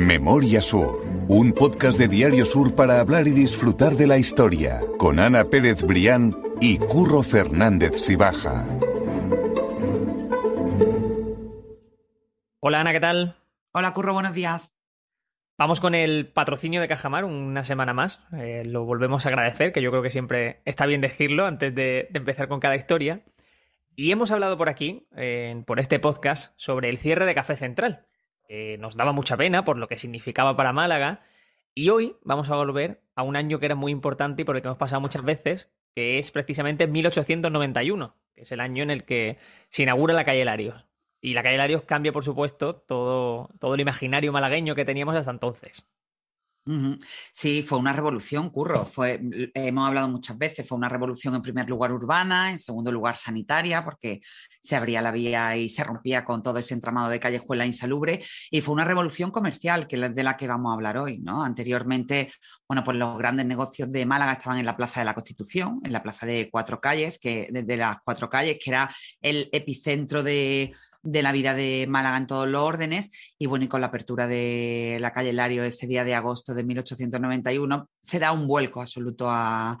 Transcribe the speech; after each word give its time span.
Memoria 0.00 0.62
Sur, 0.62 1.04
un 1.28 1.52
podcast 1.52 1.98
de 1.98 2.08
Diario 2.08 2.46
Sur 2.46 2.74
para 2.74 3.00
hablar 3.00 3.28
y 3.28 3.32
disfrutar 3.32 3.96
de 3.96 4.06
la 4.06 4.16
historia, 4.16 4.80
con 4.96 5.18
Ana 5.18 5.44
Pérez 5.50 5.82
Brián 5.82 6.34
y 6.58 6.78
Curro 6.78 7.22
Fernández 7.22 8.00
Sibaja. 8.00 8.66
Hola 12.60 12.80
Ana, 12.80 12.92
¿qué 12.92 13.00
tal? 13.00 13.36
Hola 13.72 13.92
Curro, 13.92 14.14
buenos 14.14 14.32
días. 14.32 14.74
Vamos 15.58 15.80
con 15.80 15.94
el 15.94 16.32
patrocinio 16.32 16.80
de 16.80 16.88
Cajamar 16.88 17.26
una 17.26 17.62
semana 17.62 17.92
más. 17.92 18.22
Eh, 18.32 18.62
lo 18.64 18.86
volvemos 18.86 19.26
a 19.26 19.28
agradecer, 19.28 19.70
que 19.70 19.82
yo 19.82 19.90
creo 19.90 20.02
que 20.02 20.08
siempre 20.08 20.62
está 20.64 20.86
bien 20.86 21.02
decirlo 21.02 21.44
antes 21.44 21.74
de, 21.74 22.08
empezar 22.14 22.48
con 22.48 22.58
cada 22.58 22.74
historia. 22.74 23.20
Y 23.96 24.12
hemos 24.12 24.30
hablado 24.30 24.56
por 24.56 24.70
aquí, 24.70 25.06
por 25.66 25.78
este 25.78 25.98
podcast, 25.98 26.54
sobre 26.56 26.88
el 26.88 26.96
cierre 26.96 27.26
de 27.26 27.34
Café 27.34 27.54
Central. 27.54 28.06
Nos 28.78 28.96
daba 28.96 29.12
mucha 29.12 29.36
pena 29.36 29.64
por 29.64 29.76
lo 29.76 29.86
que 29.86 29.98
significaba 29.98 30.56
para 30.56 30.72
Málaga. 30.72 31.22
Y 31.74 31.88
hoy 31.90 32.16
vamos 32.22 32.50
a 32.50 32.56
volver 32.56 33.02
a 33.14 33.22
un 33.22 33.36
año 33.36 33.60
que 33.60 33.66
era 33.66 33.76
muy 33.76 33.92
importante 33.92 34.42
y 34.42 34.44
por 34.44 34.56
el 34.56 34.62
que 34.62 34.68
hemos 34.68 34.78
pasado 34.78 35.00
muchas 35.00 35.24
veces, 35.24 35.72
que 35.94 36.18
es 36.18 36.30
precisamente 36.30 36.86
1891, 36.86 38.16
que 38.34 38.42
es 38.42 38.52
el 38.52 38.60
año 38.60 38.82
en 38.82 38.90
el 38.90 39.04
que 39.04 39.38
se 39.68 39.84
inaugura 39.84 40.14
la 40.14 40.24
calle 40.24 40.44
Larios. 40.44 40.86
Y 41.20 41.34
la 41.34 41.42
calle 41.42 41.58
Larios 41.58 41.82
cambia, 41.82 42.12
por 42.12 42.24
supuesto, 42.24 42.74
todo, 42.74 43.50
todo 43.60 43.74
el 43.74 43.80
imaginario 43.80 44.32
malagueño 44.32 44.74
que 44.74 44.84
teníamos 44.84 45.14
hasta 45.14 45.30
entonces. 45.30 45.86
Sí, 47.32 47.62
fue 47.62 47.78
una 47.78 47.92
revolución, 47.92 48.50
Curro. 48.50 48.84
Fue, 48.86 49.20
hemos 49.54 49.88
hablado 49.88 50.08
muchas 50.08 50.38
veces, 50.38 50.66
fue 50.66 50.78
una 50.78 50.88
revolución 50.88 51.34
en 51.34 51.42
primer 51.42 51.68
lugar 51.68 51.92
urbana, 51.92 52.50
en 52.50 52.58
segundo 52.58 52.92
lugar 52.92 53.16
sanitaria, 53.16 53.84
porque 53.84 54.20
se 54.62 54.76
abría 54.76 55.02
la 55.02 55.10
vía 55.10 55.56
y 55.56 55.68
se 55.68 55.84
rompía 55.84 56.24
con 56.24 56.42
todo 56.42 56.58
ese 56.58 56.74
entramado 56.74 57.08
de 57.08 57.20
callejuela 57.20 57.66
insalubre, 57.66 58.24
y 58.50 58.60
fue 58.60 58.74
una 58.74 58.84
revolución 58.84 59.30
comercial, 59.30 59.86
que 59.86 59.96
es 59.96 60.14
de 60.14 60.22
la 60.22 60.36
que 60.36 60.46
vamos 60.46 60.70
a 60.70 60.74
hablar 60.74 60.98
hoy. 60.98 61.18
¿no? 61.18 61.42
Anteriormente, 61.42 62.32
bueno, 62.68 62.84
pues 62.84 62.96
los 62.96 63.18
grandes 63.18 63.46
negocios 63.46 63.90
de 63.90 64.06
Málaga 64.06 64.32
estaban 64.32 64.58
en 64.58 64.66
la 64.66 64.76
Plaza 64.76 65.00
de 65.00 65.06
la 65.06 65.14
Constitución, 65.14 65.80
en 65.84 65.92
la 65.92 66.02
Plaza 66.02 66.26
de 66.26 66.48
Cuatro 66.50 66.80
Calles, 66.80 67.18
que 67.18 67.48
de 67.50 67.76
las 67.76 67.98
Cuatro 68.04 68.28
Calles, 68.28 68.58
que 68.62 68.70
era 68.70 68.94
el 69.20 69.48
epicentro 69.52 70.22
de 70.22 70.72
de 71.02 71.22
la 71.22 71.32
vida 71.32 71.54
de 71.54 71.86
Málaga 71.88 72.16
en 72.16 72.26
todos 72.26 72.48
los 72.48 72.62
órdenes. 72.62 73.10
Y 73.38 73.46
bueno, 73.46 73.64
y 73.64 73.68
con 73.68 73.80
la 73.80 73.88
apertura 73.88 74.26
de 74.26 74.98
la 75.00 75.12
calle 75.12 75.32
Lario 75.32 75.64
ese 75.64 75.86
día 75.86 76.04
de 76.04 76.14
agosto 76.14 76.54
de 76.54 76.64
1891, 76.64 77.88
se 78.00 78.18
da 78.18 78.32
un 78.32 78.46
vuelco 78.46 78.80
absoluto 78.80 79.28
a, 79.30 79.78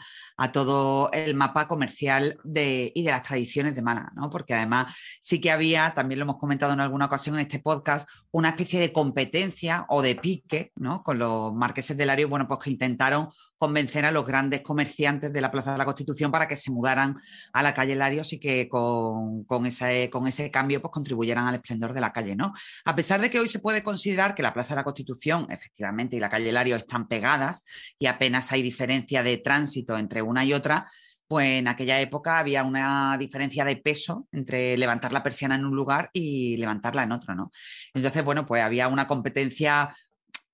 todo 0.52 1.10
el 1.12 1.34
mapa 1.34 1.68
comercial 1.68 2.38
de, 2.44 2.92
y 2.94 3.02
de 3.02 3.10
las 3.10 3.22
tradiciones 3.22 3.74
de 3.74 3.82
Málaga, 3.82 4.12
¿no? 4.16 4.30
Porque 4.30 4.54
además 4.54 4.94
sí 5.20 5.40
que 5.40 5.50
había, 5.50 5.92
también 5.94 6.18
lo 6.18 6.24
hemos 6.24 6.38
comentado 6.38 6.72
en 6.72 6.80
alguna 6.80 7.06
ocasión 7.06 7.36
en 7.36 7.42
este 7.42 7.58
podcast, 7.58 8.08
una 8.30 8.50
especie 8.50 8.80
de 8.80 8.92
competencia 8.92 9.84
o 9.88 10.02
de 10.02 10.14
pique, 10.16 10.72
¿no? 10.76 11.02
Con 11.02 11.18
los 11.18 11.52
marqueses 11.52 11.96
de 11.96 12.06
Lario, 12.06 12.28
bueno, 12.28 12.48
pues 12.48 12.60
que 12.60 12.70
intentaron 12.70 13.28
convencer 13.60 14.06
a 14.06 14.10
los 14.10 14.24
grandes 14.24 14.62
comerciantes 14.62 15.30
de 15.30 15.40
la 15.42 15.50
Plaza 15.50 15.72
de 15.72 15.78
la 15.78 15.84
Constitución 15.84 16.32
para 16.32 16.48
que 16.48 16.56
se 16.56 16.70
mudaran 16.70 17.20
a 17.52 17.62
la 17.62 17.74
calle 17.74 17.94
Larios 17.94 18.32
y 18.32 18.40
que 18.40 18.66
con, 18.70 19.44
ese, 19.66 20.08
con 20.08 20.26
ese 20.26 20.50
cambio 20.50 20.80
pues, 20.80 20.90
contribuyeran 20.90 21.46
al 21.46 21.56
esplendor 21.56 21.92
de 21.92 22.00
la 22.00 22.10
calle. 22.10 22.34
¿no? 22.34 22.54
A 22.86 22.96
pesar 22.96 23.20
de 23.20 23.28
que 23.28 23.38
hoy 23.38 23.48
se 23.48 23.58
puede 23.58 23.82
considerar 23.82 24.34
que 24.34 24.42
la 24.42 24.54
Plaza 24.54 24.70
de 24.70 24.76
la 24.76 24.84
Constitución, 24.84 25.46
efectivamente, 25.50 26.16
y 26.16 26.20
la 26.20 26.30
calle 26.30 26.50
Larios 26.50 26.80
están 26.80 27.06
pegadas 27.06 27.66
y 27.98 28.06
apenas 28.06 28.50
hay 28.50 28.62
diferencia 28.62 29.22
de 29.22 29.36
tránsito 29.36 29.98
entre 29.98 30.22
una 30.22 30.42
y 30.42 30.54
otra, 30.54 30.90
pues 31.28 31.58
en 31.58 31.68
aquella 31.68 32.00
época 32.00 32.38
había 32.38 32.64
una 32.64 33.18
diferencia 33.18 33.66
de 33.66 33.76
peso 33.76 34.26
entre 34.32 34.78
levantar 34.78 35.12
la 35.12 35.22
persiana 35.22 35.56
en 35.56 35.66
un 35.66 35.76
lugar 35.76 36.08
y 36.14 36.56
levantarla 36.56 37.02
en 37.02 37.12
otro, 37.12 37.34
¿no? 37.34 37.52
Entonces, 37.92 38.24
bueno, 38.24 38.46
pues 38.46 38.62
había 38.62 38.88
una 38.88 39.06
competencia 39.06 39.94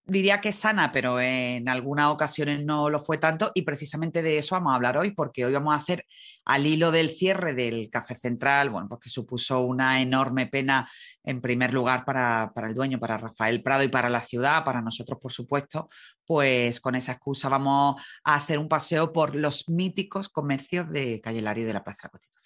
diría 0.06 0.40
que 0.40 0.52
sana, 0.52 0.92
pero 0.92 1.20
en 1.20 1.68
algunas 1.68 2.12
ocasiones 2.12 2.64
no 2.64 2.88
lo 2.90 3.00
fue 3.00 3.18
tanto 3.18 3.50
y 3.54 3.62
precisamente 3.62 4.22
de 4.22 4.38
eso 4.38 4.54
vamos 4.54 4.72
a 4.72 4.76
hablar 4.76 4.96
hoy 4.96 5.10
porque 5.10 5.44
hoy 5.44 5.52
vamos 5.52 5.74
a 5.74 5.78
hacer 5.78 6.04
al 6.44 6.64
hilo 6.66 6.92
del 6.92 7.10
cierre 7.10 7.54
del 7.54 7.90
Café 7.90 8.14
Central, 8.14 8.70
bueno, 8.70 8.88
pues 8.88 9.00
que 9.00 9.10
supuso 9.10 9.60
una 9.60 10.00
enorme 10.00 10.46
pena 10.46 10.88
en 11.24 11.40
primer 11.40 11.72
lugar 11.72 12.04
para, 12.04 12.52
el 12.56 12.74
dueño, 12.74 13.00
para 13.00 13.18
Rafael 13.18 13.62
Prado 13.62 13.82
y 13.82 13.88
para 13.88 14.08
la 14.08 14.20
ciudad, 14.20 14.64
para 14.64 14.80
nosotros 14.80 15.18
por 15.20 15.32
supuesto, 15.32 15.88
pues 16.24 16.80
con 16.80 16.94
esa 16.94 17.12
excusa 17.12 17.48
vamos 17.48 18.00
a 18.24 18.34
hacer 18.34 18.58
un 18.58 18.68
paseo 18.68 19.12
por 19.12 19.34
los 19.34 19.68
míticos 19.68 20.28
comercios 20.28 20.88
de 20.90 21.20
Calle 21.20 21.42
Lario 21.42 21.64
y 21.64 21.66
de 21.66 21.72
la 21.74 21.84
Plaza 21.84 22.02
de 22.04 22.10
Constitución. 22.10 22.45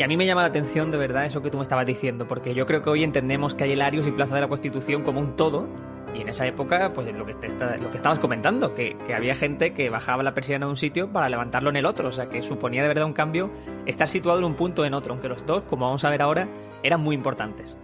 Y 0.00 0.02
a 0.02 0.08
mí 0.08 0.16
me 0.16 0.24
llama 0.24 0.40
la 0.40 0.48
atención 0.48 0.90
de 0.90 0.96
verdad 0.96 1.26
eso 1.26 1.42
que 1.42 1.50
tú 1.50 1.58
me 1.58 1.62
estabas 1.62 1.84
diciendo, 1.84 2.26
porque 2.26 2.54
yo 2.54 2.64
creo 2.64 2.80
que 2.80 2.88
hoy 2.88 3.04
entendemos 3.04 3.54
que 3.54 3.64
hay 3.64 3.76
Larios 3.76 4.06
y 4.06 4.10
Plaza 4.10 4.34
de 4.34 4.40
la 4.40 4.48
Constitución 4.48 5.02
como 5.02 5.20
un 5.20 5.36
todo, 5.36 5.68
y 6.14 6.22
en 6.22 6.30
esa 6.30 6.46
época, 6.46 6.94
pues 6.94 7.14
lo 7.14 7.26
que, 7.26 7.34
lo 7.34 7.90
que 7.90 7.96
estabas 7.98 8.18
comentando, 8.18 8.74
que, 8.74 8.96
que, 9.06 9.12
había 9.12 9.34
gente 9.34 9.74
que 9.74 9.90
bajaba 9.90 10.22
la 10.22 10.32
persiana 10.32 10.64
de 10.64 10.70
un 10.70 10.78
sitio 10.78 11.12
para 11.12 11.28
levantarlo 11.28 11.68
en 11.68 11.76
el 11.76 11.84
otro, 11.84 12.08
o 12.08 12.12
sea 12.12 12.30
que 12.30 12.40
suponía 12.40 12.80
de 12.80 12.88
verdad 12.88 13.04
un 13.04 13.12
cambio 13.12 13.50
estar 13.84 14.08
situado 14.08 14.38
en 14.38 14.46
un 14.46 14.54
punto 14.54 14.80
o 14.80 14.84
en 14.86 14.94
otro, 14.94 15.12
aunque 15.12 15.28
los 15.28 15.44
dos, 15.44 15.64
como 15.68 15.84
vamos 15.84 16.02
a 16.02 16.08
ver 16.08 16.22
ahora, 16.22 16.48
eran 16.82 17.02
muy 17.02 17.14
importantes 17.14 17.76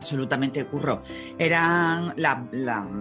absolutamente 0.00 0.64
curro. 0.64 1.02
Eran 1.38 2.14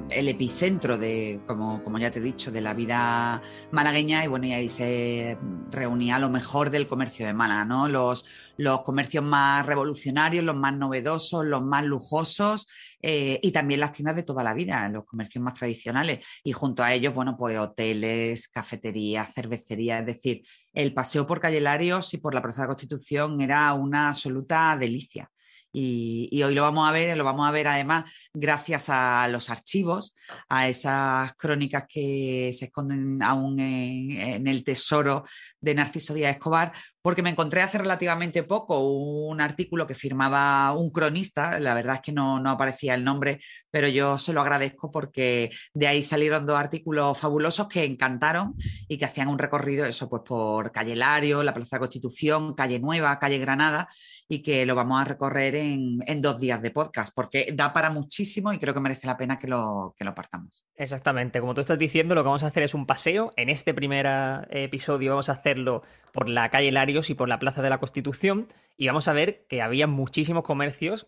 el 0.10 0.28
epicentro 0.28 0.98
de, 0.98 1.40
como, 1.48 1.82
como, 1.82 1.98
ya 1.98 2.12
te 2.12 2.20
he 2.20 2.22
dicho, 2.22 2.52
de 2.52 2.60
la 2.60 2.74
vida 2.74 3.42
malagueña 3.72 4.26
y 4.26 4.28
bueno, 4.28 4.48
y 4.48 4.52
ahí 4.52 4.68
se 4.68 5.38
reunía 5.72 6.20
lo 6.20 6.30
mejor 6.30 6.70
del 6.70 6.88
comercio 6.88 7.26
de 7.26 7.34
Málaga, 7.34 7.64
¿no? 7.64 7.88
Los, 7.88 8.26
los 8.58 8.82
comercios 8.82 9.24
más 9.24 9.66
revolucionarios, 9.66 10.44
los 10.44 10.58
más 10.58 10.76
novedosos, 10.76 11.46
los 11.46 11.64
más 11.64 11.86
lujosos 11.86 12.68
eh, 13.02 13.40
y 13.42 13.52
también 13.54 13.80
las 13.80 13.94
tiendas 13.94 14.18
de 14.18 14.24
toda 14.24 14.44
la 14.44 14.54
vida, 14.54 14.90
los 14.90 15.06
comercios 15.06 15.42
más 15.42 15.54
tradicionales. 15.54 16.20
Y 16.44 16.52
junto 16.52 16.84
a 16.84 16.94
ellos, 16.94 17.14
bueno, 17.14 17.38
pues 17.38 17.58
hoteles, 17.58 18.50
cafeterías, 18.50 19.34
cervecerías, 19.34 20.02
es 20.02 20.06
decir, 20.06 20.42
el 20.74 20.94
paseo 20.94 21.26
por 21.26 21.40
Calle 21.40 21.62
Larios 21.62 22.14
y 22.14 22.18
por 22.18 22.34
la 22.34 22.42
Plaza 22.42 22.62
de 22.62 22.64
la 22.64 22.74
Constitución 22.74 23.40
era 23.40 23.72
una 23.74 24.10
absoluta 24.10 24.76
delicia. 24.78 25.32
Y, 25.72 26.42
hoy 26.42 26.56
lo 26.56 26.64
vamos 26.64 26.90
a 26.90 26.92
ver, 26.92 27.16
lo 27.16 27.24
vamos 27.24 27.48
a 27.48 27.52
ver 27.52 27.68
además 27.68 28.12
gracias 28.34 28.90
a 28.90 29.28
los 29.28 29.50
archivos, 29.50 30.16
a 30.48 30.68
esas 30.68 31.34
crónicas 31.36 31.86
que 31.88 32.52
se 32.54 32.66
esconden 32.66 33.22
aún 33.22 33.60
en, 33.60 34.48
el 34.48 34.64
tesoro 34.64 35.26
de 35.60 35.76
Narciso 35.76 36.14
Díaz 36.14 36.36
Escobar, 36.36 36.74
porque 37.02 37.22
me 37.22 37.30
encontré 37.30 37.62
hace 37.62 37.78
relativamente 37.78 38.44
poco 38.44 38.80
un 38.80 39.42
artículo 39.42 39.86
que 39.86 39.94
firmaba 39.94 40.74
un 40.74 40.92
cronista, 40.92 41.60
la 41.60 41.74
verdad 41.74 41.96
es 41.96 42.02
que 42.02 42.12
no, 42.12 42.40
no 42.40 42.50
aparecía 42.50 42.96
el 42.96 43.04
nombre, 43.04 43.40
pero 43.70 43.88
yo 43.88 44.18
se 44.18 44.34
lo 44.34 44.42
agradezco 44.42 44.92
porque 44.92 45.52
de 45.74 45.88
ahí 45.88 46.02
salieron 46.02 46.46
dos 46.46 46.60
artículos 46.60 47.18
fabulosos 47.18 47.68
que 47.68 47.84
encantaron 47.84 48.56
y 48.88 48.98
que 48.98 49.06
hacían 49.06 49.28
un 49.28 49.38
recorrido, 49.38 49.86
eso 49.86 50.10
pues 50.10 50.24
por 50.26 50.72
Calle 50.72 50.96
Lario, 50.96 51.44
la 51.44 51.54
Plaza 51.54 51.76
de 51.76 51.82
Constitución, 51.82 52.56
Calle 52.56 52.80
Nueva, 52.80 53.20
Calle 53.20 53.38
Granada, 53.38 53.88
y 54.32 54.44
que 54.44 54.64
lo 54.68 54.76
vamos 54.76 55.02
a 55.02 55.06
recorrer 55.06 55.56
en, 55.56 56.22
dos 56.22 56.40
días 56.40 56.62
de 56.62 56.70
podcast, 56.70 57.12
porque 57.16 57.52
da 57.52 57.74
para 57.74 57.90
muchísimo 57.90 58.54
y 58.54 58.60
creo 58.60 58.76
que 58.76 58.80
merece 58.80 59.08
la 59.08 59.18
pena 59.18 59.40
que 59.40 59.48
lo, 59.48 59.96
que 59.98 60.06
lo 60.06 60.14
partamos. 60.14 60.64
Exactamente, 60.76 61.40
como 61.40 61.56
tú 61.56 61.62
estás 61.62 61.80
diciendo, 61.80 62.14
lo 62.14 62.22
que 62.22 62.28
vamos 62.28 62.44
a 62.44 62.48
hacer 62.48 62.62
es 62.62 62.76
un 62.76 62.86
paseo. 62.86 63.34
En 63.36 63.50
este 63.50 63.74
primer 63.74 64.06
eh, 64.06 64.64
episodio 64.66 65.12
vamos 65.12 65.30
a 65.30 65.34
hacerlo 65.34 65.82
por 66.14 66.30
la 66.30 66.50
calle 66.50 66.72
Larios 66.72 67.10
y 67.10 67.16
por 67.16 67.28
la 67.28 67.40
Plaza 67.40 67.64
de 67.64 67.72
la 67.72 67.80
Constitución 67.80 68.48
y 68.78 68.86
vamos 68.86 69.08
a 69.08 69.14
ver 69.14 69.46
que 69.50 69.64
había 69.64 69.88
muchísimos 69.88 70.44
comercios, 70.44 71.08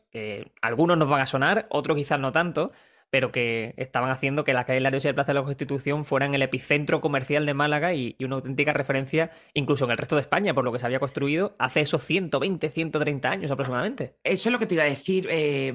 algunos 0.61 0.97
nos 0.97 1.09
van 1.09 1.21
a 1.21 1.25
sonar, 1.25 1.67
otros 1.69 1.95
quizás 1.95 2.19
no 2.19 2.33
tanto, 2.33 2.71
pero 3.11 3.31
que 3.31 3.75
estaban 3.77 4.09
haciendo 4.09 4.43
que 4.43 4.53
la 4.53 4.65
calle 4.65 4.79
Larios 4.79 5.03
y 5.03 5.09
la 5.09 5.13
Plaza 5.13 5.33
de 5.33 5.39
la 5.39 5.43
Constitución 5.43 6.05
fueran 6.05 6.33
el 6.33 6.41
epicentro 6.41 7.01
comercial 7.01 7.45
de 7.45 7.53
Málaga 7.53 7.93
y, 7.93 8.15
una 8.21 8.37
auténtica 8.37 8.71
referencia 8.71 9.31
incluso 9.53 9.83
en 9.85 9.91
el 9.91 9.97
resto 9.97 10.15
de 10.15 10.21
España, 10.21 10.53
por 10.53 10.63
lo 10.63 10.71
que 10.71 10.79
se 10.79 10.85
había 10.85 10.99
construido 10.99 11.55
hace 11.59 11.81
esos 11.81 12.03
120, 12.03 12.69
130 12.69 13.29
años 13.29 13.51
aproximadamente. 13.51 14.15
Eso 14.23 14.47
es 14.47 14.53
lo 14.53 14.59
que 14.59 14.65
te 14.65 14.75
iba 14.75 14.83
a 14.83 14.87
decir. 14.87 15.27
Eh, 15.29 15.73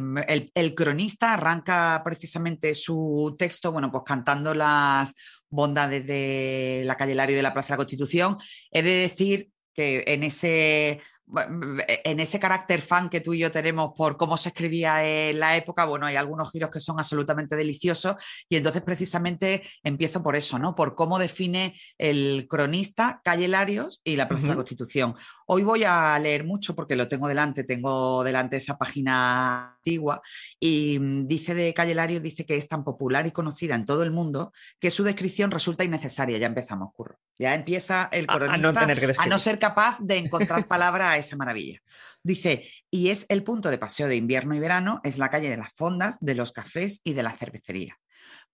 el, 0.55 0.75
cronista 0.75 1.35
arranca 1.35 2.01
precisamente 2.03 2.75
su 2.75 3.37
texto, 3.39 3.71
bueno, 3.71 3.93
pues 3.93 4.05
cantando 4.07 4.55
las 4.55 5.15
bondades 5.51 6.07
de 6.07 6.83
la 6.87 6.97
calle 6.97 7.15
Lario 7.15 7.35
y 7.35 7.37
de 7.37 7.43
la 7.43 7.53
Plaza 7.53 7.69
de 7.69 7.73
la 7.75 7.79
Constitución. 7.79 8.39
He 8.71 8.83
de 8.83 8.91
decir 8.91 9.51
que 9.75 10.05
en 10.07 10.23
ese 10.23 11.01
en 11.29 12.21
ese 12.21 12.39
carácter 12.39 12.81
fan 12.81 13.09
que 13.09 13.21
tú 13.21 13.35
y 13.35 13.41
yo 13.41 13.51
tenemos 13.51 13.93
por 13.97 14.17
cómo 14.17 14.37
se 14.37 14.51
escribía 14.51 15.05
en 15.05 15.41
la 15.41 15.57
época, 15.57 15.85
bueno, 15.85 16.07
hay 16.07 16.17
algunos 16.17 16.51
giros 16.53 16.71
que 16.71 16.81
son 16.81 16.99
absolutamente 16.99 17.57
deliciosos 17.57 18.17
y 18.49 18.57
entonces 18.57 18.83
precisamente 18.83 19.63
empiezo 19.83 20.23
por 20.23 20.37
eso, 20.37 20.59
¿no? 20.59 20.75
Por 20.75 20.95
cómo 20.95 21.19
define 21.19 21.75
el 21.99 22.47
cronista 22.49 23.21
Calle 23.25 23.49
Larios 23.49 24.01
y 24.05 24.17
la 24.17 24.29
Plaza 24.29 24.45
de 24.45 24.49
la 24.51 24.57
Constitución. 24.57 25.15
Hoy 25.47 25.63
voy 25.63 25.85
a 25.85 26.19
leer 26.19 26.45
mucho 26.45 26.75
porque 26.75 26.97
lo 26.97 27.09
tengo 27.09 27.27
delante, 27.29 27.65
tengo 27.65 28.23
delante 28.23 28.57
esa 28.57 28.79
página 28.79 29.76
antigua. 29.87 30.23
Y 30.59 30.99
mm, 30.99 31.27
dice 31.27 31.55
de 31.55 31.73
Calle 31.73 31.95
Larios, 31.95 32.23
dice 32.23 32.45
que 32.45 32.57
es 32.57 32.69
tan 32.69 32.85
popular 32.85 33.27
y 33.27 33.31
conocida 33.31 33.75
en 33.75 33.87
todo 33.87 34.03
el 34.03 34.11
mundo 34.11 34.53
que 34.81 34.91
su 34.91 35.05
descripción 35.05 35.51
resulta 35.51 35.85
innecesaria. 35.85 36.39
Ya 36.39 36.47
empezamos, 36.47 36.93
curro. 36.93 37.19
Ya 37.39 37.55
empieza 37.55 38.09
el 38.13 38.27
coronista 38.27 38.81
a, 39.19 39.27
no, 39.27 39.39
ser 39.39 39.59
capaz 39.59 39.99
de 40.01 40.17
encontrar 40.17 40.67
palabra 40.69 41.13
a 41.13 41.19
esa 41.19 41.37
maravilla. 41.37 41.81
Dice, 42.23 42.69
y 42.91 43.11
es 43.11 43.27
el 43.29 43.45
punto 43.45 43.71
de 43.71 43.79
paseo 43.79 44.09
de 44.09 44.17
invierno 44.17 44.55
y 44.55 44.59
verano, 44.59 45.01
es 45.05 45.19
la 45.19 45.29
calle 45.29 45.51
de 45.51 45.57
las 45.57 45.73
fondas, 45.75 46.19
de 46.21 46.35
los 46.35 46.53
cafés 46.53 47.01
y 47.05 47.13
de 47.13 47.23
la 47.23 47.33
cervecería. 47.33 47.99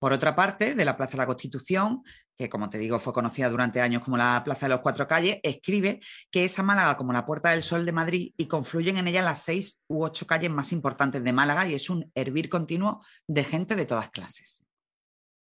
Por 0.03 0.13
otra 0.13 0.35
parte, 0.35 0.75
de 0.75 0.85
la 0.85 0.97
Plaza 0.97 1.13
de 1.13 1.19
la 1.19 1.27
Constitución, 1.27 2.03
que 2.37 2.51
como 2.51 2.69
te 2.69 2.77
digo 2.77 2.99
fue 2.99 3.13
conocida 3.13 3.49
durante 3.49 3.81
años 3.81 4.03
como 4.03 4.17
la 4.17 4.43
Plaza 4.45 4.67
de 4.67 4.71
los 4.71 4.81
Cuatro 4.81 5.07
Calles, 5.07 5.39
escribe 5.45 6.01
que 6.29 6.45
es 6.45 6.59
a 6.59 6.65
Málaga 6.65 6.97
como 6.97 7.13
la 7.13 7.25
Puerta 7.25 7.51
del 7.51 7.63
Sol 7.63 7.87
de 7.87 7.93
Madrid 7.93 8.33
y 8.37 8.49
confluyen 8.49 8.97
en 8.97 9.07
ella 9.07 9.23
las 9.23 9.45
seis 9.45 9.81
u 9.87 10.03
ocho 10.03 10.27
calles 10.27 10.51
más 10.51 10.73
importantes 10.73 11.23
de 11.23 11.33
Málaga 11.33 11.69
y 11.69 11.75
es 11.75 11.89
un 11.89 12.11
hervir 12.17 12.49
continuo 12.49 13.01
de 13.29 13.45
gente 13.45 13.77
de 13.77 13.87
todas 13.87 14.11
clases. 14.11 14.65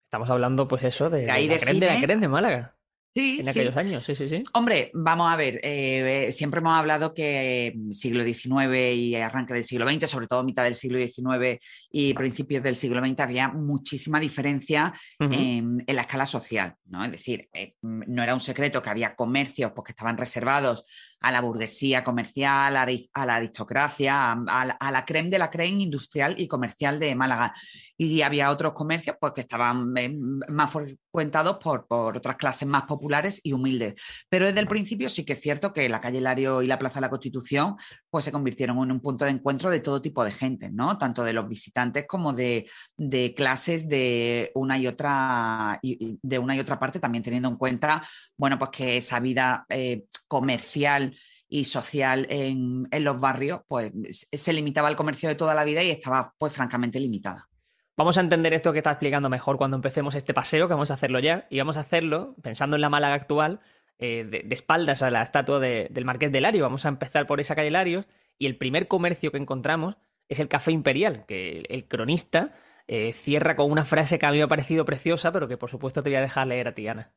Estamos 0.08 0.28
hablando, 0.32 0.68
pues 0.68 0.86
eso, 0.86 1.12
de, 1.12 1.20
de, 1.20 1.28
la, 1.28 2.16
de 2.16 2.28
Málaga. 2.28 2.77
Sí, 3.18 3.40
en 3.40 3.50
aquellos 3.50 3.76
años, 3.76 4.06
sí, 4.06 4.14
sí, 4.14 4.30
sí. 4.30 4.44
Hombre, 4.54 4.92
vamos 4.94 5.32
a 5.32 5.36
ver, 5.36 5.60
eh, 5.64 6.30
siempre 6.32 6.60
hemos 6.60 6.78
hablado 6.78 7.16
que 7.16 7.74
mm, 7.76 7.92
siglo 7.92 8.24
XIX 8.24 8.94
y 8.94 9.16
arranque 9.16 9.56
del 9.56 9.64
siglo 9.64 9.90
XX, 9.90 10.08
sobre 10.08 10.28
todo 10.28 10.44
mitad 10.44 10.64
del 10.64 10.76
siglo 10.76 11.00
XIX 11.00 11.60
y 11.90 12.14
principios 12.14 12.62
del 12.62 12.76
siglo 12.76 13.04
XX, 13.04 13.20
había 13.22 13.48
muchísima 13.48 14.20
diferencia 14.20 14.94
en, 15.20 15.80
la 15.88 16.02
escala 16.02 16.28
social, 16.28 16.76
¿no? 16.86 17.04
Es 17.06 17.12
decir, 17.12 17.50
eh, 17.54 17.74
mm, 17.82 18.02
no 18.06 18.22
era 18.22 18.36
un 18.36 18.40
secreto 18.40 18.84
que 18.84 18.90
había 18.92 19.16
comercios 19.16 19.72
pues, 19.74 19.86
que 19.86 19.92
estaban 19.94 20.16
reservados 20.16 20.86
a 21.20 21.32
la 21.32 21.42
burguesía 21.42 22.04
comercial, 22.04 22.78
a 22.78 23.26
la 23.26 23.36
aristocracia, 23.36 24.32
a, 24.32 24.92
la 24.92 25.06
creme 25.06 25.30
de 25.30 25.40
la 25.40 25.50
creme 25.50 25.82
industrial 25.84 26.36
y 26.38 26.48
comercial 26.48 27.00
de 27.00 27.16
Málaga. 27.16 27.54
Y 27.98 28.22
había 28.22 28.52
otros 28.52 28.74
comercios 28.74 29.16
pues, 29.20 29.34
que 29.34 29.42
estaban 29.42 29.96
eh, 29.98 30.16
más 30.50 30.72
frecuentados 30.72 31.58
por, 31.58 31.88
por 31.88 32.18
otras 32.18 32.36
clases 32.36 32.68
más 32.68 32.84
populares 32.84 33.42
y 33.44 33.54
humildes. 33.54 33.96
Pero 34.30 34.46
desde 34.46 34.60
el 34.60 34.68
principio 34.68 35.10
sí 35.10 35.26
que 35.26 35.34
es 35.34 35.42
cierto 35.42 35.74
que 35.74 35.90
la 35.90 36.02
calle 36.02 36.22
Lario 36.22 36.62
y 36.62 36.68
la 36.68 36.78
Plaza 36.78 36.96
de 36.96 37.02
la 37.02 37.10
Constitución 37.10 37.76
pues, 38.10 38.26
se 38.26 38.32
convirtieron 38.32 38.78
en 38.84 38.92
un 38.92 39.02
punto 39.02 39.26
de 39.26 39.32
encuentro 39.32 39.72
de 39.72 39.80
todo 39.80 40.02
tipo 40.02 40.24
de 40.24 40.32
gente, 40.32 40.70
¿no? 40.70 40.98
tanto 40.98 41.24
de 41.24 41.34
los 41.34 41.48
visitantes 41.48 42.06
como 42.08 42.34
de, 42.34 42.70
de 42.96 43.34
clases 43.34 43.90
de 43.90 44.52
una 44.54 44.78
y 44.78 44.88
otra 44.88 45.80
de 45.82 46.40
una 46.40 46.56
y 46.56 46.60
otra 46.60 46.80
parte, 46.80 47.00
también 47.00 47.24
teniendo 47.24 47.50
en 47.50 47.56
cuenta 47.56 48.04
bueno, 48.38 48.58
pues 48.58 48.70
que 48.72 48.98
esa 48.98 49.20
vida 49.20 49.66
eh, 49.70 50.06
comercial 50.28 51.16
y 51.50 51.66
social 51.66 52.28
en, 52.30 52.88
los 53.04 53.20
barrios, 53.20 53.62
pues 53.68 53.92
se 54.32 54.54
limitaba 54.54 54.88
al 54.88 54.96
comercio 54.96 55.30
de 55.30 55.36
toda 55.36 55.56
la 55.56 55.64
vida 55.64 55.84
y 55.84 55.90
estaba 55.90 56.34
pues 56.38 56.54
francamente 56.54 57.00
limitada. 57.00 57.50
Vamos 57.96 58.18
a 58.18 58.22
entender 58.22 58.54
esto 58.54 58.74
que 58.74 58.80
está 58.80 58.92
explicando 58.92 59.30
mejor 59.30 59.58
cuando 59.58 59.76
empecemos 59.76 60.14
este 60.14 60.34
paseo, 60.34 60.68
que 60.68 60.74
vamos 60.74 60.92
a 60.92 60.96
hacerlo 60.96 61.20
ya, 61.20 61.48
y 61.50 61.58
vamos 61.58 61.78
a 61.78 61.80
hacerlo 61.80 62.36
pensando 62.44 62.76
en 62.76 62.82
la 62.82 62.90
Málaga 62.90 63.16
actual, 63.16 63.60
eh, 63.98 64.24
de, 64.30 64.46
espaldas 64.54 65.02
a 65.02 65.10
la 65.10 65.24
estatua 65.24 65.60
del 65.60 66.06
Marqués 66.06 66.32
de 66.32 66.42
Lario. 66.42 66.64
Vamos 66.64 66.86
a 66.86 66.90
empezar 66.90 67.26
por 67.26 67.40
esa 67.40 67.56
calle 67.56 67.72
Larios, 67.72 68.06
y 68.38 68.46
el 68.46 68.58
primer 68.58 68.88
comercio 68.88 69.32
que 69.32 69.40
encontramos 69.40 69.96
es 70.30 70.40
el 70.40 70.48
Café 70.48 70.72
Imperial, 70.72 71.26
que 71.26 71.66
el, 71.70 71.88
cronista 71.88 72.54
eh, 72.88 73.14
cierra 73.14 73.56
con 73.56 73.72
una 73.72 73.86
frase 73.86 74.20
que 74.20 74.26
a 74.26 74.32
mí 74.32 74.38
me 74.38 74.44
ha 74.44 74.48
parecido 74.48 74.86
preciosa, 74.86 75.32
pero 75.32 75.48
que 75.48 75.58
por 75.58 75.72
supuesto 75.72 76.04
te 76.04 76.10
voy 76.10 76.18
a 76.18 76.22
dejar 76.22 76.46
leer 76.46 76.68
a 76.68 76.76
ti, 76.76 76.88
Ana. 76.88 77.14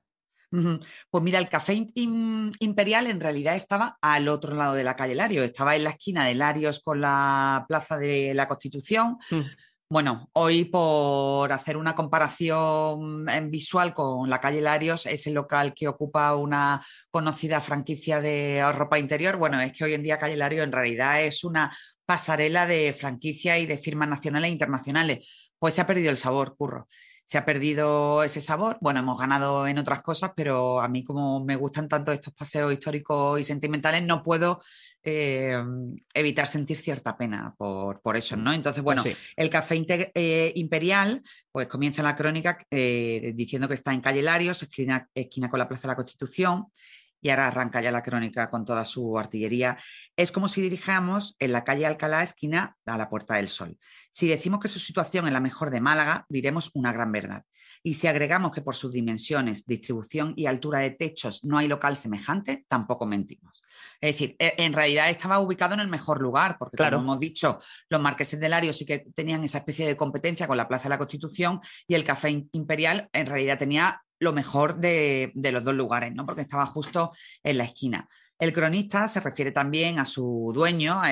Pues 0.51 1.23
mira, 1.23 1.39
el 1.39 1.49
café 1.49 1.87
imperial 1.95 3.07
en 3.07 3.21
realidad 3.21 3.55
estaba 3.55 3.99
al 4.01 4.29
otro 4.29 4.55
lado 4.55 4.75
de 4.75 4.85
la 4.85 4.97
calle 4.97 5.15
Larios, 5.15 5.45
estaba 5.45 5.77
en 5.77 5.85
la 5.85 5.91
esquina 5.91 6.27
de 6.27 6.35
Larios 6.35 6.81
con 6.81 7.01
la 7.01 7.65
Plaza 7.69 7.97
de 7.97 8.35
la 8.35 8.49
Constitución. 8.49 9.19
Mm. 9.31 9.41
Bueno, 9.89 10.29
hoy 10.35 10.67
por 10.67 11.53
hacer 11.53 11.77
una 11.77 11.97
comparación 11.97 13.29
en 13.29 13.51
visual 13.51 13.93
con 13.93 14.31
la 14.31 14.41
calle 14.41 14.61
Larios, 14.61 15.07
es 15.07 15.27
el 15.27 15.35
local 15.35 15.75
que 15.75 15.89
ocupa 15.89 16.35
una 16.37 16.85
conocida 17.11 17.61
franquicia 17.61 18.21
de 18.21 18.65
ropa 18.73 19.01
interior. 19.01 19.37
Bueno, 19.37 19.61
es 19.61 19.73
que 19.73 19.85
hoy 19.85 19.95
en 19.95 20.03
día 20.05 20.19
calle 20.19 20.37
Larios 20.37 20.65
en 20.65 20.73
realidad 20.73 21.23
es 21.23 21.43
una 21.43 21.77
pasarela 22.07 22.67
de 22.67 22.93
franquicia 22.93 23.59
y 23.59 23.67
de 23.67 23.79
firmas 23.79 24.09
nacionales 24.09 24.49
e 24.49 24.53
internacionales. 24.53 25.51
Pues 25.59 25.75
se 25.75 25.81
ha 25.81 25.87
perdido 25.87 26.11
el 26.11 26.17
sabor, 26.17 26.57
curro 26.57 26.87
se 27.31 27.39
ha 27.39 27.45
perdido 27.45 28.25
ese 28.25 28.41
sabor. 28.41 28.77
Bueno, 28.81 28.99
hemos 28.99 29.21
ganado 29.21 29.69
en 29.69 29.79
otras 29.79 30.03
cosas, 30.03 30.33
pero 30.35 30.81
a 30.81 30.89
mí 30.89 31.05
como 31.05 31.45
me 31.45 31.55
gustan 31.55 31.87
tanto 31.87 32.11
estos 32.11 32.35
paseos 32.35 32.73
históricos 32.73 33.39
y 33.39 33.45
sentimentales, 33.45 34.03
no 34.03 34.25
puedo 34.25 34.61
eh, 35.05 35.57
evitar 36.13 36.49
sentir 36.49 36.79
cierta 36.79 37.17
pena 37.17 37.55
por, 37.57 38.01
por, 38.01 38.17
eso, 38.17 38.37
¿no? 38.37 38.53
Entonces, 38.53 38.83
bueno, 38.83 39.05
el 39.37 39.49
café 39.49 39.81
eh, 40.13 40.53
imperial, 40.57 41.23
pues 41.53 41.69
comienza 41.69 42.03
la 42.03 42.17
crónica 42.17 42.59
eh, 42.69 43.31
diciendo 43.37 43.69
que 43.69 43.75
está 43.75 43.93
en 43.95 44.01
calle 44.01 44.23
Larios, 44.23 44.65
esquina, 44.65 45.09
esquina 45.15 45.49
con 45.49 45.61
la 45.61 45.69
Plaza 45.69 45.83
de 45.83 45.89
la 45.89 45.97
Constitución, 45.97 46.67
y 47.21 47.31
ahora 47.31 47.49
arranca 47.49 47.81
ya 47.81 47.93
la 47.93 48.03
crónica 48.03 48.51
con 48.51 48.65
toda 48.65 48.85
su 48.85 49.19
artillería, 49.19 49.79
es 50.17 50.33
como 50.33 50.49
si 50.49 50.61
dirijamos 50.61 51.37
en 51.39 51.53
la 51.53 51.65
calle 51.65 51.87
Alcalá, 51.87 52.23
esquina 52.23 52.77
a 52.87 52.99
la 52.99 53.09
Puerta 53.09 53.35
del 53.35 53.49
Sol. 53.49 53.79
Si 54.13 54.29
decimos 54.29 54.61
que 54.61 54.69
su 54.69 54.79
situación 54.79 55.27
es 55.27 55.33
la 55.33 55.41
mejor 55.41 55.71
de 55.71 55.81
Málaga, 55.81 56.27
diremos 56.29 56.71
una 56.75 56.93
gran 56.93 57.13
verdad. 57.13 57.45
Y 57.83 57.95
si 57.95 58.07
agregamos 58.07 58.53
que 58.53 58.61
por 58.61 58.77
sus 58.77 58.93
dimensiones, 58.93 59.65
distribución 59.65 60.35
y 60.37 60.47
altura 60.47 60.81
de 60.81 60.91
techos 60.91 61.45
no 61.45 61.57
hay 61.57 61.67
local 61.67 61.97
semejante, 61.97 62.67
tampoco 62.69 63.07
mentimos. 63.07 63.63
Es 64.01 64.15
decir, 64.15 64.37
e, 64.39 64.55
en 64.59 64.75
realidad 64.75 65.09
estaba 65.09 65.39
ubicado 65.39 65.75
en 65.75 65.81
el 65.81 65.89
mejor 65.89 66.21
lugar, 66.21 66.57
porque 66.59 66.77
como 66.77 66.99
hemos 66.99 67.21
dicho, 67.21 67.59
los 67.89 68.01
marqueses 68.01 68.39
de 68.39 68.49
Lario 68.49 68.73
sí 68.75 68.85
que 68.85 69.07
tenían 69.15 69.45
esa 69.45 69.59
especie 69.59 69.87
de 69.87 69.97
competencia 69.97 70.47
con 70.47 70.59
la 70.59 70.69
Plaza 70.69 70.85
de 70.85 70.91
la 70.91 70.99
Constitución 70.99 71.61
y 71.87 71.95
el 71.95 72.05
Café 72.05 72.47
Imperial 72.53 73.09
en 73.13 73.27
realidad 73.27 73.59
tenía 73.59 74.03
lo 74.21 74.33
mejor 74.33 74.79
de, 74.79 75.33
los 75.35 75.65
dos 75.65 75.75
lugares, 75.75 76.15
¿no? 76.15 76.25
porque 76.27 76.43
estaba 76.43 76.67
justo 76.67 77.11
en 77.43 77.59
la 77.59 77.65
esquina. 77.65 78.09
El 78.39 78.55
cronista 78.55 79.07
se 79.07 79.21
refiere 79.21 79.53
también 79.53 79.99
a 79.99 80.07
su 80.07 80.51
dueño. 80.55 81.03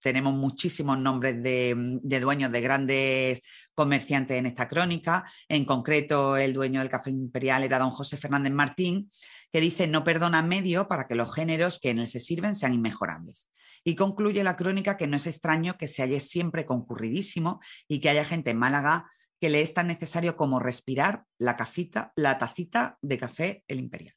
tenemos 0.00 0.32
muchísimos 0.34 0.98
nombres 0.98 1.42
de, 1.42 2.00
dueños 2.20 2.50
de 2.52 2.60
grandes 2.62 3.42
comerciantes 3.74 4.38
en 4.38 4.46
esta 4.46 4.66
crónica. 4.66 5.24
En 5.46 5.66
concreto, 5.66 6.38
el 6.38 6.54
dueño 6.54 6.80
del 6.80 6.88
Café 6.88 7.10
Imperial 7.10 7.64
era 7.64 7.78
don 7.78 7.90
José 7.90 8.16
Fernández 8.16 8.52
Martín, 8.52 9.10
que 9.52 9.60
dice 9.60 9.86
no 9.86 10.04
perdona 10.04 10.40
medio 10.40 10.88
para 10.88 11.06
que 11.06 11.14
los 11.14 11.34
géneros 11.34 11.78
que 11.78 11.90
en 11.90 11.98
él 11.98 12.08
se 12.08 12.18
sirven 12.18 12.54
sean 12.54 12.72
inmejorables. 12.72 13.50
Y 13.84 13.94
concluye 13.94 14.42
la 14.42 14.56
crónica 14.56 14.96
que 14.96 15.06
no 15.06 15.18
es 15.18 15.26
extraño 15.26 15.76
que 15.76 15.88
se 15.88 16.02
halle 16.02 16.20
siempre 16.20 16.64
concurridísimo 16.64 17.60
y 17.86 18.00
que 18.00 18.08
haya 18.08 18.24
gente 18.24 18.52
en 18.52 18.58
Málaga 18.58 19.04
que 19.44 19.50
le 19.50 19.60
es 19.60 19.74
tan 19.74 19.88
necesario 19.88 20.38
como 20.38 20.58
respirar 20.58 21.24
la, 21.38 21.54
cafita, 21.54 22.14
la 22.16 22.38
tacita 22.38 22.96
de 23.02 23.18
café 23.18 23.62
el 23.68 23.78
imperial. 23.78 24.14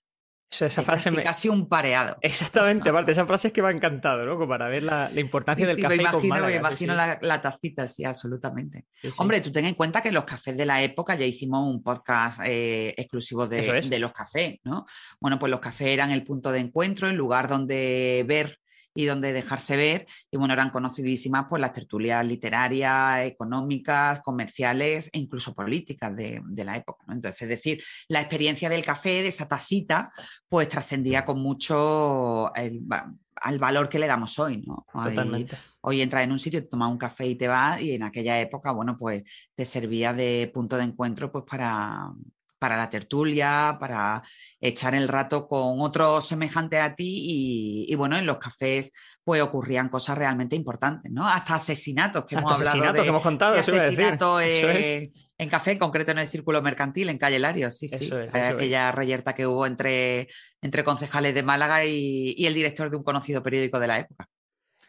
esa 0.50 0.82
frase 0.82 1.10
casi, 1.10 1.22
casi, 1.22 1.50
un 1.50 1.68
pareado. 1.68 2.16
Exactamente, 2.22 2.88
aparte, 2.92 3.12
esa 3.12 3.26
frase 3.26 3.50
es 3.50 3.54
que 3.54 3.62
me 3.62 3.68
ha 3.68 3.72
encantado, 3.72 4.26
¿no? 4.26 4.48
para 4.48 4.70
ver 4.70 4.84
la, 4.84 5.12
importancia 5.18 5.68
del 5.68 5.82
café. 5.82 5.98
Me 5.98 6.04
imagino, 6.04 6.36
con 6.38 6.46
me 6.46 6.56
imagino 6.56 6.96
la, 6.96 7.42
tacita, 7.42 7.86
sí, 7.88 8.06
absolutamente. 8.06 8.86
Hombre, 9.18 9.42
tú 9.42 9.52
ten 9.52 9.66
en 9.66 9.74
cuenta 9.74 10.02
que 10.02 10.14
los 10.14 10.24
cafés 10.24 10.56
de 10.56 10.66
la 10.66 10.82
época 10.82 11.16
ya 11.16 11.26
hicimos 11.26 11.68
un 11.68 11.84
podcast 11.84 12.40
eh, 12.46 12.94
exclusivo 12.96 13.48
de, 13.48 13.82
de, 13.82 14.00
los 14.00 14.14
cafés, 14.14 14.62
¿no? 14.64 14.86
Bueno, 15.20 15.38
pues 15.38 15.52
los 15.52 15.60
cafés 15.60 15.90
eran 15.90 16.12
el 16.12 16.24
punto 16.24 16.54
de 16.54 16.60
encuentro, 16.60 17.10
el 17.10 17.18
lugar 17.18 17.50
donde 17.50 18.24
ver 18.26 18.60
y 18.98 19.06
donde 19.06 19.32
dejarse 19.32 19.78
ver. 19.78 20.08
Y 20.32 20.38
bueno, 20.38 20.56
eran 20.56 20.72
conocidísimas 20.72 21.46
pues 21.48 21.62
las 21.62 21.72
tertulias 21.72 22.26
literarias, 22.26 23.28
económicas, 23.28 24.22
comerciales 24.22 25.12
e 25.14 25.20
incluso 25.20 25.54
políticas 25.54 26.16
de, 26.16 26.42
la 26.66 26.76
época. 26.76 27.06
Entonces, 27.08 27.44
es 27.44 27.48
decir, 27.48 27.84
la 28.08 28.22
experiencia 28.22 28.70
del 28.70 28.84
café, 28.84 29.22
de 29.22 29.28
esa 29.28 29.48
tacita, 29.48 30.12
pues 30.50 30.68
trascendía 30.68 31.24
con 31.26 31.40
mucho 31.40 32.52
al 32.56 33.60
valor 33.60 33.88
que 33.88 34.00
le 34.00 34.08
damos 34.08 34.40
hoy, 34.40 34.64
¿no? 34.66 34.84
Totalmente. 34.92 35.56
Hoy, 35.82 36.02
entras 36.02 36.24
en 36.24 36.32
un 36.32 36.40
sitio, 36.40 36.64
te 36.64 36.68
tomas 36.68 36.90
un 36.90 36.98
café 36.98 37.28
y 37.28 37.36
te 37.36 37.48
vas, 37.48 37.80
y 37.80 37.92
en 37.92 38.02
aquella 38.02 38.42
época, 38.42 38.72
bueno, 38.72 38.98
pues 38.98 39.24
te 39.54 39.64
servía 39.64 40.12
de 40.12 40.50
punto 40.52 40.76
de 40.76 40.86
encuentro 40.86 41.32
pues 41.32 41.46
para, 41.48 42.12
para 42.60 42.78
la 42.78 42.90
tertulia, 42.90 43.78
para 43.80 44.24
echar 44.60 44.96
el 44.96 45.08
rato 45.08 45.48
con 45.48 45.82
otro 45.82 46.22
semejante 46.22 46.80
a 46.80 46.96
ti 46.96 47.86
y, 47.88 47.96
bueno, 47.96 48.18
en 48.18 48.26
los 48.26 48.38
cafés 48.38 48.92
pues 49.24 49.42
ocurrían 49.42 49.90
cosas 49.90 50.18
realmente 50.18 50.56
importantes, 50.56 51.12
¿no? 51.12 51.28
Hasta 51.28 51.56
asesinatos 51.56 52.24
que 52.26 52.36
hemos 52.36 52.62
hablado 52.62 53.04
que 53.04 53.10
hemos 53.10 53.22
contado, 53.22 53.56
asesinatos 53.56 54.42
en 55.40 55.50
café, 55.50 55.72
en 55.72 55.78
concreto 55.78 56.12
en 56.12 56.20
el 56.20 56.30
Círculo 56.30 56.62
Mercantil, 56.62 57.10
en 57.10 57.18
Calle 57.18 57.38
Larios, 57.38 57.78
sí, 57.78 57.90
sí. 57.90 58.10
aquella 58.32 58.92
reyerta 58.94 59.36
que 59.36 59.46
hubo 59.46 59.66
entre, 59.66 60.30
entre 60.62 60.86
concejales 60.86 61.36
de 61.36 61.44
Málaga 61.44 61.84
y 61.84 62.46
el 62.46 62.54
director 62.54 62.90
de 62.90 62.96
un 62.96 63.04
conocido 63.04 63.44
periódico 63.44 63.80
de 63.80 63.88
la 63.88 64.00
época. 64.00 64.30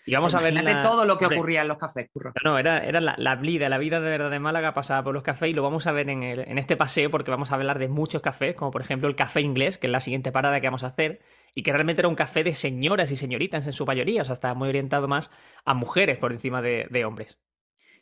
Y 0.09 0.15
vamos 0.15 0.35
a 0.35 0.41
ver. 0.41 0.55
todo 0.83 1.05
lo 1.05 1.19
que 1.19 1.27
ocurría 1.27 1.63
en 1.63 1.69
los 1.69 1.79
cafés, 1.79 2.09
curro. 2.11 2.33
No, 2.45 2.59
era, 2.59 2.79
era 2.85 3.01
la, 3.01 3.37
vida, 3.37 3.69
la 3.69 3.79
vida 3.79 4.01
de 4.01 4.09
verdad 4.09 4.31
de 4.31 4.39
Málaga 4.39 4.73
pasaba 4.73 5.05
por 5.05 5.13
los 5.13 5.23
cafés 5.23 5.51
y 5.51 5.53
lo 5.53 5.63
vamos 5.63 5.87
a 5.87 5.93
ver 5.93 6.09
en, 6.09 6.23
en 6.23 6.59
este 6.59 6.77
paseo 6.77 7.11
porque 7.11 7.31
vamos 7.31 7.53
a 7.53 7.57
hablar 7.57 7.79
de 7.79 7.89
muchos 7.89 8.23
cafés, 8.23 8.55
como 8.55 8.71
por 8.71 8.81
ejemplo 8.81 9.09
el 9.09 9.17
café 9.17 9.41
inglés, 9.41 9.77
que 9.77 9.87
es 9.87 9.91
la 9.91 10.01
siguiente 10.01 10.33
parada 10.33 10.61
que 10.61 10.67
vamos 10.67 10.83
a 10.83 10.89
hacer, 10.89 11.21
y 11.55 11.63
que 11.63 11.73
realmente 11.73 12.01
era 12.01 12.09
un 12.09 12.15
café 12.15 12.45
de 12.45 12.55
señoras 12.55 13.11
y 13.11 13.17
señoritas 13.17 13.67
en 13.67 13.73
su 13.73 13.85
mayoría, 13.85 14.23
o 14.23 14.25
sea, 14.25 14.35
estaba 14.35 14.55
muy 14.55 14.69
orientado 14.69 15.09
más 15.09 15.31
a 15.65 15.75
mujeres 15.75 16.17
por 16.19 16.33
encima 16.33 16.63
de, 16.63 17.05
hombres. 17.05 17.39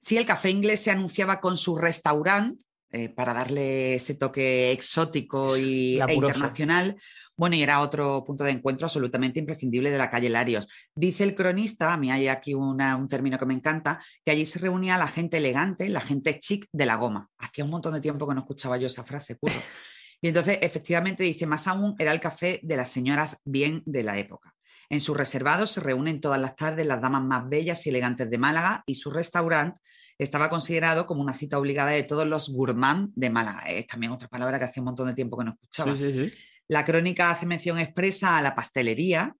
Sí, 0.00 0.16
el 0.16 0.26
café 0.26 0.50
inglés 0.50 0.82
se 0.82 0.90
anunciaba 0.90 1.40
con 1.40 1.56
su 1.56 1.76
restaurante 1.76 2.64
eh, 2.92 3.08
para 3.08 3.34
darle 3.34 3.94
ese 3.94 4.14
toque 4.14 4.72
exótico 4.72 5.56
y, 5.56 6.00
e 6.00 6.14
internacional. 6.14 6.96
Bueno, 7.36 7.56
y 7.56 7.62
era 7.62 7.80
otro 7.80 8.24
punto 8.24 8.44
de 8.44 8.50
encuentro 8.50 8.86
absolutamente 8.86 9.38
imprescindible 9.38 9.90
de 9.90 9.98
la 9.98 10.10
calle 10.10 10.30
Larios. 10.30 10.68
Dice 10.94 11.24
el 11.24 11.34
cronista, 11.34 11.92
a 11.92 11.96
mí 11.96 12.10
hay 12.10 12.28
aquí 12.28 12.54
un 12.54 13.08
término 13.08 13.38
que 13.38 13.46
me 13.46 13.54
encanta, 13.54 14.02
que 14.24 14.30
allí 14.30 14.46
se 14.46 14.58
reunía 14.58 14.96
la 14.96 15.08
gente 15.08 15.36
elegante, 15.36 15.88
la 15.88 16.00
gente 16.00 16.38
chic 16.40 16.66
de 16.72 16.86
la 16.86 16.96
goma. 16.96 17.28
Hacía 17.38 17.64
un 17.64 17.70
montón 17.70 17.92
de 17.92 18.00
tiempo 18.00 18.26
que 18.26 18.34
no 18.34 18.40
escuchaba 18.40 18.78
yo 18.78 18.86
esa 18.86 19.04
frase, 19.04 19.36
curro. 19.36 19.54
Y 20.22 20.28
entonces, 20.28 20.58
efectivamente, 20.62 21.24
dice, 21.24 21.46
más 21.46 21.66
aún, 21.66 21.94
era 21.98 22.10
el 22.10 22.20
café 22.20 22.58
de 22.62 22.76
las 22.78 22.90
señoras 22.90 23.38
bien 23.44 23.82
de 23.84 24.02
la 24.02 24.18
época. 24.18 24.54
En 24.88 25.00
su 25.00 25.12
reservado 25.14 25.66
se 25.66 25.80
reúnen 25.80 26.22
todas 26.22 26.40
las 26.40 26.56
tardes 26.56 26.86
las 26.86 27.02
damas 27.02 27.22
más 27.22 27.48
bellas 27.48 27.84
y 27.86 27.90
elegantes 27.90 28.30
de 28.30 28.38
Málaga 28.38 28.82
y 28.86 28.94
su 28.94 29.10
restaurante 29.10 29.78
estaba 30.18 30.48
considerado 30.48 31.06
como 31.06 31.22
una 31.22 31.34
cita 31.34 31.58
obligada 31.58 31.90
de 31.90 32.04
todos 32.04 32.26
los 32.26 32.48
gourmands 32.48 33.12
de 33.14 33.30
Málaga. 33.30 33.68
Es 33.68 33.86
también 33.86 34.12
otra 34.12 34.28
palabra 34.28 34.58
que 34.58 34.64
hace 34.64 34.80
un 34.80 34.86
montón 34.86 35.08
de 35.08 35.14
tiempo 35.14 35.36
que 35.36 35.44
no 35.44 35.50
escuchaba. 35.52 35.94
Sí, 35.94 36.10
sí, 36.10 36.28
sí. 36.28 36.34
La 36.68 36.84
crónica 36.84 37.30
hace 37.30 37.46
mención 37.46 37.78
expresa 37.78 38.36
a 38.36 38.42
la 38.42 38.54
pastelería, 38.54 39.34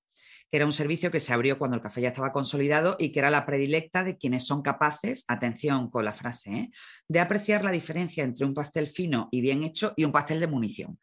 que 0.51 0.59
era 0.59 0.67
un 0.67 0.73
servicio 0.73 1.11
que 1.11 1.21
se 1.21 1.33
abrió 1.33 1.59
cuando 1.59 1.77
el 1.77 1.83
café 1.83 2.01
ya 2.01 2.09
estaba 2.09 2.33
consolidado 2.33 2.97
y 2.99 3.11
que 3.11 3.19
era 3.19 3.31
la 3.31 3.45
predilecta 3.45 4.05
de 4.05 4.17
quienes 4.17 4.47
son 4.47 4.63
capaces, 4.63 5.25
atención 5.27 5.91
con 5.91 6.05
la 6.05 6.13
frase, 6.13 6.51
¿eh? 6.51 6.71
de 7.09 7.21
apreciar 7.21 7.65
la 7.65 7.73
diferencia 7.73 8.23
entre 8.23 8.47
un 8.47 8.55
pastel 8.55 8.87
fino 8.87 9.29
y 9.33 9.41
bien 9.41 9.65
hecho 9.65 9.93
y 9.97 10.05
un 10.05 10.13
pastel 10.13 10.39
de 10.39 10.47
munición. 10.47 10.99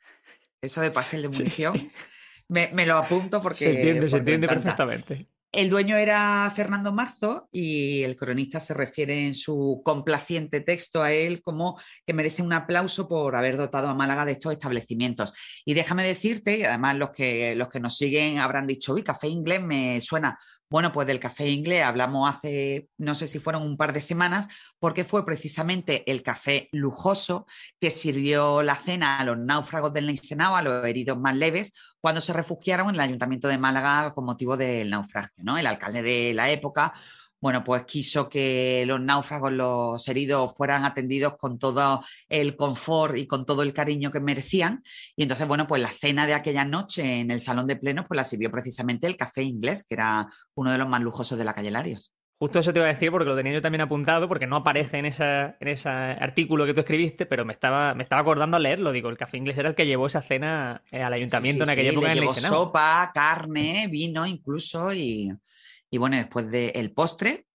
Eso 0.62 0.80
de 0.80 0.92
pastel 0.92 1.24
de 1.24 1.30
munición, 1.30 1.92
Me, 2.48 2.86
lo 2.86 2.98
apunto 2.98 3.42
porque... 3.42 3.60
Se 3.60 3.72
entiende, 3.72 4.10
se 4.10 4.18
entiende 4.18 4.48
perfectamente. 4.48 5.27
El 5.54 5.70
dueño 5.70 5.98
era 5.98 6.52
Fernando 6.56 6.92
Marzo 6.92 7.48
y 7.52 8.02
el 8.02 8.16
cronista 8.16 8.60
se 8.60 8.74
refiere 8.74 9.28
en 9.28 9.36
su 9.36 9.84
complaciente 9.86 10.62
texto 10.62 11.04
a 11.04 11.12
él 11.14 11.44
como 11.44 11.80
que 12.08 12.14
merece 12.16 12.42
un 12.42 12.54
aplauso 12.54 13.08
por 13.08 13.36
haber 13.36 13.56
dotado 13.56 13.88
a 13.88 13.94
Málaga 13.94 14.26
de 14.26 14.32
estos 14.32 14.52
establecimientos. 14.52 15.32
Y 15.64 15.76
déjame 15.76 16.06
decirte, 16.06 16.58
y 16.58 16.64
además 16.64 16.98
los 16.98 17.12
que, 17.12 17.56
los 17.56 17.70
que 17.70 17.80
nos 17.80 17.96
siguen 17.96 18.40
habrán 18.40 18.66
dicho, 18.66 18.96
uy, 18.96 19.04
café 19.04 19.28
inglés 19.28 19.62
me 19.62 20.02
suena. 20.02 20.40
Bueno, 20.74 20.92
pues 20.92 21.06
del 21.06 21.20
café 21.20 21.48
inglés 21.50 21.84
hablamos 21.84 22.27
hace, 22.27 22.89
no 22.98 23.13
sé 23.13 23.27
si 23.27 23.38
fueron 23.38 23.62
un 23.62 23.77
par 23.77 23.94
de 23.94 24.01
semanas, 24.01 24.48
porque 24.80 25.03
fue 25.03 25.24
precisamente 25.24 26.03
el 26.12 26.24
café 26.24 26.68
lujoso 26.72 27.46
que 27.80 27.92
sirvió 27.92 28.63
la 28.63 28.75
cena 28.75 29.20
a 29.20 29.24
los 29.24 29.38
náufragos 29.38 29.94
del 29.94 30.08
Neisenao, 30.08 30.56
a 30.56 30.63
los 30.63 30.84
heridos 30.84 31.20
más 31.20 31.38
leves, 31.38 31.74
cuando 32.01 32.22
se 32.22 32.34
refugiaron 32.34 32.89
en 32.89 32.96
el 32.96 33.01
Ayuntamiento 33.01 33.50
de 33.50 33.60
Málaga 33.60 34.15
con 34.15 34.25
motivo 34.25 34.58
del 34.58 34.89
naufragio. 34.89 35.44
¿no? 35.44 35.60
El 35.60 35.68
alcalde 35.68 36.01
de 36.01 36.34
la 36.34 36.50
época 36.50 36.92
bueno, 37.44 37.62
pues 37.62 37.84
quiso 37.84 38.30
que 38.30 38.86
los 38.88 39.02
náufragos, 39.02 39.52
los 39.52 40.08
heridos, 40.08 40.56
fueran 40.56 40.86
atendidos 40.86 41.36
con 41.38 41.60
todo 41.60 42.02
el 42.30 42.56
confort 42.56 43.18
y 43.18 43.28
con 43.28 43.46
todo 43.46 43.64
el 43.64 43.74
cariño 43.74 44.14
que 44.14 44.22
merecían. 44.22 44.82
Y 45.18 45.24
entonces, 45.24 45.46
bueno, 45.46 45.68
pues 45.68 45.82
la 45.82 45.90
cena 45.90 46.26
de 46.26 46.36
aquella 46.36 46.64
noche 46.64 47.20
en 47.20 47.32
el 47.32 47.42
salón 47.42 47.68
de 47.68 47.76
plenos, 47.76 48.06
pues 48.08 48.16
la 48.16 48.24
sirvió 48.24 48.50
precisamente 48.50 49.08
el 49.08 49.18
café 49.18 49.44
inglés, 49.44 49.84
que 49.84 49.96
era 49.96 50.30
uno 50.56 50.72
de 50.72 50.78
los 50.78 50.88
más 50.88 51.02
lujosos 51.02 51.38
de 51.38 51.44
la 51.44 51.54
calle 51.54 51.70
Larios. 51.70 52.14
Justo 52.40 52.60
eso 52.60 52.72
te 52.72 52.80
iba 52.80 52.88
a 52.88 52.94
decir 52.94 53.12
porque 53.12 53.26
lo 53.26 53.36
tenía 53.36 53.52
yo 53.52 53.62
también 53.62 53.82
apuntado, 53.82 54.30
porque 54.30 54.48
no 54.48 54.56
aparece 54.56 55.00
en, 55.00 55.06
esa, 55.06 55.58
en 55.60 55.68
ese 55.68 55.90
artículo 55.90 56.66
que 56.66 56.74
tú 56.74 56.80
escribiste, 56.80 57.26
pero 57.26 57.44
me 57.44 57.52
estaba, 57.52 57.94
me 57.94 58.04
estaba 58.04 58.22
acordando 58.22 58.56
al 58.56 58.64
leerlo. 58.64 58.94
Digo, 58.94 59.10
el 59.10 59.18
café 59.18 59.36
inglés 59.36 59.58
era 59.58 59.68
el 59.68 59.76
que 59.76 59.86
llevó 59.86 60.08
esa 60.08 60.22
cena 60.22 60.82
eh, 60.92 61.04
al 61.04 61.12
ayuntamiento 61.12 61.66
en 61.66 61.70
aquella 61.72 61.92
época. 61.92 62.14
llevó 62.14 62.34
sopa, 62.34 63.12
carne, 63.14 63.90
vino 63.92 64.26
incluso 64.26 64.94
y, 64.94 65.30
y 65.94 66.00
bueno, 66.00 66.18
después 66.18 66.50
del 66.50 66.92
postre, 66.92 67.46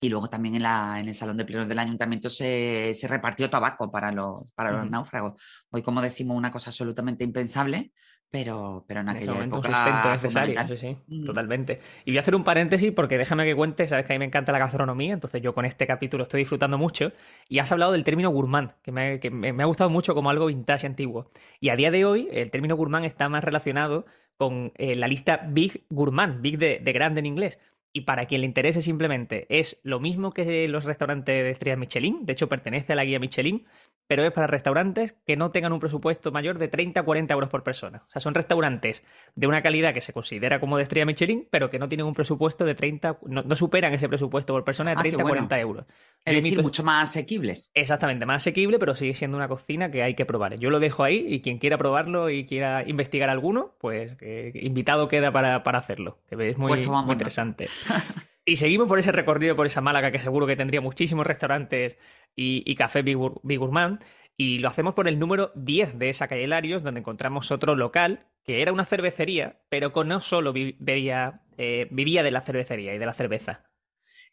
y 0.00 0.08
luego 0.08 0.28
también 0.28 0.54
en, 0.54 0.62
la, 0.62 1.00
en, 1.00 1.08
el 1.08 1.14
salón 1.16 1.36
de 1.36 1.44
plenos 1.44 1.66
del 1.66 1.80
ayuntamiento 1.80 2.30
se, 2.30 2.94
repartió 3.08 3.50
tabaco 3.50 3.90
para 3.90 4.12
los, 4.12 4.48
para 4.52 4.70
los 4.70 4.92
náufragos. 4.92 5.42
Hoy, 5.70 5.82
como 5.82 6.00
decimos, 6.00 6.36
una 6.36 6.52
cosa 6.52 6.70
absolutamente 6.70 7.24
impensable, 7.24 7.90
pero, 8.30 8.84
pero 8.86 9.00
en 9.00 9.08
aquella 9.08 9.44
época... 9.44 9.68
Un 9.70 9.74
sustento 9.74 10.08
necesario, 10.08 10.76
sí, 10.76 10.96
sí, 11.08 11.24
totalmente. 11.24 11.80
Y 12.04 12.12
voy 12.12 12.18
a 12.18 12.20
hacer 12.20 12.36
un 12.36 12.44
paréntesis 12.44 12.92
porque 12.92 13.18
déjame 13.18 13.44
que 13.44 13.56
cuente, 13.56 13.88
sabes 13.88 14.06
que 14.06 14.12
a 14.12 14.14
mí 14.14 14.20
me 14.20 14.26
encanta 14.26 14.52
la 14.52 14.60
gastronomía, 14.60 15.12
entonces 15.12 15.42
yo 15.42 15.52
con 15.52 15.64
este 15.64 15.84
capítulo 15.84 16.22
estoy 16.22 16.42
disfrutando 16.42 16.78
mucho, 16.78 17.10
y 17.48 17.58
has 17.58 17.72
hablado 17.72 17.90
del 17.90 18.04
término 18.04 18.30
gourmand, 18.30 18.70
que 18.82 18.92
me, 18.92 19.18
que 19.18 19.32
me 19.32 19.60
ha 19.60 19.66
gustado 19.66 19.90
mucho 19.90 20.14
como 20.14 20.30
algo 20.30 20.46
vintage 20.46 20.86
antiguo. 20.86 21.28
Y 21.58 21.70
a 21.70 21.76
día 21.76 21.90
de 21.90 22.04
hoy, 22.04 22.28
el 22.30 22.52
término 22.52 22.76
gourmand 22.76 23.04
está 23.04 23.28
más 23.28 23.42
relacionado 23.42 24.06
con 24.36 24.72
eh, 24.76 24.94
la 24.94 25.08
lista 25.08 25.36
Big 25.48 25.84
Gourmand, 25.90 26.40
Big 26.40 26.58
de, 26.58 26.80
de 26.82 26.92
grande 26.92 27.20
en 27.20 27.26
inglés. 27.26 27.58
Y 27.96 28.00
para 28.00 28.26
quien 28.26 28.40
le 28.40 28.48
interese 28.48 28.82
simplemente, 28.82 29.46
es 29.48 29.78
lo 29.84 30.00
mismo 30.00 30.32
que 30.32 30.66
los 30.66 30.84
restaurantes 30.84 31.44
de 31.44 31.50
estrellas 31.50 31.78
Michelin, 31.78 32.26
de 32.26 32.32
hecho 32.32 32.48
pertenece 32.48 32.92
a 32.92 32.96
la 32.96 33.04
guía 33.04 33.20
Michelin, 33.20 33.66
pero 34.06 34.24
es 34.24 34.32
para 34.32 34.46
restaurantes 34.46 35.12
que 35.24 35.36
no 35.36 35.50
tengan 35.50 35.72
un 35.72 35.80
presupuesto 35.80 36.30
mayor 36.30 36.58
de 36.58 36.68
30 36.68 37.00
a 37.00 37.02
40 37.04 37.32
euros 37.32 37.48
por 37.48 37.62
persona. 37.62 38.02
O 38.08 38.10
sea, 38.10 38.20
son 38.20 38.34
restaurantes 38.34 39.04
de 39.34 39.46
una 39.46 39.62
calidad 39.62 39.94
que 39.94 40.00
se 40.00 40.12
considera 40.12 40.60
como 40.60 40.76
de 40.76 40.82
estrella 40.82 41.06
Michelin, 41.06 41.46
pero 41.50 41.70
que 41.70 41.78
no 41.78 41.88
tienen 41.88 42.06
un 42.06 42.14
presupuesto 42.14 42.64
de 42.64 42.74
30, 42.74 43.20
no, 43.26 43.56
superan 43.56 43.94
ese 43.94 44.08
presupuesto 44.08 44.52
por 44.52 44.64
persona 44.64 44.90
de 44.90 44.96
30 44.96 45.22
a 45.22 45.26
40 45.26 45.60
euros. 45.60 45.86
Es 46.24 46.34
decir, 46.42 46.62
mucho 46.62 46.82
más 46.82 47.10
asequibles. 47.10 47.70
Exactamente, 47.74 48.26
más 48.26 48.42
asequible, 48.42 48.78
pero 48.78 48.96
sigue 48.96 49.14
siendo 49.14 49.36
una 49.36 49.48
cocina 49.48 49.90
que 49.90 50.02
hay 50.02 50.14
que 50.14 50.26
probar. 50.26 50.58
Yo 50.58 50.70
lo 50.70 50.80
dejo 50.80 51.04
ahí 51.04 51.24
y 51.28 51.40
quien 51.40 51.58
quiera 51.58 51.78
probarlo 51.78 52.28
y 52.28 52.44
quiera 52.44 52.82
investigar 52.86 53.30
alguno, 53.30 53.74
pues 53.78 54.16
invitado 54.54 55.08
queda 55.08 55.32
para, 55.32 55.62
hacerlo, 55.78 56.18
que 56.28 56.50
es 56.50 56.58
muy, 56.58 56.68
pues 56.68 56.86
muy 56.86 57.12
interesante. 57.12 57.68
Y 58.46 58.56
seguimos 58.56 58.88
por 58.88 58.98
ese 58.98 59.10
recorrido, 59.10 59.56
por 59.56 59.66
esa 59.66 59.80
Málaga, 59.80 60.10
que 60.10 60.18
seguro 60.18 60.46
que 60.46 60.56
tendría 60.56 60.82
muchísimos 60.82 61.26
restaurantes 61.26 61.96
y, 62.36 62.74
café 62.74 63.02
Bigurmán. 63.02 64.00
Y 64.36 64.58
lo 64.58 64.68
hacemos 64.68 64.94
por 64.94 65.08
el 65.08 65.18
número 65.18 65.52
10 65.54 65.98
de 65.98 66.10
esa 66.10 66.28
calle 66.28 66.46
Larios, 66.46 66.82
donde 66.82 67.00
encontramos 67.00 67.50
otro 67.50 67.74
local, 67.74 68.26
que 68.44 68.60
era 68.60 68.72
una 68.72 68.84
cervecería, 68.84 69.60
pero 69.70 69.92
que 69.92 70.04
no 70.04 70.20
solo 70.20 70.52
vivía, 70.52 71.40
eh, 71.56 71.88
vivía 71.90 72.22
de 72.22 72.32
la 72.32 72.42
cervecería 72.42 72.94
y 72.94 72.98
de 72.98 73.06
la 73.06 73.14
cerveza. 73.14 73.64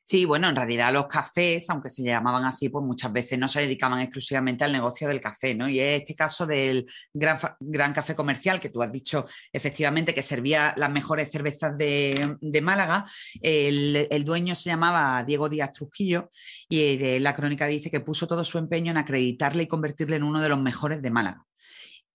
Sí, 0.03 0.25
bueno, 0.25 0.50
en 0.50 0.55
realidad 0.55 0.91
los 0.91 1.08
cafés, 1.08 1.70
aunque 1.70 1.89
se 1.89 2.03
llamaban 2.03 2.43
así, 2.43 2.67
pues 2.70 2.84
muchas 2.84 3.13
veces 3.13 3.39
no 3.39 3.48
se 3.48 3.62
dedicaban 3.62 4.00
exclusivamente 4.00 4.65
al 4.65 4.74
negocio 4.74 5.08
del 5.08 5.22
café, 5.22 5.55
¿no? 5.55 5.70
Y 5.70 5.79
es 5.79 6.01
este 6.01 6.15
caso 6.15 6.46
del 6.46 6.86
gran, 7.13 7.39
gran 7.60 7.93
café 7.93 8.13
comercial, 8.13 8.60
que 8.60 8.70
tú 8.70 8.84
has 8.84 8.91
dicho 8.91 9.25
efectivamente 9.53 10.13
que 10.13 10.22
servía 10.22 10.74
las 10.75 10.91
mejores 10.91 11.31
cervezas 11.31 11.77
de, 11.77 12.38
Málaga. 12.62 13.05
El, 13.41 14.08
el, 14.12 14.25
dueño 14.25 14.53
se 14.55 14.70
llamaba 14.70 15.24
Diego 15.24 15.50
Díaz 15.50 15.72
Trujillo 15.72 16.29
y 16.67 17.20
la 17.20 17.34
crónica 17.34 17.65
dice 17.67 17.89
que 17.89 18.01
puso 18.01 18.27
todo 18.27 18.43
su 18.43 18.58
empeño 18.58 18.91
en 18.91 18.98
acreditarle 18.98 19.63
y 19.63 19.67
convertirle 19.67 20.17
en 20.17 20.24
uno 20.24 20.41
de 20.41 20.50
los 20.50 20.60
mejores 20.60 21.01
de 21.01 21.12
Málaga 21.12 21.46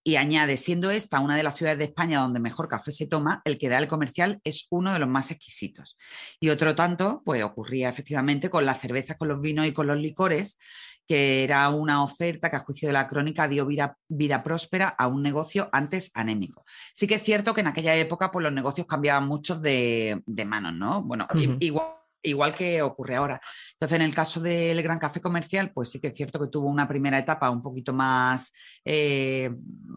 y 0.07 0.15
añade, 0.15 0.55
siendo 0.55 0.89
esta 0.89 1.19
una 1.19 1.35
de 1.35 1.43
las 1.43 1.57
ciudades 1.57 1.79
de 1.79 1.83
España 1.83 2.21
donde 2.21 2.39
mejor 2.39 2.69
café 2.69 2.93
se 2.93 3.07
toma, 3.07 3.41
el 3.43 3.57
que 3.57 3.67
da 3.67 3.77
el 3.77 3.89
comercial 3.89 4.39
es 4.45 4.65
uno 4.69 4.93
de 4.93 4.99
los 4.99 5.09
más 5.09 5.31
exquisitos. 5.31 5.97
Y 6.39 6.47
otro 6.47 6.75
tanto, 6.75 7.21
pues 7.25 7.43
ocurría 7.43 7.89
efectivamente 7.89 8.49
con 8.49 8.65
las 8.65 8.79
cervezas, 8.79 9.17
con 9.17 9.27
los 9.27 9.41
vinos 9.41 9.67
y 9.67 9.73
con 9.73 9.85
los 9.85 9.97
licores, 9.97 10.57
que 11.05 11.43
era 11.43 11.67
una 11.67 12.05
oferta 12.05 12.49
que 12.49 12.55
a 12.55 12.59
juicio 12.59 12.87
de 12.87 12.93
la 12.93 13.09
crónica 13.09 13.49
dio 13.49 13.65
vida, 13.65 14.43
próspera 14.45 14.87
a 14.87 15.07
un 15.07 15.21
negocio 15.21 15.67
antes 15.73 16.09
anémico. 16.13 16.63
Sí 16.93 17.05
que 17.05 17.15
es 17.15 17.23
cierto 17.23 17.53
que 17.53 17.59
en 17.59 17.67
aquella 17.67 17.93
época 17.93 18.31
pues, 18.31 18.43
los 18.43 18.53
negocios 18.53 18.87
cambiaban 18.87 19.27
mucho 19.27 19.57
de, 19.59 20.23
manos, 20.45 20.73
¿no? 20.73 21.01
Bueno, 21.01 21.27
igual 21.59 21.96
igual 22.29 22.55
que 22.55 22.81
ocurre 22.81 23.15
ahora. 23.15 23.41
Entonces, 23.73 23.95
en 23.95 24.01
el 24.01 24.13
caso 24.13 24.39
del 24.39 24.81
Gran 24.81 24.99
Café 24.99 25.21
Comercial, 25.21 25.71
pues 25.73 25.89
sí 25.89 25.99
que 25.99 26.07
es 26.07 26.13
cierto 26.15 26.39
que 26.39 26.47
tuvo 26.47 26.67
una 26.67 26.87
primera 26.87 27.17
etapa 27.17 27.49
un 27.49 27.61
poquito 27.61 27.93
más, 27.93 28.53
eh, 28.85 29.49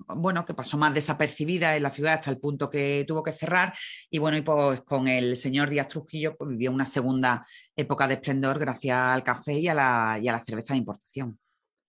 bueno, 0.09 0.45
que 0.45 0.55
pasó 0.55 0.79
más 0.79 0.95
desapercibida 0.95 1.77
en 1.77 1.83
la 1.83 1.91
ciudad 1.91 2.15
hasta 2.15 2.31
el 2.31 2.39
punto 2.39 2.71
que 2.71 3.05
tuvo 3.07 3.23
que 3.23 3.33
cerrar. 3.33 3.75
Y 4.11 4.19
bueno, 4.19 4.37
y 4.37 4.43
pues 4.43 4.83
con 4.83 5.09
el 5.09 5.37
señor 5.37 5.71
Díaz 5.71 5.89
Trujillo 5.89 6.37
pues, 6.37 6.51
vivió 6.51 6.73
una 6.73 6.87
segunda 6.87 7.47
época 7.77 8.07
de 8.07 8.15
esplendor 8.15 8.59
gracias 8.59 8.99
al 8.99 9.23
café 9.23 9.55
y 9.55 9.69
a 9.69 9.75
la, 9.75 10.19
y 10.21 10.29
a 10.29 10.33
la 10.33 10.45
cerveza 10.45 10.75
de 10.75 10.79
importación. 10.79 11.39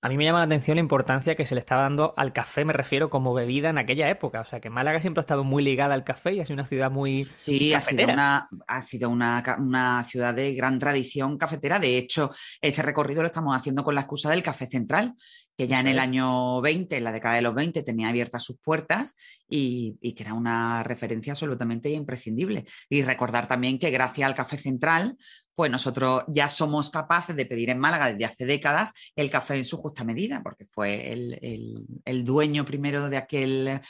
A 0.03 0.09
mí 0.09 0.17
me 0.17 0.23
llama 0.23 0.39
la 0.39 0.45
atención 0.45 0.77
la 0.77 0.81
importancia 0.81 1.35
que 1.35 1.45
se 1.45 1.53
le 1.53 1.59
estaba 1.59 1.83
dando 1.83 2.15
al 2.17 2.33
café, 2.33 2.65
me 2.65 2.73
refiero 2.73 3.11
como 3.11 3.35
bebida 3.35 3.69
en 3.69 3.77
aquella 3.77 4.09
época. 4.09 4.41
O 4.41 4.45
sea, 4.45 4.59
que 4.59 4.71
Málaga 4.71 4.99
siempre 4.99 5.19
ha 5.19 5.21
estado 5.21 5.43
muy 5.43 5.63
ligada 5.63 5.93
al 5.93 6.03
café 6.03 6.33
y 6.33 6.39
ha 6.39 6.45
sido 6.45 6.55
una 6.55 6.65
ciudad 6.65 6.89
muy. 6.89 7.29
Sí, 7.37 7.71
ha 7.75 7.81
sido, 7.81 8.11
una, 8.11 8.49
ha 8.65 8.81
sido 8.81 9.11
una, 9.11 10.03
ciudad 10.09 10.33
de 10.33 10.55
gran 10.55 10.79
tradición 10.79 11.37
cafetera. 11.37 11.77
De 11.77 11.99
hecho, 11.99 12.31
este 12.61 12.81
recorrido 12.81 13.21
lo 13.21 13.27
estamos 13.27 13.55
haciendo 13.55 13.83
con 13.83 13.93
la 13.93 14.01
excusa 14.01 14.31
del 14.31 14.41
Café 14.41 14.65
Central, 14.65 15.13
que 15.55 15.67
ya 15.67 15.79
en 15.79 15.87
el 15.87 15.99
año 15.99 16.61
20, 16.61 16.97
en 16.97 17.03
la 17.03 17.11
década 17.11 17.35
de 17.35 17.43
los 17.43 17.53
20, 17.53 17.83
tenía 17.83 18.07
abiertas 18.07 18.43
sus 18.43 18.57
puertas 18.57 19.15
y, 19.47 19.99
y 20.01 20.13
que 20.13 20.23
era 20.23 20.33
una 20.33 20.81
referencia 20.81 21.33
absolutamente 21.33 21.91
imprescindible. 21.91 22.65
Y 22.89 23.03
recordar 23.03 23.47
también 23.47 23.77
que 23.77 23.91
gracias 23.91 24.27
al 24.27 24.33
Café 24.33 24.57
Central, 24.57 25.15
pues 25.55 25.71
nosotros 25.71 26.23
ya 26.27 26.49
somos 26.49 26.89
capaces 26.89 27.35
de 27.35 27.45
pedir 27.45 27.69
en 27.69 27.79
Málaga 27.79 28.11
desde 28.11 28.25
hace 28.25 28.45
décadas 28.45 28.93
el 29.15 29.29
café 29.29 29.57
en 29.57 29.65
su 29.65 29.77
justa 29.77 30.03
medida, 30.03 30.41
porque 30.43 30.65
fue 30.65 31.11
el, 31.11 32.23
dueño 32.23 32.65
primero 32.65 33.09
de 33.09 33.17
aquel 33.17 33.81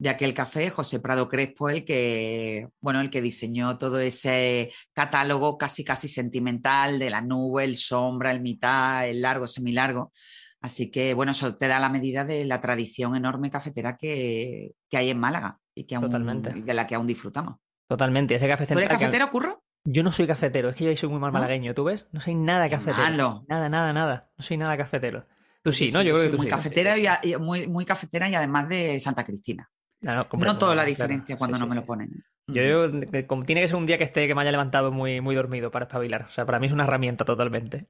de 0.00 0.10
aquel 0.10 0.32
café, 0.32 0.70
José 0.70 1.00
Prado 1.00 1.28
Crespo, 1.28 1.70
el 1.70 1.84
que, 1.84 2.68
bueno, 2.80 3.00
el 3.00 3.10
que 3.10 3.20
diseñó 3.20 3.78
todo 3.78 3.98
ese 3.98 4.70
catálogo 4.92 5.58
casi 5.58 5.82
casi 5.82 6.06
sentimental 6.06 7.00
de 7.00 7.10
la 7.10 7.20
nube, 7.20 7.64
el 7.64 7.74
sombra, 7.74 8.30
el 8.30 8.40
mitad, 8.40 9.08
el 9.08 9.20
largo, 9.22 9.48
semilargo. 9.48 10.12
Así 10.60 10.90
que, 10.90 11.14
bueno, 11.14 11.32
eso 11.32 11.56
te 11.56 11.66
da 11.66 11.80
la 11.80 11.88
medida 11.88 12.24
de 12.24 12.44
la 12.44 12.60
tradición 12.60 13.16
enorme 13.16 13.50
cafetera 13.50 13.96
que, 13.96 14.72
hay 14.92 15.10
en 15.10 15.18
Málaga 15.18 15.58
y 15.74 15.84
que 15.84 15.98
de 15.98 16.74
la 16.74 16.86
que 16.86 16.94
aún 16.94 17.06
disfrutamos. 17.08 17.56
Totalmente. 17.88 18.34
Ese 18.34 18.46
café 18.46 18.66
¿Tú 18.66 18.74
eres 18.74 18.88
cafetero, 18.88 19.30
Curro? 19.30 19.64
Yo 19.84 20.02
no 20.02 20.12
soy 20.12 20.26
cafetero, 20.26 20.68
es 20.68 20.76
que 20.76 20.84
yo 20.84 20.96
soy 20.96 21.08
muy 21.08 21.18
mal 21.18 21.32
malagueño, 21.32 21.74
¿tú 21.74 21.84
ves? 21.84 22.06
No 22.12 22.20
soy 22.20 22.34
nada 22.34 22.68
cafetero. 22.68 23.44
Nada, 23.48 23.68
nada, 23.68 23.92
nada. 23.92 24.30
No 24.36 24.44
soy 24.44 24.56
nada 24.56 24.76
cafetero. 24.76 25.26
Tú 25.62 25.72
sí, 25.72 25.90
¿no? 25.90 26.02
Yo, 26.02 26.14
creo 26.14 26.24
que 26.26 26.30
tú 26.30 26.36
muy 26.36 26.48
cafetera 26.48 26.96
y, 26.98 27.36
muy, 27.36 27.66
muy 27.66 27.84
cafetera 27.84 28.28
y 28.28 28.34
además 28.34 28.68
de 28.68 29.00
Santa 29.00 29.24
Cristina. 29.24 29.70
No, 30.00 30.26
toda 30.58 30.74
la 30.74 30.84
diferencia 30.84 31.36
cuando 31.36 31.58
no 31.58 31.66
me 31.66 31.74
lo 31.74 31.84
ponen. 31.84 32.24
Yo, 32.46 32.90
como 33.26 33.44
tiene 33.44 33.60
que 33.60 33.68
ser 33.68 33.76
un 33.76 33.86
día 33.86 33.98
que 33.98 34.04
esté 34.04 34.26
que 34.26 34.34
me 34.34 34.42
haya 34.42 34.52
levantado 34.52 34.90
muy, 34.90 35.20
muy 35.20 35.34
dormido 35.34 35.70
para 35.70 35.84
espabilar. 35.84 36.26
O 36.28 36.30
sea, 36.30 36.46
para 36.46 36.58
mí 36.58 36.66
es 36.66 36.72
una 36.72 36.84
herramienta 36.84 37.24
totalmente. 37.24 37.88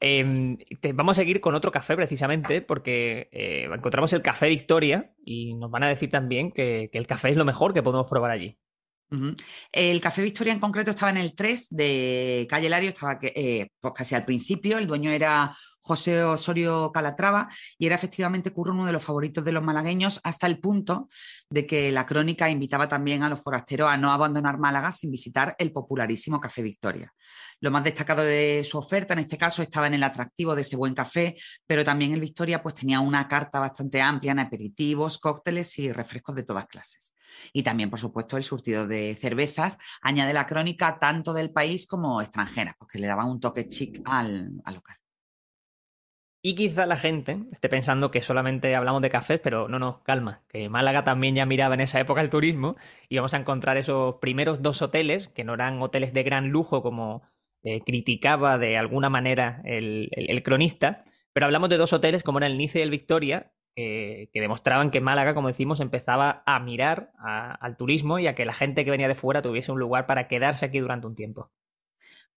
Em, 0.00 0.56
vamos 0.94 1.18
a 1.18 1.20
seguir 1.22 1.40
con 1.40 1.54
otro 1.54 1.72
café 1.72 1.96
precisamente 1.96 2.62
porque 2.62 3.28
eh, 3.32 3.68
encontramos 3.72 4.12
el 4.12 4.22
café 4.22 4.48
Victoria 4.48 5.12
y 5.24 5.54
nos 5.54 5.70
van 5.70 5.82
a 5.82 5.88
decir 5.88 6.10
también 6.10 6.52
que, 6.52 6.88
el 6.92 7.06
café 7.06 7.30
es 7.30 7.36
lo 7.36 7.44
mejor 7.44 7.74
que 7.74 7.82
podemos 7.82 8.08
probar 8.08 8.30
allí. 8.30 8.58
El 9.72 10.00
Café 10.00 10.22
Victoria 10.22 10.52
en 10.52 10.60
concreto 10.60 10.90
estaba 10.90 11.10
en 11.10 11.16
el 11.16 11.34
3 11.34 11.68
de 11.70 12.46
Calle 12.48 12.68
Lario, 12.68 12.90
estaba 12.90 13.18
eh, 13.22 13.68
pues 13.80 13.94
casi 13.94 14.14
al 14.14 14.24
principio, 14.24 14.78
el 14.78 14.86
dueño 14.86 15.10
era 15.10 15.54
José 15.88 16.22
Osorio 16.22 16.92
Calatrava 16.92 17.48
y 17.78 17.86
era 17.86 17.94
efectivamente 17.94 18.52
Curro 18.52 18.74
uno 18.74 18.84
de 18.84 18.92
los 18.92 19.02
favoritos 19.02 19.42
de 19.42 19.52
los 19.52 19.62
malagueños 19.62 20.20
hasta 20.22 20.46
el 20.46 20.60
punto 20.60 21.08
de 21.48 21.66
que 21.66 21.90
la 21.90 22.04
crónica 22.04 22.50
invitaba 22.50 22.88
también 22.88 23.22
a 23.22 23.30
los 23.30 23.40
forasteros 23.40 23.90
a 23.90 23.96
no 23.96 24.12
abandonar 24.12 24.58
Málaga 24.58 24.92
sin 24.92 25.10
visitar 25.10 25.56
el 25.58 25.72
popularísimo 25.72 26.40
Café 26.40 26.62
Victoria. 26.62 27.14
Lo 27.60 27.70
más 27.70 27.84
destacado 27.84 28.22
de 28.22 28.64
su 28.68 28.76
oferta 28.76 29.14
en 29.14 29.20
este 29.20 29.38
caso 29.38 29.62
estaba 29.62 29.86
en 29.86 29.94
el 29.94 30.02
atractivo 30.02 30.54
de 30.54 30.62
ese 30.62 30.76
buen 30.76 30.94
café, 30.94 31.36
pero 31.66 31.82
también 31.84 32.12
el 32.12 32.20
Victoria 32.20 32.62
pues 32.62 32.74
tenía 32.74 33.00
una 33.00 33.26
carta 33.26 33.58
bastante 33.58 34.02
amplia 34.02 34.32
en 34.32 34.40
aperitivos, 34.40 35.18
cócteles 35.18 35.78
y 35.78 35.90
refrescos 35.90 36.36
de 36.36 36.42
todas 36.42 36.66
clases. 36.66 37.14
Y 37.52 37.62
también, 37.62 37.90
por 37.90 37.98
supuesto, 37.98 38.36
el 38.36 38.44
surtido 38.44 38.86
de 38.86 39.16
cervezas 39.18 39.78
añade 40.02 40.32
la 40.32 40.46
crónica 40.46 40.98
tanto 40.98 41.32
del 41.32 41.50
país 41.50 41.86
como 41.86 42.20
extranjera, 42.20 42.76
porque 42.78 42.98
le 42.98 43.06
daban 43.06 43.28
un 43.28 43.40
toque 43.40 43.68
chic 43.68 44.00
al, 44.04 44.56
local. 44.72 44.96
Y 46.40 46.54
quizá 46.54 46.86
la 46.86 46.96
gente 46.96 47.40
esté 47.50 47.68
pensando 47.68 48.10
que 48.12 48.22
solamente 48.22 48.74
hablamos 48.76 49.02
de 49.02 49.10
cafés, 49.10 49.40
pero 49.40 49.68
no, 49.68 49.78
no, 49.80 50.02
calma, 50.04 50.44
que 50.48 50.68
Málaga 50.68 51.02
también 51.02 51.34
ya 51.34 51.46
miraba 51.46 51.74
en 51.74 51.80
esa 51.80 51.98
época 51.98 52.20
el 52.20 52.30
turismo 52.30 52.76
y 53.08 53.16
vamos 53.16 53.34
a 53.34 53.38
encontrar 53.38 53.76
esos 53.76 54.16
primeros 54.16 54.62
dos 54.62 54.80
hoteles, 54.80 55.28
que 55.28 55.42
no 55.42 55.54
eran 55.54 55.82
hoteles 55.82 56.12
de 56.14 56.22
gran 56.22 56.48
lujo 56.50 56.80
como 56.80 57.22
eh, 57.64 57.80
criticaba 57.84 58.56
de 58.56 58.78
alguna 58.78 59.10
manera 59.10 59.60
el, 59.64 60.42
cronista, 60.44 61.02
pero 61.32 61.46
hablamos 61.46 61.68
de 61.68 61.76
dos 61.76 61.92
hoteles 61.92 62.22
como 62.22 62.38
eran 62.38 62.52
el 62.52 62.58
Nice 62.58 62.78
y 62.78 62.82
el 62.82 62.90
Victoria, 62.90 63.52
que 63.78 64.40
demostraban 64.40 64.90
que 64.90 65.00
Málaga, 65.00 65.34
como 65.34 65.48
decimos, 65.48 65.78
empezaba 65.80 66.42
a 66.46 66.58
mirar 66.58 67.12
al 67.18 67.76
turismo 67.76 68.18
y 68.18 68.26
a 68.26 68.34
que 68.34 68.44
la 68.44 68.52
gente 68.52 68.84
que 68.84 68.90
venía 68.90 69.06
de 69.06 69.14
fuera 69.14 69.40
tuviese 69.40 69.70
un 69.70 69.78
lugar 69.78 70.06
para 70.06 70.26
quedarse 70.26 70.66
aquí 70.66 70.80
durante 70.80 71.06
un 71.06 71.14
tiempo. 71.14 71.50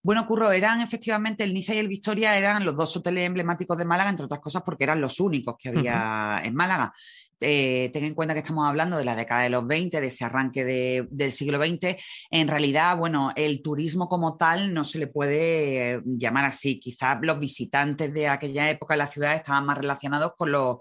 Bueno, 0.03 0.25
Curro, 0.25 0.51
eran 0.51 0.81
efectivamente 0.81 1.43
el 1.43 1.53
Niza 1.53 1.75
y 1.75 1.77
el 1.77 1.88
Victoria, 1.88 2.38
eran 2.38 2.65
los 2.65 2.75
dos 2.75 2.98
hoteles 2.98 3.25
emblemáticos 3.25 3.77
de 3.77 3.86
Málaga, 3.86 4.10
entre 4.10 4.25
otras 4.25 4.39
cosas 4.41 4.63
porque 4.63 4.83
eran 4.83 5.00
los 5.01 5.19
únicos 5.19 5.55
que 5.60 5.69
había 5.69 6.41
en 6.43 6.55
Málaga. 6.55 6.93
Eh, 7.41 7.89
ten 7.91 8.03
en 8.03 8.13
cuenta 8.13 8.36
que 8.36 8.41
estamos 8.41 8.67
hablando 8.67 8.98
de 8.98 9.03
la 9.03 9.15
década 9.15 9.41
de 9.41 9.50
los 9.50 9.65
20, 9.65 10.00
de 10.00 10.07
ese 10.07 10.24
arranque 10.24 10.63
del 11.10 11.31
siglo 11.31 11.57
XX. 11.57 11.98
En 12.29 12.48
realidad, 12.48 12.95
bueno, 12.98 13.31
el 13.36 13.62
turismo 13.63 14.07
como 14.07 14.38
tal 14.38 14.74
no 14.74 14.86
se 14.86 15.00
le 15.00 15.07
puede 15.07 15.95
eh, 15.95 16.01
llamar 16.05 16.45
así. 16.45 16.79
Quizás 16.79 17.17
los 17.21 17.39
visitantes 17.39 18.13
de 18.13 18.27
aquella 18.27 18.69
época 18.69 18.93
en 18.93 19.00
la 19.00 19.07
ciudad 19.07 19.33
estaban 19.33 19.65
más 19.65 19.77
relacionados 19.77 20.33
con 20.38 20.51
los, 20.51 20.77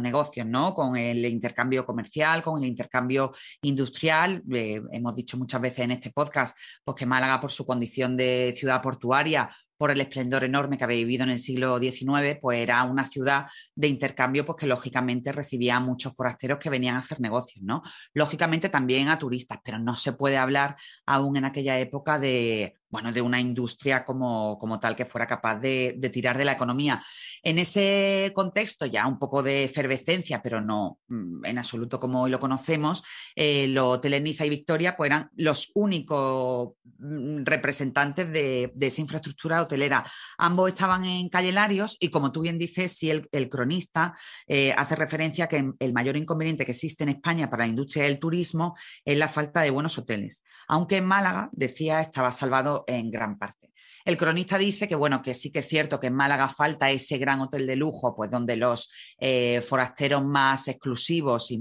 negocios, 0.00 0.46
¿no? 0.46 0.74
Con 0.74 0.96
el 0.96 1.24
intercambio 1.26 1.84
comercial, 1.84 2.42
con 2.42 2.62
el 2.62 2.68
intercambio 2.70 3.32
industrial. 3.62 4.42
Eh, 4.52 4.80
hemos 4.92 5.14
dicho 5.14 5.36
muchas 5.36 5.60
veces 5.60 5.80
en 5.80 5.92
este 5.92 6.10
podcast 6.10 6.56
pues, 6.84 6.96
que 6.96 7.06
Málaga, 7.06 7.40
por 7.40 7.52
su 7.52 7.66
condición 7.66 8.16
de 8.16 8.54
ciudad 8.56 8.80
portuaria, 8.80 9.50
por 9.78 9.90
el 9.90 10.00
esplendor 10.00 10.44
enorme 10.44 10.76
que 10.76 10.84
había 10.84 10.96
vivido 10.98 11.24
en 11.24 11.30
el 11.30 11.38
siglo 11.38 11.78
XIX, 11.78 12.38
pues 12.40 12.60
era 12.60 12.82
una 12.84 13.06
ciudad 13.06 13.46
de 13.74 13.88
intercambio 13.88 14.44
pues 14.44 14.58
que 14.58 14.66
lógicamente 14.66 15.32
recibía 15.32 15.76
a 15.76 15.80
muchos 15.80 16.14
forasteros 16.14 16.58
que 16.58 16.68
venían 16.68 16.96
a 16.96 16.98
hacer 16.98 17.20
negocios, 17.20 17.64
¿no? 17.64 17.82
Lógicamente 18.12 18.68
también 18.68 19.08
a 19.08 19.18
turistas, 19.18 19.60
pero 19.64 19.78
no 19.78 19.96
se 19.96 20.12
puede 20.12 20.36
hablar 20.36 20.76
aún 21.06 21.36
en 21.36 21.44
aquella 21.44 21.78
época 21.78 22.18
de, 22.18 22.77
bueno, 22.90 23.12
de 23.12 23.20
una 23.20 23.40
industria 23.40 24.04
como, 24.04 24.58
como 24.58 24.80
tal 24.80 24.96
que 24.96 25.04
fuera 25.04 25.26
capaz 25.26 25.56
de, 25.56 25.98
tirar 26.12 26.38
de 26.38 26.44
la 26.44 26.52
economía. 26.52 27.02
En 27.42 27.58
ese 27.58 28.32
contexto, 28.34 28.86
ya 28.86 29.06
un 29.06 29.18
poco 29.18 29.42
de 29.42 29.64
efervescencia, 29.64 30.42
pero 30.42 30.60
no 30.60 30.98
mm, 31.08 31.44
en 31.44 31.58
absoluto 31.58 32.00
como 32.00 32.22
hoy 32.22 32.30
lo 32.30 32.40
conocemos, 32.40 33.04
eh, 33.36 33.66
los 33.68 33.96
hoteles 33.96 34.22
Niza 34.22 34.46
y 34.46 34.50
Victoria 34.50 34.96
pues, 34.96 35.10
eran 35.10 35.30
los 35.36 35.70
únicos 35.74 36.74
mm, 36.98 37.44
representantes 37.44 38.30
de, 38.32 38.72
esa 38.80 39.00
infraestructura 39.00 39.60
hotelera. 39.60 40.04
Ambos 40.38 40.68
estaban 40.68 41.04
en 41.04 41.28
Calle 41.28 41.52
Larios 41.52 41.96
y, 42.00 42.08
como 42.08 42.32
tú 42.32 42.40
bien 42.40 42.58
dices, 42.58 42.92
si 42.92 43.10
el, 43.10 43.28
cronista 43.50 44.14
eh, 44.46 44.72
hace 44.76 44.96
referencia 44.96 45.44
a 45.44 45.48
que 45.48 45.72
el 45.78 45.92
mayor 45.92 46.16
inconveniente 46.16 46.64
que 46.64 46.72
existe 46.72 47.04
en 47.04 47.10
España 47.10 47.50
para 47.50 47.64
la 47.64 47.68
industria 47.68 48.04
del 48.04 48.18
turismo 48.18 48.76
es 49.04 49.18
la 49.18 49.28
falta 49.28 49.60
de 49.60 49.70
buenos 49.70 49.98
hoteles. 49.98 50.42
Aunque 50.68 50.96
en 50.96 51.06
Málaga, 51.06 51.50
decía, 51.52 52.00
estaba 52.00 52.32
salvado 52.32 52.77
en 52.86 53.10
gran 53.10 53.38
parte. 53.38 53.68
El 54.08 54.16
cronista 54.16 54.56
dice 54.56 54.88
que, 54.88 54.94
bueno, 54.94 55.20
que 55.20 55.34
sí 55.34 55.52
que 55.52 55.58
es 55.58 55.68
cierto 55.68 56.00
que 56.00 56.06
en 56.06 56.14
Málaga 56.14 56.48
falta 56.48 56.90
ese 56.90 57.18
gran 57.18 57.42
hotel 57.42 57.66
de 57.66 57.76
lujo, 57.76 58.16
pues 58.16 58.30
donde 58.30 58.56
los 58.56 58.90
eh, 59.18 59.60
forasteros 59.60 60.24
más 60.24 60.66
exclusivos 60.68 61.50
y 61.50 61.60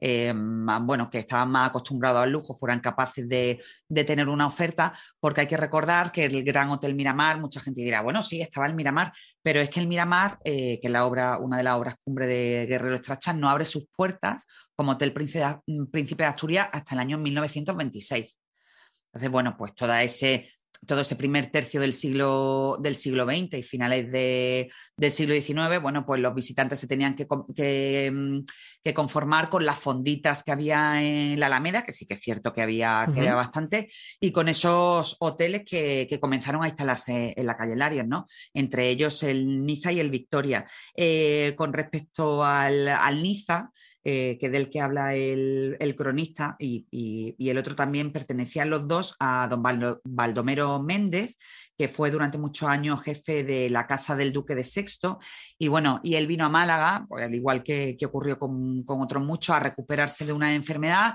eh, 0.00 0.34
más, 0.34 0.82
bueno, 0.82 1.08
que 1.08 1.20
estaban 1.20 1.50
más 1.50 1.70
acostumbrados 1.70 2.22
al 2.22 2.30
lujo, 2.30 2.54
fueran 2.54 2.80
capaces 2.80 3.26
de, 3.26 3.62
tener 3.88 4.28
una 4.28 4.46
oferta, 4.46 4.92
porque 5.18 5.40
hay 5.40 5.46
que 5.46 5.56
recordar 5.56 6.12
que 6.12 6.26
el 6.26 6.44
Gran 6.44 6.68
Hotel 6.68 6.94
Miramar, 6.94 7.40
mucha 7.40 7.60
gente 7.60 7.80
dirá, 7.80 8.02
bueno, 8.02 8.22
sí, 8.22 8.42
estaba 8.42 8.66
el 8.66 8.74
Miramar, 8.74 9.12
pero 9.40 9.62
es 9.62 9.70
que 9.70 9.80
el 9.80 9.86
Miramar, 9.86 10.38
eh, 10.44 10.78
que 10.82 10.88
es 10.88 10.92
la 10.92 11.06
obra, 11.06 11.38
una 11.38 11.56
de 11.56 11.62
las 11.62 11.76
obras 11.76 11.94
cumbre 12.04 12.26
de 12.26 12.66
Guerrero 12.66 12.96
Estrachas, 12.96 13.36
no 13.36 13.48
abre 13.48 13.64
sus 13.64 13.86
puertas 13.96 14.46
como 14.76 14.92
Hotel 14.92 15.14
Príncipe 15.14 16.24
de 16.24 16.28
Asturias 16.28 16.68
hasta 16.72 16.94
el 16.94 17.00
año 17.00 17.16
1926. 17.16 18.38
Entonces, 19.14 19.30
bueno, 19.30 19.54
pues 19.56 19.72
toda 19.76 20.02
ese, 20.02 20.48
todo 20.88 21.02
ese 21.02 21.14
primer 21.14 21.46
tercio 21.46 21.80
del 21.80 21.94
siglo, 21.94 22.78
del 22.80 22.96
siglo 22.96 23.24
XX 23.24 23.58
y 23.58 23.62
finales 23.62 24.10
del 24.10 25.12
siglo 25.12 25.34
XIX, 25.34 25.80
bueno, 25.80 26.04
pues 26.04 26.20
los 26.20 26.34
visitantes 26.34 26.80
se 26.80 26.88
tenían 26.88 27.14
que, 27.14 28.10
mm, 28.10 28.40
que, 28.82 28.92
conformar 28.92 29.50
con 29.50 29.64
las 29.64 29.78
fonditas 29.78 30.42
que 30.42 30.50
había 30.50 31.00
en 31.00 31.38
la 31.38 31.46
Alameda, 31.46 31.84
que 31.84 31.92
sí 31.92 32.06
que 32.06 32.14
es 32.14 32.20
cierto 32.20 32.52
que 32.52 32.62
había, 32.62 33.06
bastante, 33.06 33.88
y 34.18 34.32
con 34.32 34.48
esos 34.48 35.16
hoteles 35.20 35.62
que, 35.64 36.18
comenzaron 36.20 36.64
a 36.64 36.68
instalarse 36.68 37.34
en 37.36 37.46
la 37.46 37.56
calle 37.56 37.76
Larios, 37.76 38.08
¿no? 38.08 38.26
Entre 38.52 38.88
ellos 38.88 39.22
el 39.22 39.64
Niza 39.64 39.92
y 39.92 40.00
el 40.00 40.10
Victoria. 40.10 40.66
Eh, 40.96 41.54
con 41.56 41.72
respecto 41.72 42.44
al, 42.44 42.88
al 42.88 43.22
Niza, 43.22 43.70
eh, 44.06 44.36
que 44.38 44.50
del 44.50 44.68
que 44.68 44.80
habla 44.80 45.14
el, 45.14 45.94
cronista, 45.96 46.56
y, 46.58 46.86
el 47.38 47.56
otro 47.58 47.74
también 47.74 48.12
pertenecían 48.12 48.68
los 48.68 48.86
dos 48.86 49.16
a 49.18 49.48
don 49.48 49.62
Baldomero 50.04 50.82
Méndez, 50.82 51.36
que 51.76 51.88
fue 51.88 52.10
durante 52.10 52.36
muchos 52.36 52.68
años 52.68 53.02
jefe 53.02 53.42
de 53.44 53.70
la 53.70 53.86
Casa 53.86 54.14
del 54.14 54.32
Duque 54.32 54.54
de 54.54 54.62
Sexto. 54.62 55.18
Y 55.58 55.68
bueno, 55.68 56.00
y 56.04 56.16
él 56.16 56.26
vino 56.26 56.44
a 56.44 56.48
Málaga, 56.50 57.06
pues, 57.08 57.24
al 57.24 57.34
igual 57.34 57.62
que, 57.62 57.96
ocurrió 58.04 58.38
con, 58.38 58.84
con, 58.84 59.00
otros 59.00 59.24
muchos, 59.24 59.56
a 59.56 59.60
recuperarse 59.60 60.26
de 60.26 60.32
una 60.32 60.54
enfermedad. 60.54 61.14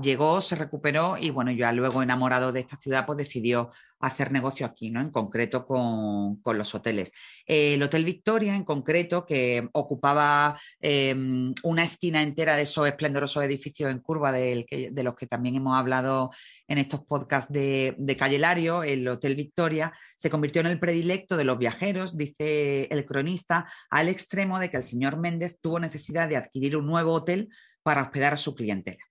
Llegó, 0.00 0.40
se 0.40 0.56
recuperó 0.56 1.16
y 1.18 1.30
bueno, 1.30 1.50
ya 1.50 1.72
luego 1.72 2.02
enamorado 2.02 2.52
de 2.52 2.60
esta 2.60 2.76
ciudad, 2.76 3.04
pues 3.06 3.18
decidió 3.18 3.70
hacer 4.00 4.32
negocio 4.32 4.66
aquí, 4.66 4.90
¿no? 4.90 5.00
En 5.00 5.10
concreto 5.10 5.66
con, 5.66 6.40
los 6.44 6.74
hoteles. 6.74 7.12
el 7.46 7.82
Hotel 7.82 8.04
Victoria, 8.04 8.56
en 8.56 8.64
concreto, 8.64 9.24
que 9.24 9.68
ocupaba 9.72 10.60
em, 10.80 11.54
una 11.62 11.84
esquina 11.84 12.22
entera 12.22 12.56
de 12.56 12.62
esos 12.62 12.86
esplendorosos 12.88 13.44
edificios 13.44 13.90
en 13.90 14.00
curva 14.00 14.32
de 14.32 14.66
los 15.04 15.14
que 15.14 15.26
también 15.26 15.56
hemos 15.56 15.78
hablado 15.78 16.30
en 16.66 16.78
estos 16.78 17.04
podcasts 17.04 17.52
de, 17.52 17.94
de 17.98 18.16
Calle 18.16 18.38
Lario, 18.38 18.82
el 18.82 19.06
Hotel 19.06 19.36
Victoria, 19.36 19.92
se 20.16 20.30
convirtió 20.30 20.60
en 20.60 20.68
el 20.68 20.80
predilecto 20.80 21.36
de 21.36 21.44
los 21.44 21.58
viajeros, 21.58 22.16
dice 22.16 22.84
el 22.90 23.04
cronista, 23.04 23.70
al 23.90 24.08
extremo 24.08 24.58
de 24.58 24.70
que 24.70 24.78
el 24.78 24.82
señor 24.82 25.18
Méndez 25.18 25.58
tuvo 25.60 25.78
necesidad 25.78 26.28
de 26.28 26.36
adquirir 26.36 26.76
un 26.76 26.86
nuevo 26.86 27.12
hotel 27.12 27.48
para 27.82 28.02
hospedar 28.02 28.34
a 28.34 28.38
su 28.38 28.54
clientela. 28.54 29.09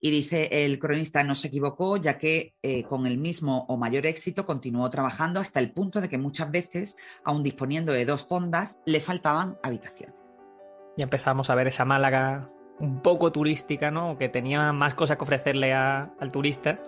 Y 0.00 0.10
dice 0.10 0.48
el 0.64 0.78
cronista 0.78 1.24
no 1.24 1.34
se 1.34 1.48
equivocó, 1.48 1.96
ya 1.96 2.18
que 2.18 2.54
eh, 2.62 2.84
con 2.84 3.06
el 3.06 3.18
mismo 3.18 3.66
o 3.68 3.76
mayor 3.76 4.06
éxito 4.06 4.46
continuó 4.46 4.88
trabajando 4.90 5.40
hasta 5.40 5.60
el 5.60 5.72
punto 5.72 6.00
de 6.00 6.08
que 6.08 6.18
muchas 6.18 6.50
veces, 6.50 6.96
aun 7.24 7.42
disponiendo 7.42 7.92
de 7.92 8.04
dos 8.04 8.24
fondas, 8.24 8.78
le 8.86 9.00
faltaban 9.00 9.58
habitaciones. 9.62 10.14
Y 10.96 11.02
empezamos 11.02 11.50
a 11.50 11.54
ver 11.54 11.68
esa 11.68 11.84
Málaga 11.84 12.50
un 12.80 13.00
poco 13.02 13.32
turística, 13.32 13.90
¿no? 13.90 14.18
Que 14.18 14.28
tenía 14.28 14.72
más 14.72 14.94
cosas 14.94 15.16
que 15.16 15.24
ofrecerle 15.24 15.72
al 15.72 16.32
turista 16.32 16.80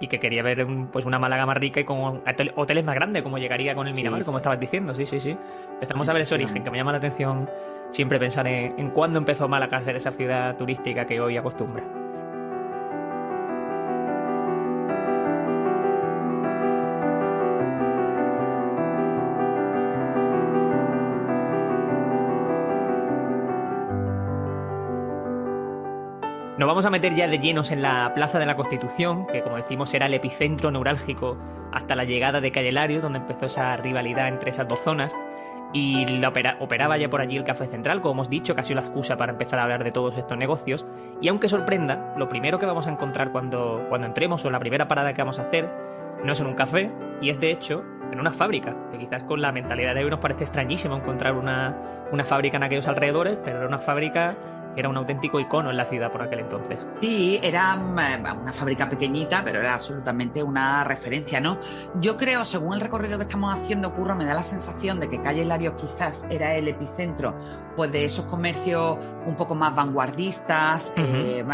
y 0.00 0.08
que 0.08 0.18
quería 0.18 0.42
ver 0.42 0.66
pues 0.90 1.04
una 1.04 1.18
Málaga 1.18 1.46
más 1.46 1.58
rica 1.58 1.80
y 1.80 1.84
con 1.84 2.22
hoteles 2.56 2.84
más 2.84 2.94
grandes, 2.94 3.22
como 3.22 3.38
llegaría 3.38 3.74
con 3.74 3.86
el 3.86 3.94
Miramar, 3.94 4.24
como 4.24 4.38
estabas 4.38 4.58
diciendo. 4.58 4.94
Sí, 4.94 5.06
sí, 5.06 5.20
sí. 5.20 5.36
Empezamos 5.74 6.08
a 6.08 6.12
ver 6.12 6.22
ese 6.22 6.34
origen, 6.34 6.64
que 6.64 6.70
me 6.70 6.78
llama 6.78 6.92
la 6.92 6.98
atención 6.98 7.48
siempre 7.90 8.18
pensar 8.18 8.46
en, 8.46 8.78
en 8.78 8.90
cuándo 8.90 9.18
empezó 9.18 9.48
Málaga 9.48 9.78
a 9.78 9.82
ser 9.82 9.96
esa 9.96 10.10
ciudad 10.10 10.56
turística 10.56 11.06
que 11.06 11.20
hoy 11.20 11.36
acostumbra. 11.36 11.99
Vamos 26.80 26.86
a 26.86 26.98
meter 26.98 27.14
ya 27.14 27.28
de 27.28 27.38
llenos 27.38 27.72
en 27.72 27.82
la 27.82 28.10
Plaza 28.14 28.38
de 28.38 28.46
la 28.46 28.56
Constitución, 28.56 29.26
que 29.26 29.42
como 29.42 29.56
decimos 29.56 29.92
era 29.92 30.06
el 30.06 30.14
epicentro 30.14 30.70
neurálgico 30.70 31.36
hasta 31.72 31.94
la 31.94 32.04
llegada 32.04 32.40
de 32.40 32.50
Calle 32.52 32.72
Lario, 32.72 33.02
donde 33.02 33.18
empezó 33.18 33.44
esa 33.44 33.76
rivalidad 33.76 34.28
entre 34.28 34.48
esas 34.48 34.66
dos 34.66 34.78
zonas. 34.80 35.14
Y 35.74 36.06
la 36.06 36.32
operaba 36.58 36.96
ya 36.96 37.10
por 37.10 37.20
allí 37.20 37.36
el 37.36 37.44
Café 37.44 37.66
Central, 37.66 38.00
como 38.00 38.14
hemos 38.14 38.30
dicho, 38.30 38.54
casi 38.54 38.72
la 38.72 38.80
excusa 38.80 39.18
para 39.18 39.32
empezar 39.32 39.58
a 39.58 39.64
hablar 39.64 39.84
de 39.84 39.92
todos 39.92 40.16
estos 40.16 40.38
negocios. 40.38 40.86
Y 41.20 41.28
aunque 41.28 41.50
sorprenda, 41.50 42.14
lo 42.16 42.30
primero 42.30 42.58
que 42.58 42.64
vamos 42.64 42.86
a 42.86 42.92
encontrar 42.92 43.30
cuando, 43.30 43.84
cuando 43.90 44.06
entremos 44.06 44.42
o 44.46 44.50
la 44.50 44.58
primera 44.58 44.88
parada 44.88 45.12
que 45.12 45.20
vamos 45.20 45.38
a 45.38 45.42
hacer 45.42 45.68
no 46.24 46.32
es 46.32 46.40
en 46.40 46.46
un 46.46 46.54
café, 46.54 46.90
y 47.20 47.28
es 47.28 47.40
de 47.40 47.50
hecho 47.50 47.84
en 48.10 48.20
una 48.20 48.30
fábrica, 48.30 48.74
que 48.90 48.96
quizás 48.96 49.22
con 49.24 49.42
la 49.42 49.52
mentalidad 49.52 49.94
de 49.94 50.02
hoy 50.02 50.10
nos 50.10 50.20
parece 50.20 50.44
extrañísimo 50.44 50.96
encontrar 50.96 51.34
una, 51.34 51.76
una 52.10 52.24
fábrica 52.24 52.56
en 52.56 52.62
aquellos 52.62 52.88
alrededores, 52.88 53.36
pero 53.44 53.58
era 53.58 53.68
una 53.68 53.78
fábrica 53.78 54.34
era 54.76 54.88
un 54.88 54.96
auténtico 54.96 55.40
icono 55.40 55.70
en 55.70 55.76
la 55.76 55.84
ciudad 55.84 56.10
por 56.12 56.22
aquel 56.22 56.40
entonces. 56.40 56.86
Sí, 57.00 57.40
era 57.42 57.76
mm, 57.76 58.42
una 58.42 58.52
fábrica 58.52 58.88
pequeñita, 58.88 59.42
pero 59.44 59.60
era 59.60 59.74
absolutamente 59.74 60.42
una 60.42 60.84
referencia, 60.84 61.40
¿no? 61.40 61.58
Yo 62.00 62.16
creo, 62.16 62.44
según 62.44 62.74
el 62.74 62.80
recorrido 62.80 63.18
que 63.18 63.24
estamos 63.24 63.54
haciendo, 63.54 63.94
Curro, 63.94 64.14
me 64.14 64.24
da 64.24 64.34
la 64.34 64.42
sensación 64.42 65.00
de 65.00 65.08
que 65.08 65.20
Calle 65.20 65.44
Larios 65.44 65.74
quizás 65.74 66.26
era 66.30 66.54
el 66.54 66.68
epicentro 66.68 67.34
pues, 67.76 67.90
de 67.92 68.04
esos 68.04 68.24
comercios 68.26 68.98
un 69.26 69.36
poco 69.36 69.54
más 69.54 69.74
vanguardistas, 69.74 70.92
eh, 70.96 71.44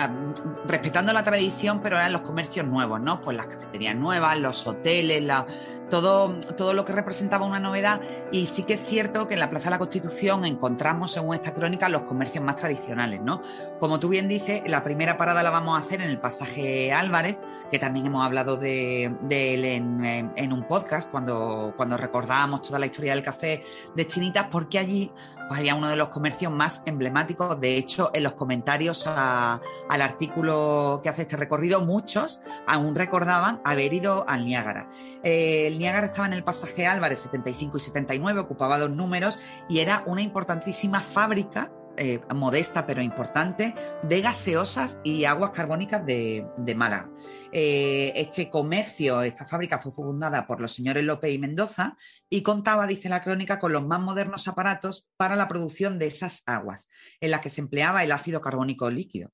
respetando 0.66 1.12
la 1.12 1.22
tradición, 1.22 1.80
pero 1.80 1.96
eran 1.96 2.12
los 2.12 2.22
comercios 2.22 2.66
nuevos, 2.66 3.00
¿no? 3.00 3.20
Pues 3.20 3.36
las 3.36 3.46
cafeterías 3.46 3.96
nuevas, 3.96 4.38
los 4.38 4.66
hoteles, 4.66 5.24
la 5.24 5.46
todo, 5.90 6.34
todo 6.56 6.72
lo 6.72 6.84
que 6.84 6.92
representaba 6.92 7.46
una 7.46 7.60
novedad 7.60 8.00
y 8.32 8.46
sí 8.46 8.64
que 8.64 8.74
es 8.74 8.86
cierto 8.86 9.26
que 9.28 9.34
en 9.34 9.40
la 9.40 9.50
Plaza 9.50 9.66
de 9.66 9.70
la 9.72 9.78
Constitución 9.78 10.44
encontramos, 10.44 11.12
según 11.12 11.34
esta 11.34 11.54
crónica, 11.54 11.88
los 11.88 12.02
comercios 12.02 12.44
más 12.44 12.56
tradicionales, 12.56 13.20
¿no? 13.20 13.42
Como 13.78 14.00
tú 14.00 14.08
bien 14.08 14.28
dices, 14.28 14.62
la 14.66 14.82
primera 14.82 15.16
parada 15.16 15.42
la 15.42 15.50
vamos 15.50 15.78
a 15.78 15.82
hacer 15.82 16.00
en 16.00 16.10
el 16.10 16.18
pasaje 16.18 16.92
Álvarez, 16.92 17.38
que 17.70 17.78
también 17.78 18.06
hemos 18.06 18.24
hablado 18.24 18.56
de, 18.56 19.04
él 19.04 19.64
en, 19.64 20.52
un 20.52 20.62
podcast 20.64 21.10
cuando, 21.10 21.74
cuando 21.76 21.96
recordábamos 21.96 22.62
toda 22.62 22.78
la 22.78 22.86
historia 22.86 23.14
del 23.14 23.22
café 23.22 23.64
de 23.94 24.06
Chinitas, 24.06 24.46
porque 24.50 24.78
allí 24.78 25.12
pues 25.48 25.58
había 25.58 25.74
uno 25.74 25.88
de 25.88 25.96
los 25.96 26.08
comercios 26.08 26.52
más 26.52 26.82
emblemáticos. 26.86 27.60
De 27.60 27.76
hecho, 27.76 28.10
en 28.14 28.22
los 28.22 28.32
comentarios 28.32 29.06
al 29.06 29.60
artículo 29.88 31.00
que 31.02 31.08
hace 31.08 31.22
este 31.22 31.36
recorrido, 31.36 31.80
muchos 31.80 32.40
aún 32.66 32.94
recordaban 32.94 33.60
haber 33.64 33.92
ido 33.92 34.24
al 34.28 34.44
Niágara. 34.44 34.88
Eh, 35.22 35.68
el 35.68 35.78
Niágara 35.78 36.06
estaba 36.06 36.26
en 36.26 36.34
el 36.34 36.44
pasaje 36.44 36.86
Álvarez 36.86 37.20
75 37.20 37.76
y 37.76 37.80
79, 37.80 38.40
ocupaba 38.40 38.78
dos 38.78 38.90
números 38.90 39.38
y 39.68 39.80
era 39.80 40.02
una 40.06 40.22
importantísima 40.22 41.00
fábrica 41.00 41.70
eh, 41.96 42.20
modesta 42.34 42.86
pero 42.86 43.02
importante 43.02 43.74
de 44.02 44.20
gaseosas 44.20 44.98
y 45.04 45.24
aguas 45.24 45.50
carbónicas 45.50 46.04
de, 46.04 46.46
de 46.58 46.74
Málaga. 46.74 47.10
Eh, 47.52 48.12
este 48.16 48.50
comercio, 48.50 49.22
esta 49.22 49.46
fábrica 49.46 49.78
fue 49.78 49.92
fundada 49.92 50.46
por 50.46 50.60
los 50.60 50.74
señores 50.74 51.04
López 51.04 51.32
y 51.32 51.38
Mendoza 51.38 51.96
y 52.28 52.42
contaba, 52.42 52.86
dice 52.86 53.08
la 53.08 53.22
crónica, 53.22 53.58
con 53.58 53.72
los 53.72 53.86
más 53.86 54.00
modernos 54.00 54.48
aparatos 54.48 55.08
para 55.16 55.36
la 55.36 55.48
producción 55.48 55.98
de 55.98 56.06
esas 56.06 56.42
aguas, 56.46 56.88
en 57.20 57.30
las 57.30 57.40
que 57.40 57.50
se 57.50 57.60
empleaba 57.60 58.04
el 58.04 58.12
ácido 58.12 58.40
carbónico 58.40 58.90
líquido. 58.90 59.32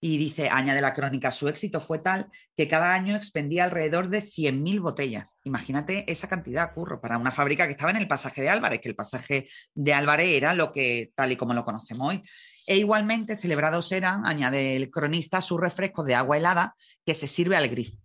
Y 0.00 0.18
dice, 0.18 0.48
añade 0.50 0.80
la 0.80 0.92
crónica, 0.92 1.32
su 1.32 1.48
éxito 1.48 1.80
fue 1.80 1.98
tal 1.98 2.28
que 2.56 2.68
cada 2.68 2.94
año 2.94 3.16
expendía 3.16 3.64
alrededor 3.64 4.08
de 4.08 4.22
100.000 4.22 4.80
botellas. 4.80 5.38
Imagínate 5.44 6.10
esa 6.10 6.28
cantidad, 6.28 6.72
curro, 6.74 7.00
para 7.00 7.18
una 7.18 7.30
fábrica 7.30 7.66
que 7.66 7.72
estaba 7.72 7.90
en 7.90 7.98
el 7.98 8.08
pasaje 8.08 8.42
de 8.42 8.50
Álvarez, 8.50 8.80
que 8.80 8.88
el 8.88 8.96
pasaje 8.96 9.48
de 9.74 9.94
Álvarez 9.94 10.28
era 10.36 10.54
lo 10.54 10.72
que, 10.72 11.12
tal 11.14 11.32
y 11.32 11.36
como 11.36 11.54
lo 11.54 11.64
conocemos 11.64 12.10
hoy. 12.10 12.22
E 12.66 12.76
igualmente 12.78 13.36
celebrados 13.36 13.92
eran, 13.92 14.26
añade 14.26 14.76
el 14.76 14.90
cronista, 14.90 15.40
sus 15.40 15.60
refrescos 15.60 16.06
de 16.06 16.14
agua 16.14 16.38
helada 16.38 16.76
que 17.04 17.14
se 17.14 17.28
sirve 17.28 17.56
al 17.56 17.68
grifo 17.68 18.03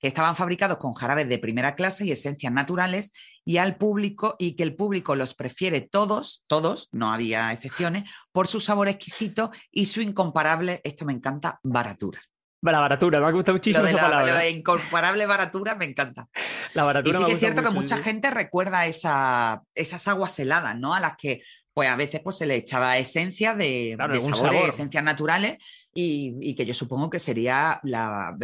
que 0.00 0.08
estaban 0.08 0.34
fabricados 0.34 0.78
con 0.78 0.94
jarabes 0.94 1.28
de 1.28 1.38
primera 1.38 1.74
clase 1.74 2.06
y 2.06 2.10
esencias 2.10 2.52
naturales 2.52 3.12
y 3.44 3.58
al 3.58 3.76
público 3.76 4.36
y 4.38 4.56
que 4.56 4.62
el 4.62 4.74
público 4.74 5.14
los 5.14 5.34
prefiere 5.34 5.82
todos, 5.82 6.44
todos, 6.46 6.88
no 6.92 7.12
había 7.12 7.52
excepciones, 7.52 8.10
por 8.32 8.48
su 8.48 8.60
sabor 8.60 8.88
exquisito 8.88 9.50
y 9.70 9.86
su 9.86 10.00
incomparable, 10.00 10.80
esto 10.84 11.04
me 11.04 11.12
encanta, 11.12 11.60
baratura. 11.62 12.20
La 12.62 12.80
baratura, 12.80 13.20
me 13.20 13.26
ha 13.26 13.30
gustado 13.30 13.56
muchísimo 13.56 13.86
esa 13.86 13.98
palabra. 13.98 14.34
La 14.34 14.48
incomparable 14.48 15.24
baratura 15.24 15.74
me 15.76 15.86
encanta. 15.86 16.28
La 16.74 16.84
baratura 16.84 17.18
y 17.18 17.22
sí 17.22 17.26
que 17.26 17.32
es 17.32 17.38
cierto 17.38 17.62
que 17.62 17.70
mucha 17.70 17.96
gente 17.96 18.30
recuerda 18.30 18.84
esa, 18.84 19.62
esas 19.74 20.06
aguas 20.08 20.38
heladas, 20.38 20.78
¿no? 20.78 20.92
A 20.94 21.00
las 21.00 21.16
que 21.16 21.42
pues 21.80 21.88
a 21.88 21.96
veces 21.96 22.20
pues, 22.20 22.36
se 22.36 22.44
le 22.44 22.56
echaba 22.56 22.98
esencia 22.98 23.54
de, 23.54 23.96
sabores, 24.34 24.68
esencias 24.68 25.02
naturales, 25.02 25.56
y, 25.94 26.54
que 26.54 26.66
yo 26.66 26.74
supongo 26.74 27.08
que 27.08 27.18
sería 27.18 27.80
la, 27.84 28.36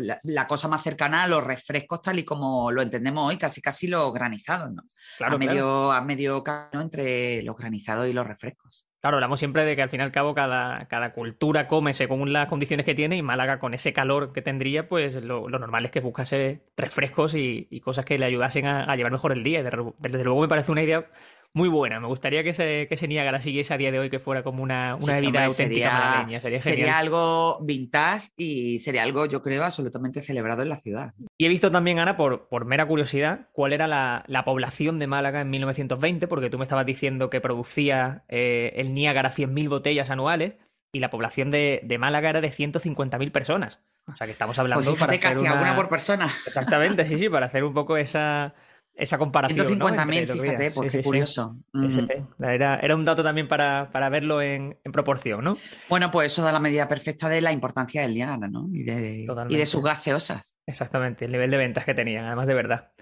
cosa 0.49 0.69
más 0.69 0.83
cercana 0.83 1.25
a 1.25 1.29
los 1.29 1.45
refrescos 1.45 2.01
tal 2.01 2.19
y 2.19 2.25
como 2.25 2.73
lo 2.73 2.81
entendemos 2.81 3.29
hoy, 3.29 3.37
casi 3.37 3.61
casi 3.61 3.89
los 3.89 4.11
granizados, 4.15 4.73
¿no? 4.73 4.85
a, 5.21 5.37
medio, 5.37 5.93
a 5.93 6.01
medio 6.01 6.43
camino 6.43 6.81
entre 6.81 7.43
los 7.43 7.59
granizados 7.59 8.09
y 8.09 8.15
los 8.15 8.27
refrescos. 8.27 8.87
Claro, 9.03 9.19
hablamos 9.19 9.39
siempre 9.39 9.67
de 9.67 9.77
que 9.77 9.83
al 9.83 9.91
fin 9.91 10.01
y 10.01 10.03
al 10.03 10.13
cabo 10.13 10.35
cada, 10.35 10.89
cada 10.89 11.13
cultura 11.13 11.69
come 11.69 11.93
según 11.93 12.33
las 12.33 12.49
condiciones 12.49 12.87
que 12.87 12.95
tiene 12.95 13.19
y 13.19 13.23
Málaga 13.23 13.59
con 13.59 13.75
ese 13.75 13.93
calor 13.93 14.33
que 14.33 14.41
tendría, 14.41 14.89
pues 14.89 15.15
lo, 15.17 15.47
normal 15.51 15.85
es 15.85 15.91
que 15.91 16.01
buscase 16.01 16.63
refrescos 16.75 17.35
y, 17.35 17.69
cosas 17.85 18.07
que 18.07 18.19
le 18.19 18.25
ayudasen 18.25 18.65
a, 18.65 18.97
llevar 18.97 19.13
mejor 19.13 19.33
el 19.33 19.45
día. 19.45 19.63
Desde 19.63 20.25
luego 20.25 20.41
me 20.41 20.49
parece 20.49 20.73
una 20.73 20.83
idea 20.83 21.07
muy 21.53 21.69
buena. 21.69 22.01
Me 22.01 22.07
gustaría 22.07 22.43
que 22.45 22.53
se, 22.53 22.87
que 22.89 22.97
se 22.97 23.09
Niagara 23.09 23.41
siguiese 23.41 23.75
a 23.75 23.79
día 23.79 23.91
de 23.91 23.99
hoy, 23.99 24.11
que 24.11 24.19
fuera 24.19 24.43
como 24.43 24.63
una, 24.63 24.97
una 25.01 25.21
vida 25.21 25.45
auténtica 25.45 26.27
sería, 26.29 26.61
Sería, 26.61 26.99
algo 26.99 27.59
vintage 27.63 28.29
y 28.37 28.81
sería 28.81 29.03
algo, 29.03 29.27
yo 29.27 29.43
creo, 29.43 29.65
absolutamente 29.65 30.23
celebrado 30.23 30.63
en 30.63 30.69
la 30.69 30.77
ciudad. 30.77 31.15
Y 31.39 31.47
he 31.47 31.49
visto 31.49 31.71
también, 31.71 31.99
Ana, 31.99 32.17
por, 32.17 32.49
por 32.49 32.65
mera 32.65 32.87
curiosidad, 32.87 33.49
cuál 33.53 33.73
era 33.73 33.87
la, 33.87 34.45
población 34.45 34.99
de 34.99 35.07
Málaga 35.07 35.41
en 35.41 35.51
1920, 35.51 36.29
porque 36.29 36.51
tú 36.51 36.59
me 36.59 36.65
estabas 36.65 36.87
diciendo 36.87 37.31
que 37.31 37.41
producía 37.41 38.25
eh, 38.29 38.73
el 38.77 38.95
Niágara 38.95 39.33
100.000 39.33 39.69
botellas 39.69 40.11
anuales 40.11 40.57
y 40.93 41.01
la 41.01 41.11
población 41.11 41.51
de, 41.51 41.81
de 41.83 41.99
Málaga 41.99 42.31
era 42.31 42.41
de 42.41 42.51
150.000 42.51 43.33
personas. 43.33 43.81
O 44.09 44.17
sea 44.17 44.27
que 44.27 44.33
estamos 44.33 44.57
hablando 44.59 44.85
pues 44.85 45.01
para 45.01 45.19
casi 45.19 45.47
alguna 45.47 45.75
por 45.75 45.89
persona. 45.89 46.29
Exactamente, 46.47 47.05
sí, 47.05 47.19
sí, 47.19 47.29
para 47.29 47.47
hacer 47.47 47.65
un 47.65 47.75
poco 47.75 47.97
esa, 47.97 48.55
esa 48.97 49.19
comparación. 49.19 49.67
150.000, 49.67 50.41
fíjate, 50.41 50.71
porque 50.71 51.03
curioso. 51.03 51.57
Era, 52.41 52.79
era, 52.79 52.95
un 52.95 53.05
dato 53.05 53.23
también 53.23 53.47
para, 53.47 53.91
verlo 54.11 54.41
en, 54.41 54.79
proporción, 54.93 55.45
¿no? 55.45 55.59
Bueno, 55.89 56.11
pues 56.11 56.33
eso 56.33 56.43
da 56.43 56.53
la 56.53 56.61
medida 56.61 56.89
perfecta 56.89 57.29
de 57.29 57.43
la 57.43 57.53
importancia 57.53 58.03
del 58.03 58.15
Niágara, 58.15 58.49
¿no? 58.49 58.69
Y 58.73 58.83
de, 58.83 59.27
y 59.49 59.57
de 59.57 59.67
sus 59.67 59.85
gaseosas. 59.85 60.59
Exactamente, 60.67 61.27
el 61.27 61.33
nivel 61.33 61.51
de 61.51 61.59
ventas 61.59 61.85
que 61.85 61.95
tenían, 61.95 62.25
además 62.25 62.47
de 62.47 62.55
verdad. 62.55 62.93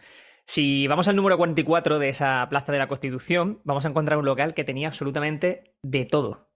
Si 0.47 0.87
vamos 0.89 1.09
al 1.09 1.17
número 1.17 1.39
44 1.39 1.99
de 1.99 2.09
esa 2.11 2.47
Plaza 2.51 2.73
de 2.73 2.79
la 2.79 2.89
Constitución, 2.89 3.61
vamos 3.65 3.87
a 3.87 3.89
encontrar 3.89 4.19
un 4.19 4.27
local 4.27 4.53
que 4.53 4.65
tenía 4.65 4.89
absolutamente 4.89 5.75
de 5.83 6.05
todo. 6.05 6.51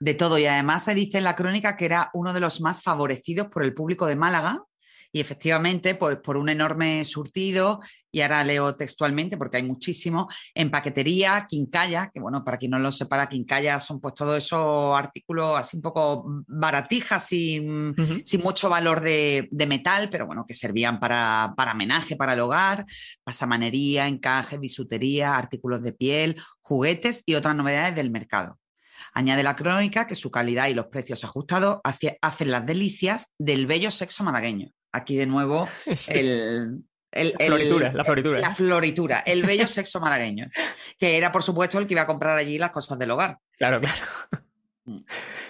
De 0.00 0.14
todo, 0.14 0.38
y 0.38 0.46
además 0.46 0.84
se 0.84 0.94
dice 0.94 1.18
en 1.18 1.24
la 1.24 1.36
crónica 1.36 1.76
que 1.76 1.84
era 1.84 2.10
uno 2.14 2.32
de 2.32 2.40
los 2.40 2.60
más 2.60 2.82
favorecidos 2.82 3.48
por 3.48 3.64
el 3.64 3.74
público 3.74 4.06
de 4.06 4.16
Málaga 4.16 4.64
y 5.10 5.20
efectivamente, 5.20 5.94
pues 5.94 6.18
por 6.18 6.36
un 6.36 6.48
enorme 6.50 7.04
surtido, 7.04 7.80
y 8.10 8.20
ahora 8.20 8.44
leo 8.44 8.74
textualmente 8.76 9.36
porque 9.36 9.56
hay 9.58 9.62
muchísimo, 9.62 10.28
en 10.54 10.70
paquetería, 10.70 11.46
quincalla, 11.48 12.10
que 12.12 12.20
bueno, 12.20 12.44
para 12.44 12.58
quien 12.58 12.72
no 12.72 12.78
lo 12.78 12.92
sepa, 12.92 13.26
quincalla 13.26 13.80
son 13.80 14.00
pues 14.00 14.14
todos 14.14 14.36
esos 14.38 14.96
artículos 14.96 15.56
así 15.58 15.76
un 15.76 15.82
poco 15.82 16.24
baratijas, 16.46 17.26
sin, 17.26 17.94
sin 18.24 18.42
mucho 18.42 18.68
valor 18.68 19.00
de, 19.00 19.48
metal, 19.68 20.08
pero 20.10 20.26
bueno, 20.26 20.44
que 20.46 20.54
servían 20.54 21.00
para, 21.00 21.52
para 21.56 21.72
homenaje, 21.72 22.16
para 22.16 22.34
el 22.34 22.40
hogar, 22.40 22.86
pasamanería, 23.24 24.08
encaje, 24.08 24.58
bisutería, 24.58 25.36
artículos 25.36 25.82
de 25.82 25.92
piel, 25.92 26.36
juguetes 26.62 27.22
y 27.26 27.34
otras 27.34 27.54
novedades 27.54 27.94
del 27.94 28.10
mercado. 28.10 28.58
Añade 29.14 29.42
la 29.42 29.56
crónica 29.56 30.06
que 30.06 30.14
su 30.14 30.30
calidad 30.30 30.68
y 30.68 30.74
los 30.74 30.86
precios 30.86 31.24
ajustados 31.24 31.78
hacen 31.82 32.50
las 32.50 32.66
delicias 32.66 33.28
del 33.38 33.66
bello 33.66 33.90
sexo 33.90 34.24
malagueño 34.24 34.70
aquí 34.98 35.16
de 35.16 35.26
nuevo 35.26 35.68
el, 36.08 36.84
la 37.12 37.46
floritura, 37.46 37.92
la 37.92 38.04
floritura. 38.04 38.40
La 38.40 38.54
floritura, 38.54 39.20
el 39.20 39.42
bello 39.42 39.66
sexo 39.66 40.00
malagueño, 40.00 40.50
que 40.98 41.16
era 41.16 41.32
por 41.32 41.42
supuesto 41.42 41.78
el 41.78 41.86
que 41.86 41.94
iba 41.94 42.02
a 42.02 42.06
comprar 42.06 42.36
allí 42.36 42.58
las 42.58 42.70
cosas 42.70 42.98
del 42.98 43.10
hogar. 43.10 43.38
Claro, 43.56 43.80
claro. 43.80 43.96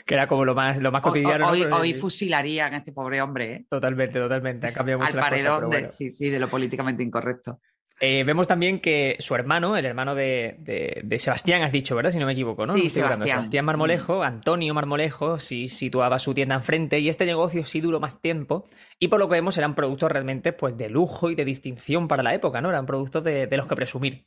que 0.06 0.14
era 0.14 0.26
como 0.26 0.44
lo 0.44 0.54
más, 0.54 0.78
lo 0.78 0.92
más 0.92 1.02
cotidiano. 1.02 1.48
Hoy, 1.48 1.64
hoy, 1.64 1.94
fusilarían 1.94 2.74
a 2.74 2.78
este 2.78 2.92
pobre 2.92 3.20
hombre. 3.20 3.52
¿eh? 3.52 3.66
Totalmente, 3.68 4.18
totalmente. 4.18 4.66
Ha 4.68 4.72
cambiado 4.72 5.00
mucho 5.00 5.12
Al 5.12 5.20
paredón 5.20 5.70
de, 5.70 5.88
sí, 5.88 6.10
sí, 6.10 6.30
de 6.30 6.40
lo 6.40 6.48
políticamente 6.48 7.02
incorrecto. 7.02 7.60
Eh, 8.00 8.22
vemos 8.24 8.46
también 8.46 8.80
que 8.80 9.16
su 9.18 9.34
hermano, 9.34 9.76
el 9.76 9.84
hermano 9.84 10.14
de, 10.14 11.16
Sebastián, 11.18 11.62
has 11.62 11.72
dicho, 11.72 11.96
¿verdad? 11.96 12.10
Si 12.12 12.18
no 12.18 12.26
me 12.26 12.32
equivoco, 12.32 12.66
¿no? 12.66 12.72
Sí, 12.72 12.90
Sebastián. 12.90 13.28
Sebastián 13.28 13.64
Marmolejo, 13.64 14.22
Antonio 14.22 14.72
Marmolejo, 14.74 15.38
sí 15.38 15.68
situaba 15.68 16.18
su 16.18 16.34
tienda 16.34 16.54
enfrente 16.54 17.00
y 17.00 17.08
este 17.08 17.26
negocio 17.26 17.64
sí 17.64 17.80
duró 17.80 17.98
más 18.00 18.20
tiempo 18.20 18.66
y 18.98 19.08
por 19.08 19.18
lo 19.18 19.28
que 19.28 19.34
vemos 19.34 19.58
eran 19.58 19.74
productos 19.74 20.12
realmente 20.12 20.52
pues 20.52 20.76
de 20.76 20.88
lujo 20.88 21.30
y 21.30 21.34
de 21.34 21.44
distinción 21.44 22.08
para 22.08 22.22
la 22.22 22.34
época, 22.34 22.60
¿no? 22.60 22.68
Eran 22.68 22.86
productos 22.86 23.24
de 23.24 23.48
los 23.50 23.66
que 23.66 23.74
presumir. 23.74 24.26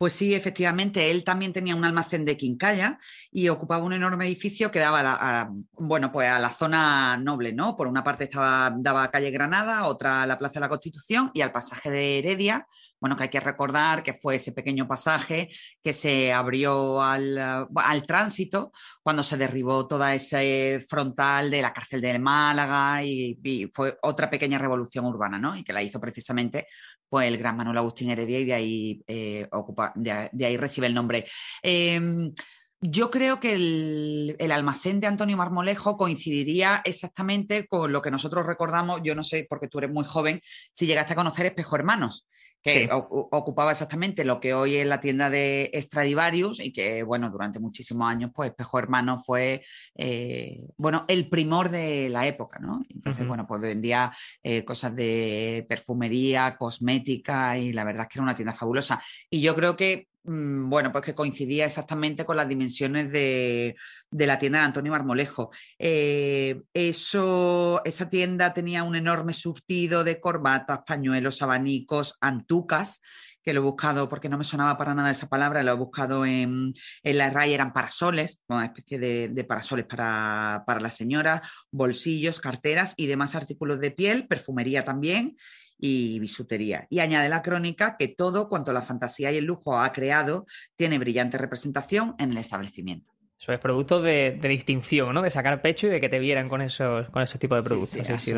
Pues 0.00 0.14
sí, 0.14 0.34
efectivamente, 0.34 1.10
él 1.10 1.24
también 1.24 1.52
tenía 1.52 1.76
un 1.76 1.84
almacén 1.84 2.24
de 2.24 2.38
quincalla 2.38 2.98
y 3.30 3.50
ocupaba 3.50 3.84
un 3.84 3.92
enorme 3.92 4.24
edificio 4.24 4.70
que 4.70 4.78
daba 4.78 5.00
a, 5.02 5.50
bueno, 5.72 6.10
pues 6.10 6.26
a 6.26 6.38
la 6.38 6.48
zona 6.50 7.18
noble, 7.18 7.52
¿no? 7.52 7.76
Por 7.76 7.86
una 7.86 8.02
parte 8.02 8.24
estaba, 8.24 8.72
daba 8.78 9.10
calle 9.10 9.30
Granada, 9.30 9.84
otra 9.84 10.22
a 10.22 10.26
la 10.26 10.38
Plaza 10.38 10.54
de 10.54 10.60
la 10.60 10.68
Constitución 10.70 11.30
y 11.34 11.42
al 11.42 11.52
pasaje 11.52 11.90
de 11.90 12.18
Heredia, 12.18 12.66
bueno, 13.00 13.16
que 13.16 13.24
hay 13.24 13.28
que 13.30 13.40
recordar 13.40 14.02
que 14.02 14.14
fue 14.14 14.36
ese 14.36 14.52
pequeño 14.52 14.86
pasaje 14.86 15.48
que 15.82 15.92
se 15.92 16.32
abrió 16.32 17.02
al, 17.02 17.38
al 17.38 18.02
tránsito 18.06 18.72
cuando 19.02 19.22
se 19.22 19.38
derribó 19.38 19.86
toda 19.88 20.14
ese 20.14 20.80
frontal 20.86 21.50
de 21.50 21.62
la 21.62 21.72
cárcel 21.72 22.00
de 22.02 22.18
Málaga 22.18 23.02
y, 23.02 23.38
fue 23.72 23.98
otra 24.02 24.28
pequeña 24.30 24.58
revolución 24.58 25.04
urbana, 25.06 25.38
¿no? 25.38 25.56
Y 25.56 25.64
que 25.64 25.72
la 25.72 25.82
hizo 25.82 26.00
precisamente 26.00 26.66
pues 27.10 27.28
el 27.28 27.36
gran 27.36 27.56
Manuel 27.56 27.76
Agustín 27.76 28.08
Heredia 28.08 28.38
y 28.38 28.44
de 28.44 28.54
ahí, 28.54 29.02
eh, 29.06 29.48
de, 29.96 30.46
ahí 30.46 30.56
recibe 30.56 30.86
el 30.86 30.94
nombre. 30.94 31.26
Em, 31.62 32.32
yo 32.80 33.10
creo 33.10 33.40
que 33.40 33.52
el, 33.52 34.36
el, 34.38 34.52
almacén 34.52 35.00
de 35.00 35.08
Antonio 35.08 35.36
Marmolejo 35.36 35.98
coincidiría 35.98 36.80
exactamente 36.84 37.66
con 37.66 37.92
lo 37.92 38.00
que 38.00 38.10
nosotros 38.10 38.46
recordamos, 38.46 39.02
yo 39.04 39.14
no 39.14 39.22
sé, 39.22 39.46
porque 39.50 39.68
tú 39.68 39.78
eres 39.78 39.90
muy 39.92 40.04
joven, 40.04 40.40
si 40.72 40.86
llegaste 40.86 41.12
a 41.12 41.16
conocer 41.16 41.44
Espejo 41.44 41.76
Hermanos 41.76 42.26
que 42.62 42.88
ocupaba 42.92 43.70
exactamente 43.70 44.24
lo 44.24 44.40
que 44.40 44.52
hoy 44.52 44.76
es 44.76 44.86
la 44.86 45.00
tienda 45.00 45.30
de 45.30 45.70
Stradivarius 45.74 46.60
y 46.60 46.72
que, 46.72 47.02
bueno, 47.02 47.30
durante 47.30 47.58
muchísimos 47.58 48.08
años, 48.08 48.30
pues 48.34 48.50
Espejo 48.50 48.78
Hermano 48.78 49.18
fue, 49.18 49.62
eh, 49.94 50.60
bueno, 50.76 51.04
el 51.08 51.28
primor 51.28 51.70
de 51.70 52.08
la 52.10 52.26
época, 52.26 52.58
¿no? 52.58 52.82
Entonces, 52.88 53.26
bueno, 53.26 53.46
pues 53.46 53.60
vendía 53.60 54.12
eh, 54.42 54.64
cosas 54.64 54.94
de 54.94 55.64
perfumería, 55.68 56.56
cosmética 56.56 57.56
y 57.56 57.72
la 57.72 57.84
verdad 57.84 58.02
es 58.02 58.08
que 58.08 58.18
era 58.18 58.24
una 58.24 58.36
tienda 58.36 58.54
fabulosa. 58.54 59.02
Y 59.30 59.40
yo 59.40 59.54
creo 59.54 59.76
que 59.76 60.08
bueno, 60.22 60.92
pues 60.92 61.04
que 61.04 61.14
coincidía 61.14 61.64
exactamente 61.64 62.24
con 62.24 62.36
las 62.36 62.48
dimensiones 62.48 63.10
de, 63.10 63.76
la 64.10 64.38
tienda 64.38 64.58
de 64.60 64.64
Antonio 64.66 64.92
Marmolejo. 64.92 65.50
Eh, 65.78 66.60
eso, 66.74 67.80
esa 67.84 68.08
tienda 68.10 68.52
tenía 68.52 68.82
un 68.82 68.96
enorme 68.96 69.32
surtido 69.32 70.04
de 70.04 70.20
corbatas, 70.20 70.80
pañuelos, 70.86 71.42
abanicos, 71.42 72.16
antucas, 72.20 73.00
que 73.42 73.54
lo 73.54 73.60
he 73.60 73.64
buscado 73.64 74.08
porque 74.10 74.28
no 74.28 74.36
me 74.36 74.44
sonaba 74.44 74.76
para 74.76 74.94
nada 74.94 75.10
esa 75.10 75.28
palabra, 75.28 75.62
lo 75.62 75.72
he 75.72 75.76
buscado 75.76 76.26
en, 76.26 76.74
la 77.02 77.30
RAI, 77.30 77.54
eran 77.54 77.72
parasoles, 77.72 78.38
una 78.48 78.66
especie 78.66 78.98
de, 78.98 79.44
parasoles 79.44 79.86
para, 79.86 80.64
para 80.66 80.80
las 80.80 80.94
señoras, 80.94 81.40
bolsillos, 81.70 82.40
carteras 82.40 82.92
y 82.98 83.06
demás 83.06 83.34
artículos 83.34 83.80
de 83.80 83.90
piel, 83.90 84.26
perfumería 84.28 84.84
también 84.84 85.36
y 85.80 86.18
bisutería. 86.18 86.86
Y 86.90 87.00
añade 87.00 87.28
la 87.28 87.42
crónica 87.42 87.96
que 87.98 88.08
todo 88.08 88.48
cuanto 88.48 88.72
la 88.72 88.82
fantasía 88.82 89.32
y 89.32 89.38
el 89.38 89.44
lujo 89.44 89.78
ha 89.78 89.92
creado 89.92 90.46
tiene 90.76 90.98
brillante 90.98 91.38
representación 91.38 92.14
en 92.18 92.32
el 92.32 92.38
establecimiento. 92.38 93.12
Eso 93.40 93.54
es 93.54 93.58
producto 93.58 94.02
de, 94.02 94.38
distinción, 94.42 95.14
¿no? 95.14 95.22
De 95.22 95.30
sacar 95.30 95.62
pecho 95.62 95.86
y 95.86 95.90
de 95.90 95.98
que 95.98 96.10
te 96.10 96.18
vieran 96.18 96.46
con 96.50 96.60
esos, 96.60 97.08
con 97.08 97.22
esos 97.22 97.40
tipos 97.40 97.56
de 97.58 97.64
productos. 97.64 98.06
Sí, 98.06 98.18
sí, 98.18 98.18
sí 98.18 98.34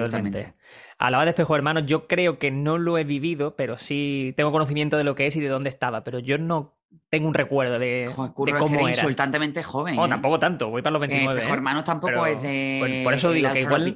Hablaba 1.03 1.25
de 1.25 1.31
espejo 1.31 1.57
hermano, 1.57 1.81
yo 1.81 2.07
creo 2.07 2.39
que 2.39 2.53
no 2.53 2.79
lo 2.79 2.97
he 2.97 3.03
vivido, 3.03 3.57
pero 3.57 3.77
sí 3.77 4.35
tengo 4.37 4.53
conocimiento 4.53 4.97
de 4.97 5.03
lo 5.03 5.17
que 5.17 5.27
es 5.27 5.35
y 5.35 5.41
de 5.41 5.49
dónde 5.49 5.69
estaba, 5.69 6.05
pero 6.05 6.21
yo 6.21 6.39
no 6.39 6.77
tengo 7.09 7.27
un 7.27 7.35
recuerdo 7.35 7.81
de, 7.81 8.09
Joder, 8.15 8.55
de 8.55 8.61
cómo 8.61 8.79
era. 8.79 8.91
insultantemente 8.91 9.65
joven. 9.65 9.97
No, 9.97 10.07
¿eh? 10.07 10.09
tampoco 10.09 10.39
tanto, 10.39 10.71
voy 10.71 10.81
para 10.81 10.93
los 10.93 11.01
29. 11.01 11.41
Eh, 11.41 11.45
¿eh? 11.45 11.49
hermanos 11.51 11.83
tampoco 11.83 12.25
es 12.25 12.41
de. 12.41 13.01
Por, 13.03 13.15
eso 13.15 13.33
digo 13.33 13.53
que 13.53 13.63
igual, 13.63 13.95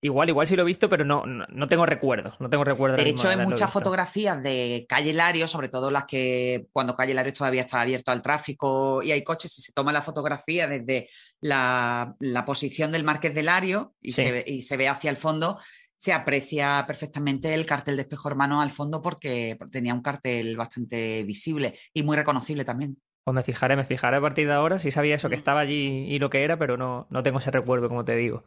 igual, 0.00 0.28
igual 0.30 0.46
sí 0.46 0.56
lo 0.56 0.62
he 0.62 0.64
visto, 0.64 0.88
pero 0.88 1.04
no, 1.04 1.24
no, 1.26 1.68
tengo 1.68 1.84
recuerdos. 1.84 2.34
No 2.40 2.48
tengo 2.48 2.64
recuerdos. 2.64 3.04
De 3.04 3.10
hecho, 3.10 3.28
hay 3.28 3.36
muchas 3.36 3.70
fotografías 3.70 4.42
de 4.42 4.86
Calle 4.88 5.12
Lario, 5.12 5.46
sobre 5.48 5.68
todo 5.68 5.90
las 5.90 6.04
que 6.04 6.68
cuando 6.72 6.94
Calle 6.94 7.12
Lario 7.12 7.34
todavía 7.34 7.62
estaba 7.62 7.82
abierto 7.82 8.12
al 8.12 8.22
tráfico 8.22 9.02
y 9.02 9.12
hay 9.12 9.22
coches 9.22 9.58
y 9.58 9.60
se 9.60 9.72
toma 9.72 9.92
la 9.92 10.00
fotografía 10.00 10.66
desde 10.66 11.10
la, 11.42 12.16
posición 12.46 12.92
del 12.92 13.04
Marqués 13.04 13.34
de 13.34 13.42
Lario 13.42 13.94
y, 14.00 14.12
se, 14.12 14.42
y 14.46 14.62
se 14.62 14.78
ve 14.78 14.88
hacia 14.88 15.10
el 15.10 15.16
fondo 15.16 15.58
se 15.96 16.12
aprecia 16.12 16.84
perfectamente 16.86 17.54
el 17.54 17.66
cartel 17.66 17.96
de 17.96 18.02
espejo 18.02 18.28
hermano 18.28 18.60
al 18.60 18.70
fondo 18.70 19.02
porque 19.02 19.58
tenía 19.70 19.94
un 19.94 20.02
cartel 20.02 20.56
bastante 20.56 21.24
visible 21.24 21.78
y 21.92 22.02
muy 22.02 22.16
reconocible 22.16 22.64
también. 22.64 22.98
Pues 23.24 23.34
me 23.34 23.42
fijaré, 23.42 23.76
me 23.76 23.84
fijaré 23.84 24.18
a 24.18 24.20
partir 24.20 24.46
de 24.46 24.52
ahora 24.52 24.78
si 24.78 24.90
sabía 24.90 25.16
eso, 25.16 25.28
que 25.28 25.34
estaba 25.34 25.60
allí 25.60 26.06
y 26.08 26.18
lo 26.18 26.30
que 26.30 26.44
era, 26.44 26.58
pero 26.58 26.76
no, 26.76 27.06
no 27.10 27.22
tengo 27.22 27.38
ese 27.38 27.50
recuerdo, 27.50 27.88
como 27.88 28.04
te 28.04 28.14
digo. 28.14 28.44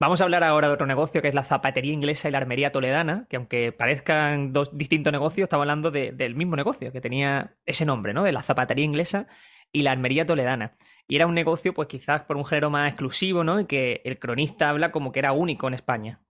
Vamos 0.00 0.20
a 0.20 0.24
hablar 0.24 0.42
ahora 0.42 0.68
de 0.68 0.74
otro 0.74 0.86
negocio 0.86 1.22
que 1.22 1.28
es 1.28 1.34
la 1.34 1.44
zapatería 1.44 1.92
inglesa 1.92 2.28
y 2.28 2.32
la 2.32 2.38
armería 2.38 2.72
toledana, 2.72 3.26
que 3.30 3.36
aunque 3.36 3.72
parezcan 3.72 4.52
dos 4.52 4.76
distintos 4.76 5.12
negocios, 5.12 5.46
estamos 5.46 5.62
hablando 5.62 5.90
del 5.90 6.34
mismo 6.34 6.56
negocio, 6.56 6.92
que 6.92 7.00
tenía 7.00 7.56
ese 7.64 7.84
nombre, 7.84 8.12
¿no? 8.12 8.24
De 8.24 8.32
la 8.32 8.42
zapatería 8.42 8.84
inglesa 8.84 9.28
y 9.72 9.82
la 9.82 9.92
armería 9.92 10.26
toledana. 10.26 10.76
Y 11.06 11.16
era 11.16 11.26
un 11.26 11.34
negocio, 11.34 11.74
pues 11.74 11.88
quizás 11.88 12.22
por 12.22 12.36
un 12.36 12.44
género 12.44 12.70
más 12.70 12.88
exclusivo, 12.90 13.44
¿no? 13.44 13.60
Y 13.60 13.66
que 13.66 14.02
el 14.04 14.18
cronista 14.18 14.68
habla 14.68 14.90
como 14.90 15.12
que 15.12 15.20
era 15.20 15.32
único 15.32 15.68
en 15.68 15.74
España. 15.74 16.23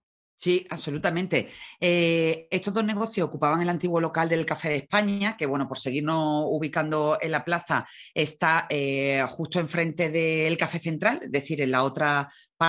Sí, 0.45 0.67
absolutamente. 0.69 1.49
Eh, 1.81 2.49
estos 2.51 2.75
dos 2.75 2.85
negocios 2.85 3.27
ocupaban 3.29 3.63
el 3.63 3.69
antiguo 3.71 3.99
local 3.99 4.29
del 4.29 4.45
Café 4.45 4.69
de 4.69 4.77
España, 4.77 5.39
que 5.39 5.47
bueno, 5.47 5.67
por 5.67 5.79
seguirnos 5.79 6.45
ubicando 6.49 7.17
en 7.19 7.31
la 7.31 7.43
plaza, 7.43 7.87
está 8.13 8.67
eh, 8.69 9.25
justo 9.27 9.59
enfrente 9.59 10.11
del 10.11 10.59
Café 10.59 10.81
Central, 10.81 11.21
es 11.23 11.33
decir, 11.33 11.63
en 11.63 11.71
la 11.71 11.83
otra 11.83 12.29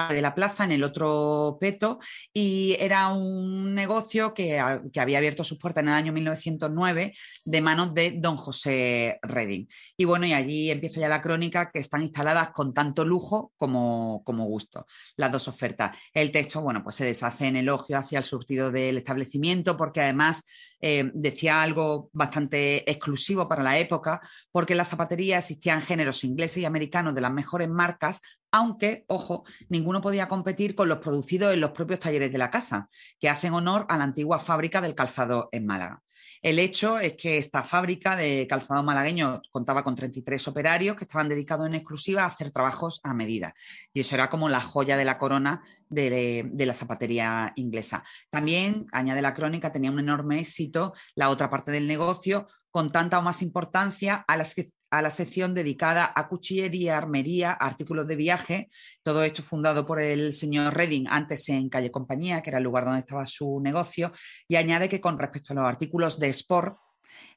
de 0.10 0.22
la 0.22 0.36
plaza, 0.36 0.64
en 0.64 0.72
el 0.72 0.84
otro 0.84 1.58
peto, 1.60 2.00
y 2.34 2.76
era 2.80 3.10
un 3.10 3.74
negocio 3.74 4.34
que, 4.34 4.60
había 4.60 5.18
abierto 5.18 5.44
sus 5.44 5.58
puertas 5.58 5.84
en 5.84 5.90
el 5.90 5.96
año 5.96 6.12
1909 6.12 7.14
de 7.44 7.62
manos 7.62 7.94
de 7.94 8.12
don 8.18 8.36
José 8.36 9.20
Redding. 9.22 9.68
Y 9.96 10.06
bueno, 10.06 10.26
y 10.26 10.34
allí 10.34 10.70
empieza 10.70 11.00
ya 11.00 11.08
la 11.08 11.22
crónica 11.22 11.72
que 11.72 11.80
están 11.80 12.02
instaladas 12.02 12.50
con 12.50 12.74
tanto 12.74 13.06
lujo 13.06 13.54
como, 13.58 14.22
como 14.26 14.46
gusto, 14.46 14.86
las 15.16 15.32
dos 15.32 15.48
ofertas. 15.48 15.98
El 16.14 16.32
texto, 16.32 16.62
bueno, 16.62 16.84
pues 16.84 16.96
se 16.96 17.06
deshace 17.06 17.48
en 17.48 17.56
elogio 17.56 17.98
hacia 17.98 18.20
el 18.20 18.26
surtido 18.26 18.72
del 18.72 18.98
establecimiento, 18.98 19.78
porque 19.78 20.02
además 20.02 20.44
eh, 20.82 21.12
decía 21.14 21.62
algo 21.62 22.10
bastante 22.14 22.90
exclusivo 22.90 23.48
para 23.48 23.64
la 23.64 23.78
época, 23.78 24.22
porque 24.52 24.74
en 24.74 24.78
la 24.78 24.86
zapatería 24.86 25.40
existían 25.40 25.82
géneros 25.82 26.24
ingleses 26.24 26.58
y 26.58 26.66
americanos 26.66 27.16
de 27.16 27.22
las 27.22 27.32
mejores 27.32 27.70
marcas, 27.70 28.22
aunque, 28.52 29.04
ojo, 29.08 29.44
ninguno 29.68 30.02
podía 30.02 30.28
competir 30.28 30.76
con 30.76 30.88
los 30.88 31.00
producidos 31.00 31.54
en 31.54 31.62
los 31.62 31.72
propios 31.72 32.00
talleres 32.00 32.32
de 32.32 32.38
la 32.38 32.50
casa, 32.52 32.90
que 33.20 33.30
hacen 33.30 33.54
honor 33.54 33.86
a 33.90 33.98
la 33.98 34.06
antigua 34.06 34.40
fábrica 34.40 34.80
del 34.80 34.96
calzado 34.96 35.50
en 35.52 35.66
Málaga. 35.66 36.05
El 36.46 36.60
hecho 36.60 37.00
es 37.00 37.14
que 37.14 37.40
esta 37.40 37.64
fábrica 37.64 38.16
de 38.16 38.46
calzado 38.48 38.84
malagueño 38.84 39.42
contaba 39.50 39.82
con 39.82 39.96
33 39.96 40.48
operarios 40.48 40.96
que 40.96 41.06
estaban 41.06 41.28
dedicados 41.28 41.66
en 41.66 41.74
exclusiva 41.74 42.22
a 42.22 42.28
hacer 42.28 42.52
trabajos 42.52 43.02
a 43.02 43.16
medida. 43.16 43.56
Y 43.92 44.02
eso 44.02 44.14
era 44.14 44.30
como 44.30 44.48
la 44.48 44.62
joya 44.62 44.96
de 44.96 45.06
la 45.06 45.18
corona 45.18 45.64
de, 45.90 46.48
la 46.56 46.74
zapatería 46.76 47.52
inglesa. 47.56 48.04
También, 48.30 48.86
añade 48.92 49.24
la 49.24 49.34
crónica, 49.34 49.72
tenía 49.72 49.90
un 49.90 49.98
enorme 49.98 50.40
éxito 50.40 50.94
la 51.16 51.30
otra 51.30 51.50
parte 51.50 51.72
del 51.72 51.88
negocio, 51.88 52.48
con 52.70 52.92
tanta 52.92 53.18
o 53.18 53.24
más 53.24 53.42
importancia 53.42 54.24
a 54.28 54.38
las 54.38 54.54
que 54.54 54.70
a 54.98 55.02
la 55.02 55.12
sección 55.12 55.54
dedicada 55.54 56.12
a 56.16 56.28
cuchillería, 56.28 56.98
armería, 56.98 57.52
artículos 57.52 58.08
de 58.08 58.16
viaje. 58.16 58.70
Todo 59.04 59.24
esto 59.24 59.44
fundado 59.44 59.86
por 59.86 60.02
el 60.02 60.34
señor 60.34 60.74
Redding, 60.74 61.08
antes 61.10 61.50
en 61.50 61.68
Calle 61.70 61.92
Compañía, 61.92 62.42
que 62.42 62.50
era 62.50 62.60
el 62.60 62.64
lugar 62.64 62.86
donde 62.86 63.02
estaba 63.02 63.26
su 63.26 63.60
negocio, 63.62 64.14
y 64.48 64.56
añade 64.56 64.88
que 64.88 65.02
con 65.02 65.20
respecto 65.20 65.54
a 65.54 65.56
los 65.58 65.66
artículos 65.66 66.18
de 66.18 66.30
sport, 66.30 66.78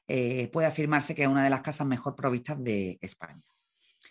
eh, 0.07 0.47
puede 0.53 0.67
afirmarse 0.67 1.13
que 1.13 1.23
es 1.23 1.27
una 1.27 1.43
de 1.43 1.49
las 1.49 1.61
casas 1.61 1.85
mejor 1.85 2.15
provistas 2.15 2.63
de 2.63 2.97
España 3.01 3.43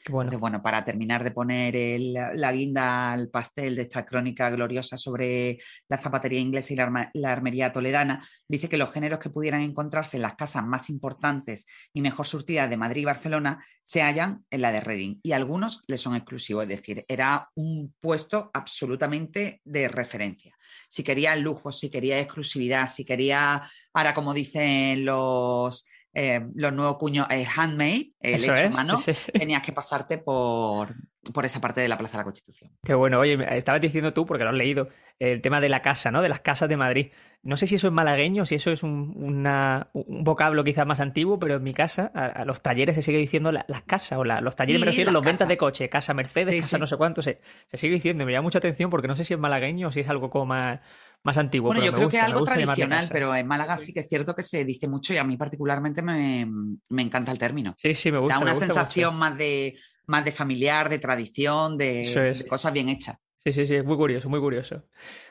bueno. 0.08 0.62
para 0.62 0.84
terminar 0.84 1.22
de 1.24 1.30
poner 1.30 2.00
la 2.34 2.52
guinda 2.52 3.12
al 3.12 3.28
pastel 3.28 3.76
de 3.76 3.82
esta 3.82 4.04
crónica 4.04 4.50
gloriosa 4.50 4.96
sobre 4.96 5.58
la 5.88 5.98
zapatería 5.98 6.40
inglesa 6.40 6.72
y 6.72 6.76
la, 6.76 7.30
armería 7.30 7.72
toledana, 7.72 8.26
dice 8.48 8.68
que 8.68 8.78
los 8.78 8.92
géneros 8.92 9.18
que 9.18 9.30
pudieran 9.30 9.60
encontrarse 9.60 10.16
en 10.16 10.22
las 10.22 10.34
casas 10.34 10.64
más 10.64 10.90
importantes 10.90 11.66
y 11.92 12.00
mejor 12.00 12.26
surtidas 12.26 12.70
de 12.70 12.76
Madrid 12.76 13.02
y 13.02 13.06
Barcelona 13.06 13.64
se 13.82 14.02
hallan 14.02 14.44
en 14.50 14.62
la 14.62 14.72
de 14.72 14.80
Reading 14.80 15.20
y 15.22 15.32
algunos 15.32 15.84
le 15.86 15.98
son 15.98 16.16
exclusivos, 16.16 16.64
es 16.64 16.68
decir, 16.68 17.04
era 17.08 17.48
un 17.54 17.94
puesto 18.00 18.50
absolutamente 18.52 19.60
de 19.64 19.88
referencia. 19.88 20.56
Si 20.88 21.02
quería 21.02 21.34
lujo, 21.36 21.72
si 21.72 21.90
quería 21.90 22.20
exclusividad, 22.20 22.88
si 22.88 23.04
quería, 23.04 23.62
ahora 23.92 24.14
como 24.14 24.34
dicen 24.34 25.04
los 25.04 25.86
eh, 26.14 26.46
los 26.54 26.72
nuevos 26.72 26.96
cuños 26.96 27.26
eh, 27.30 27.46
handmade, 27.46 28.12
el 28.20 28.42
hecho 28.44 28.66
a 28.66 28.70
mano, 28.70 28.96
tenías 29.32 29.62
que 29.62 29.72
pasarte 29.72 30.18
por, 30.18 30.94
por 31.32 31.44
esa 31.44 31.60
parte 31.60 31.80
de 31.80 31.88
la 31.88 31.98
Plaza 31.98 32.12
de 32.12 32.18
la 32.18 32.24
Constitución. 32.24 32.70
Qué 32.84 32.94
bueno. 32.94 33.18
Oye, 33.20 33.38
estabas 33.56 33.80
diciendo 33.80 34.12
tú, 34.12 34.26
porque 34.26 34.44
lo 34.44 34.50
has 34.50 34.56
leído, 34.56 34.88
el 35.18 35.40
tema 35.40 35.60
de 35.60 35.68
la 35.68 35.82
casa, 35.82 36.10
¿no? 36.10 36.22
De 36.22 36.28
las 36.28 36.40
casas 36.40 36.68
de 36.68 36.76
Madrid. 36.76 37.08
No 37.42 37.56
sé 37.56 37.66
si 37.66 37.76
eso 37.76 37.86
es 37.86 37.92
malagueño, 37.92 38.46
si 38.46 38.56
eso 38.56 38.70
es 38.70 38.82
un, 38.82 39.44
vocablo 39.94 40.64
quizás 40.64 40.86
más 40.86 41.00
antiguo, 41.00 41.38
pero 41.38 41.54
en 41.54 41.62
mi 41.62 41.72
casa, 41.72 42.10
a, 42.14 42.44
los 42.44 42.62
talleres 42.62 42.96
se 42.96 43.02
sigue 43.02 43.18
diciendo 43.18 43.52
las 43.52 43.82
casas, 43.86 44.18
o 44.18 44.24
los 44.24 44.56
talleres 44.56 44.80
me 44.80 44.86
refiero 44.86 45.10
a 45.10 45.12
los 45.12 45.24
ventas 45.24 45.46
de 45.46 45.56
coche, 45.56 45.88
casa 45.88 46.14
Mercedes, 46.14 46.60
casa 46.60 46.78
no 46.78 46.86
sé 46.86 46.96
cuánto, 46.96 47.22
se, 47.22 47.40
sigue 47.72 47.94
diciendo. 47.94 48.26
Me 48.26 48.32
llama 48.32 48.42
mucha 48.42 48.58
atención 48.58 48.90
porque 48.90 49.08
no 49.08 49.16
sé 49.16 49.24
si 49.24 49.34
es 49.34 49.40
malagueño 49.40 49.88
o 49.88 49.92
si 49.92 50.00
es 50.00 50.08
algo 50.08 50.30
como 50.30 50.46
más, 50.46 50.80
más 51.22 51.38
antiguo. 51.38 51.68
Bueno, 51.68 51.84
yo 51.84 51.92
creo 51.92 52.08
que 52.08 52.18
es 52.18 52.24
algo 52.24 52.42
tradicional, 52.44 53.08
pero 53.10 53.34
en 53.34 53.46
Málaga 53.46 53.76
sí 53.76 53.92
que 53.92 54.00
es 54.00 54.08
cierto 54.08 54.34
que 54.34 54.42
se 54.42 54.64
dice 54.64 54.88
mucho 54.88 55.14
y 55.14 55.18
a 55.18 55.24
mí 55.24 55.36
particularmente 55.36 56.02
me, 56.02 56.42
encanta 56.96 57.30
el 57.32 57.38
término. 57.38 57.74
Sí, 57.78 57.94
sí, 57.94 58.10
me 58.10 58.18
gusta. 58.18 58.34
Da 58.34 58.40
una 58.40 58.54
sensación 58.54 59.16
más 59.16 59.38
de 59.38 59.76
más 60.08 60.24
de 60.24 60.32
familiar, 60.32 60.88
de 60.88 60.98
tradición, 60.98 61.78
de, 61.78 62.44
cosas 62.48 62.72
bien 62.72 62.88
hechas. 62.88 63.18
Sí, 63.44 63.52
sí, 63.52 63.66
sí, 63.66 63.76
es 63.76 63.84
muy 63.84 63.96
curioso, 63.96 64.28
muy 64.28 64.40
curioso. 64.40 64.82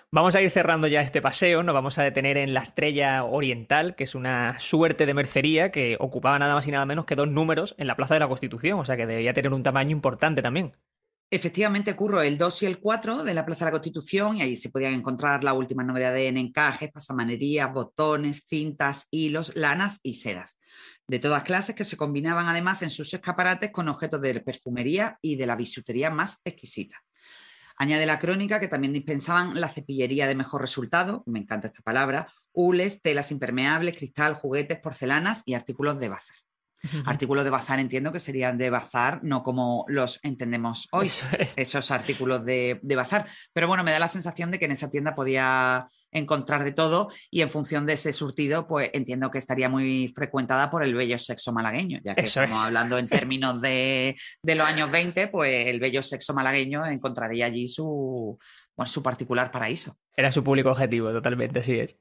Vamos 0.10 0.36
a 0.36 0.42
ir 0.42 0.50
cerrando 0.50 0.88
ya 0.88 1.02
este 1.02 1.22
paseo, 1.22 1.64
nos 1.64 1.76
vamos 1.76 2.00
a 2.00 2.04
detener 2.04 2.38
en 2.38 2.54
la 2.54 2.62
Estrella 2.62 3.26
Oriental, 3.26 3.96
que 3.96 4.06
es 4.06 4.16
una 4.16 4.58
suerte 4.60 5.06
de 5.06 5.14
mercería 5.14 5.70
que 5.70 5.98
ocupaba 6.00 6.40
nada 6.40 6.54
más 6.54 6.66
y 6.66 6.72
nada 6.72 6.86
menos 6.86 7.06
que 7.06 7.16
dos 7.16 7.28
números 7.28 7.76
en 7.78 7.88
la 7.88 7.96
Plaza 7.96 8.14
de 8.14 8.22
la 8.22 8.30
Constitución, 8.30 8.80
o 8.80 8.86
sea 8.86 8.96
que 8.96 9.06
debía 9.06 9.34
tener 9.34 9.52
un 9.52 9.64
tamaño 9.64 9.92
importante 9.92 10.42
también. 10.42 10.72
Efectivamente, 11.30 11.94
curro 11.94 12.22
el 12.22 12.38
2 12.38 12.64
y 12.64 12.66
el 12.68 12.80
4 12.80 13.26
de 13.26 13.34
la 13.34 13.46
Plaza 13.46 13.66
de 13.66 13.72
la 13.72 13.74
Constitución 13.74 14.38
y 14.38 14.44
ahí 14.44 14.56
se 14.56 14.70
podían 14.70 14.94
encontrar 14.94 15.44
las 15.44 15.56
últimas 15.56 15.86
novedades 15.86 16.30
en 16.30 16.38
encajes, 16.38 16.90
pasamanerías, 16.90 17.74
botones, 17.74 18.46
cintas, 18.48 19.08
hilos, 19.12 19.54
lanas 19.54 20.00
y 20.04 20.16
sedas, 20.16 20.58
de 21.06 21.20
todas 21.20 21.44
clases 21.44 21.76
que 21.76 21.84
se 21.84 21.98
combinaban 21.98 22.48
además 22.48 22.82
en 22.82 22.90
sus 22.90 23.14
escaparates 23.14 23.72
con 23.72 23.90
objetos 23.90 24.22
de 24.22 24.40
perfumería 24.40 25.20
y 25.22 25.36
de 25.36 25.48
la 25.48 25.58
bisutería 25.58 26.10
más 26.10 26.40
exquisita. 26.46 26.96
Añade 27.76 28.06
la 28.06 28.20
crónica 28.20 28.62
que 28.62 28.70
también 28.70 28.94
dispensaban 28.94 29.60
la 29.60 29.68
cepillería 29.68 30.28
de 30.28 30.36
mejor 30.36 30.62
resultado, 30.62 31.24
me 31.26 31.40
encanta 31.40 31.68
esta 31.68 31.82
palabra, 31.82 32.34
hules, 32.54 33.02
telas 33.02 33.32
impermeables, 33.34 33.98
cristal, 33.98 34.36
juguetes, 34.36 34.80
porcelanas 34.80 35.44
y 35.46 35.56
artículos 35.56 36.00
de 36.00 36.08
bazar. 36.08 36.47
Artículos 37.06 37.44
de 37.44 37.50
bazar 37.50 37.80
entiendo 37.80 38.12
que 38.12 38.20
serían 38.20 38.58
de 38.58 38.70
bazar, 38.70 39.20
no 39.24 39.44
como 39.44 39.86
los 39.88 40.20
entendemos 40.24 40.88
hoy, 40.92 41.10
esos 41.56 41.92
artículos 41.92 42.46
de, 42.46 42.80
bazar. 42.96 43.28
Pero 43.54 43.68
bueno, 43.68 43.84
me 43.84 43.92
da 43.92 44.00
la 44.00 44.08
sensación 44.08 44.52
de 44.52 44.60
que 44.60 44.66
en 44.66 44.72
esa 44.72 44.90
tienda 44.90 45.16
podía 45.16 45.88
encontrar 46.12 46.64
de 46.64 46.72
todo 46.72 47.10
y 47.30 47.42
en 47.42 47.50
función 47.50 47.86
de 47.86 47.94
ese 47.94 48.14
surtido, 48.14 48.68
pues 48.68 48.90
entiendo 48.94 49.30
que 49.30 49.38
estaría 49.38 49.70
muy 49.70 50.12
frecuentada 50.16 50.70
por 50.70 50.84
el 50.84 50.96
bello 50.96 51.20
sexo 51.20 51.52
malagueño, 51.52 52.00
ya 52.04 52.16
que 52.16 52.22
estamos 52.22 52.64
hablando 52.64 52.98
en 52.98 53.08
términos 53.10 53.62
de, 53.62 54.16
los 54.44 54.68
años 54.68 54.90
20, 54.90 55.28
pues 55.28 55.68
el 55.68 55.80
bello 55.80 56.02
sexo 56.02 56.34
malagueño 56.34 56.86
encontraría 56.86 57.48
allí 57.48 57.68
su, 57.68 58.38
su 58.86 59.04
particular 59.04 59.52
paraíso. 59.52 59.98
Era 60.16 60.32
su 60.32 60.44
público 60.44 60.72
objetivo, 60.72 61.12
totalmente, 61.12 61.60
así 61.60 61.80
es. 61.80 61.96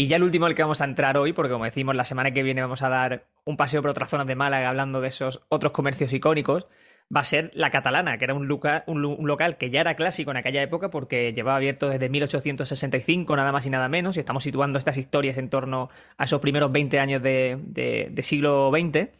Y 0.00 0.06
ya 0.06 0.14
el 0.14 0.22
último 0.22 0.46
al 0.46 0.54
que 0.54 0.62
vamos 0.62 0.80
a 0.80 0.84
entrar 0.84 1.18
hoy, 1.18 1.32
porque 1.32 1.50
como 1.50 1.64
decimos, 1.64 1.96
la 1.96 2.04
semana 2.04 2.30
que 2.30 2.44
viene 2.44 2.60
vamos 2.60 2.82
a 2.82 2.88
dar 2.88 3.26
un 3.44 3.56
paseo 3.56 3.82
por 3.82 3.90
otras 3.90 4.08
zonas 4.08 4.28
de 4.28 4.36
Málaga 4.36 4.68
hablando 4.68 5.00
de 5.00 5.08
esos 5.08 5.42
otros 5.48 5.72
comercios 5.72 6.12
icónicos, 6.12 6.68
va 7.14 7.22
a 7.22 7.24
ser 7.24 7.50
la 7.52 7.72
catalana, 7.72 8.16
que 8.16 8.24
era 8.26 8.34
un, 8.34 8.46
local 8.46 9.56
que 9.58 9.70
ya 9.70 9.80
era 9.80 9.96
clásico 9.96 10.30
en 10.30 10.36
aquella 10.36 10.62
época 10.62 10.90
porque 10.90 11.32
llevaba 11.32 11.56
abierto 11.56 11.88
desde 11.88 12.08
1865, 12.10 13.34
nada 13.34 13.50
más 13.50 13.66
y 13.66 13.70
nada 13.70 13.88
menos, 13.88 14.16
y 14.16 14.20
estamos 14.20 14.44
situando 14.44 14.78
estas 14.78 14.98
historias 14.98 15.36
en 15.36 15.50
torno 15.50 15.88
a 16.16 16.24
esos 16.26 16.40
primeros 16.40 16.70
20 16.70 17.00
años 17.00 17.20
de 17.20 18.20
siglo 18.22 18.70
XX. 18.70 19.10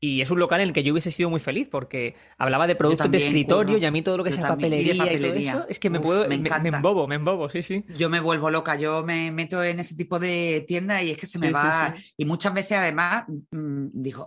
Y 0.00 0.20
es 0.20 0.30
un 0.30 0.38
local 0.38 0.60
en 0.60 0.68
el 0.68 0.72
que 0.72 0.84
yo 0.84 0.92
hubiese 0.92 1.10
sido 1.10 1.28
muy 1.28 1.40
feliz 1.40 1.68
porque 1.68 2.14
hablaba 2.36 2.66
de 2.66 2.76
productos 2.76 3.10
de 3.10 3.18
escritorio 3.18 3.78
y 3.78 3.84
a 3.84 3.90
mí 3.90 4.02
todo 4.02 4.16
lo 4.16 4.24
que 4.24 4.30
es 4.30 4.38
papelería 4.38 4.94
y, 4.94 5.18
todo 5.18 5.32
eso 5.34 5.64
es 5.68 5.78
que 5.78 5.90
me 5.90 5.98
puedo, 5.98 6.28
me, 6.28 6.36
embobo, 6.36 7.08
me 7.08 7.16
embobo, 7.16 7.50
sí, 7.50 7.62
sí. 7.62 7.84
Yo 7.96 8.08
me 8.08 8.20
vuelvo 8.20 8.50
loca, 8.50 8.76
yo 8.76 9.02
me 9.02 9.32
meto 9.32 9.62
en 9.62 9.80
ese 9.80 9.96
tipo 9.96 10.18
de 10.18 10.64
tiendas 10.66 11.02
y 11.02 11.10
es 11.10 11.16
que 11.16 11.26
se 11.26 11.38
me 11.38 11.50
va. 11.50 11.94
Y 12.16 12.24
muchas 12.24 12.54
veces 12.54 12.78
además, 12.78 13.24
mm, 13.50 13.86
digo, 13.92 14.26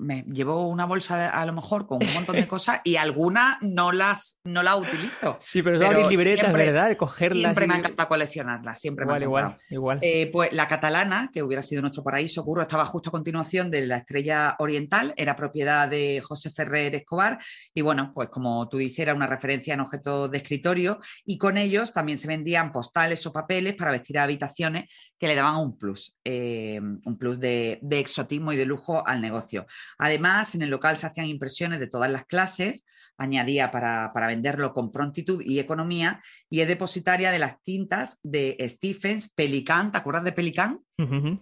me 0.00 0.22
llevo 0.22 0.66
una 0.66 0.84
bolsa 0.84 1.30
a 1.30 1.46
lo 1.46 1.52
mejor 1.52 1.86
con 1.86 1.98
un 2.02 2.14
montón 2.14 2.36
de 2.36 2.46
cosas 2.48 2.80
y 2.84 2.96
algunas 2.96 3.58
no 3.60 3.92
las, 3.92 4.38
no 4.44 4.62
las 4.62 4.76
utilizo. 4.78 5.38
Sí, 5.44 5.62
pero, 5.62 5.78
pero 5.78 6.08
libretas, 6.08 6.52
¿verdad? 6.52 6.88
De 6.88 6.96
cogerlas. 6.96 7.42
Siempre 7.42 7.66
me 7.66 7.74
ha 7.74 7.78
encantado 7.78 8.08
coleccionarlas, 8.08 8.78
siempre 8.78 9.04
igual, 9.04 9.20
me 9.20 9.24
Igual, 9.26 9.58
igual. 9.70 9.98
Eh, 10.02 10.30
pues 10.32 10.52
la 10.52 10.66
catalana, 10.68 11.30
que 11.32 11.42
hubiera 11.42 11.62
sido 11.62 11.82
nuestro 11.82 12.02
paraíso, 12.02 12.44
curro, 12.44 12.62
estaba 12.62 12.84
justo 12.84 13.10
a 13.10 13.12
continuación 13.12 13.70
de 13.70 13.86
la 13.86 13.98
Estrella 13.98 14.56
Oriental, 14.58 15.14
era 15.16 15.36
propiedad 15.36 15.88
de 15.88 16.22
José 16.24 16.50
Ferrer 16.50 16.94
Escobar 16.94 17.38
y 17.74 17.82
bueno, 17.82 18.12
pues 18.14 18.28
como 18.28 18.68
tú 18.68 18.78
dices, 18.78 19.00
era 19.00 19.14
una 19.14 19.26
referencia 19.26 19.74
en 19.74 19.80
objetos 19.80 20.30
de 20.30 20.38
escritorio 20.38 21.00
y 21.24 21.38
con 21.38 21.58
ellos 21.58 21.92
también 21.92 22.18
se 22.18 22.28
vendían 22.28 22.72
postales 22.72 23.24
o 23.26 23.32
papeles 23.32 23.74
para 23.74 23.90
vestir 23.90 24.18
a 24.18 24.24
habitaciones 24.24 24.88
que 25.18 25.26
le 25.26 25.34
daban 25.34 25.56
un 25.56 25.76
plus, 25.76 26.16
eh, 26.24 26.80
un 26.80 27.18
plus 27.18 27.38
de, 27.38 27.78
exotismo 27.90 28.52
y 28.52 28.56
de 28.56 28.64
lujo 28.64 29.06
al 29.06 29.20
negocio. 29.20 29.66
Además, 29.98 30.54
en 30.54 30.62
el 30.62 30.70
local 30.70 30.96
se 30.96 31.06
hacían 31.06 31.26
impresiones 31.26 31.80
de 31.80 31.86
todas 31.86 32.10
las 32.10 32.24
clases, 32.24 32.84
añadía 33.16 33.70
para, 33.70 34.12
venderlo 34.26 34.72
con 34.72 34.90
prontitud 34.90 35.42
y 35.44 35.58
economía, 35.58 36.22
y 36.48 36.60
es 36.60 36.68
depositaria 36.68 37.30
de 37.30 37.38
las 37.38 37.62
tintas 37.62 38.18
de 38.22 38.56
Stephens, 38.68 39.30
Pelican, 39.34 39.92
¿te 39.92 39.98
acuerdas 39.98 40.24
de 40.24 40.32
Pelican? 40.32 40.80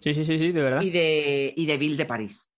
Sí, 0.03 0.15
sí, 0.15 0.25
sí, 0.25 0.39
sí, 0.39 0.53
de 0.53 0.63
verdad. 0.63 0.83
Y 0.83 0.91
de, 0.91 1.55
y 1.57 1.67
de 1.67 1.79
Ville 1.79 1.97
de 1.97 2.07
París. 2.07 2.51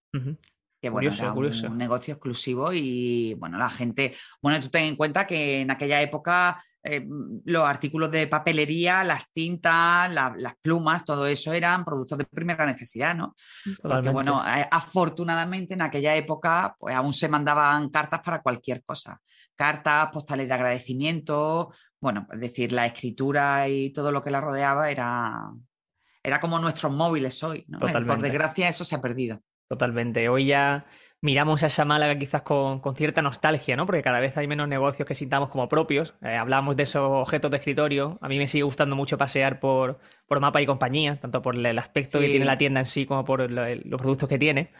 Que 0.80 0.88
bueno, 0.88 1.12
era 1.12 1.32
un, 1.32 1.76
negocio 1.76 2.14
exclusivo 2.14 2.72
y 2.72 3.34
bueno, 3.34 3.58
la 3.58 3.68
gente, 3.68 4.14
bueno, 4.40 4.60
tú 4.60 4.70
ten 4.70 4.86
en 4.86 4.96
cuenta 4.96 5.26
que 5.26 5.60
en 5.60 5.70
aquella 5.70 6.00
época 6.00 6.62
eh, 6.82 7.06
los 7.44 7.64
artículos 7.64 8.10
de 8.10 8.26
papelería, 8.26 9.04
las 9.04 9.30
tintas, 9.32 10.10
las 10.12 10.54
plumas, 10.62 11.04
todo 11.04 11.26
eso 11.26 11.52
eran 11.52 11.84
productos 11.84 12.16
de 12.16 12.24
primera 12.24 12.64
necesidad, 12.64 13.14
¿no? 13.14 13.34
Porque, 13.82 14.08
bueno, 14.08 14.42
afortunadamente 14.70 15.74
en 15.74 15.82
aquella 15.82 16.16
época 16.16 16.74
pues, 16.78 16.94
aún 16.94 17.12
se 17.12 17.28
mandaban 17.28 17.90
cartas 17.90 18.20
para 18.24 18.40
cualquier 18.40 18.82
cosa. 18.82 19.20
Cartas, 19.54 20.08
postales 20.10 20.48
de 20.48 20.54
agradecimiento, 20.54 21.70
bueno, 22.00 22.26
es 22.32 22.40
decir, 22.40 22.72
la 22.72 22.86
escritura 22.86 23.68
y 23.68 23.90
todo 23.90 24.10
lo 24.10 24.22
que 24.22 24.30
la 24.30 24.40
rodeaba 24.40 24.90
era, 24.90 25.50
era 26.22 26.40
como 26.40 26.58
nuestros 26.58 26.90
móviles 26.90 27.42
hoy, 27.42 27.66
¿no? 27.68 27.78
Por 27.78 28.22
desgracia 28.22 28.70
eso 28.70 28.84
se 28.84 28.94
ha 28.94 29.02
perdido. 29.02 29.42
Totalmente. 29.70 30.28
Hoy 30.28 30.46
ya 30.46 30.84
miramos 31.20 31.62
a 31.62 31.68
esa 31.68 31.84
Málaga 31.84 32.18
quizás 32.18 32.42
con, 32.42 32.82
cierta 32.96 33.22
nostalgia, 33.22 33.76
¿no? 33.76 33.86
Porque 33.86 34.02
cada 34.02 34.18
vez 34.18 34.36
hay 34.36 34.48
menos 34.48 34.66
negocios 34.66 35.06
que 35.06 35.14
sintamos 35.14 35.48
como 35.48 35.68
propios. 35.68 36.16
Eh, 36.22 36.34
hablamos 36.34 36.74
de 36.74 36.82
esos 36.82 37.08
objetos 37.08 37.52
de 37.52 37.58
escritorio. 37.58 38.18
A 38.20 38.26
mí 38.28 38.36
me 38.36 38.48
sigue 38.48 38.64
gustando 38.64 38.96
mucho 38.96 39.16
pasear 39.16 39.60
por, 39.60 40.00
por 40.26 40.40
Mapa 40.40 40.60
y 40.60 40.66
compañía, 40.66 41.20
tanto 41.20 41.40
por 41.40 41.54
el 41.54 41.78
aspecto 41.78 42.18
que 42.18 42.26
tiene 42.26 42.46
la 42.46 42.58
tienda 42.58 42.80
en 42.80 42.86
sí 42.86 43.06
como 43.06 43.24
por 43.24 43.48
los 43.48 44.00
productos 44.00 44.28
que 44.28 44.38
tiene. 44.38 44.72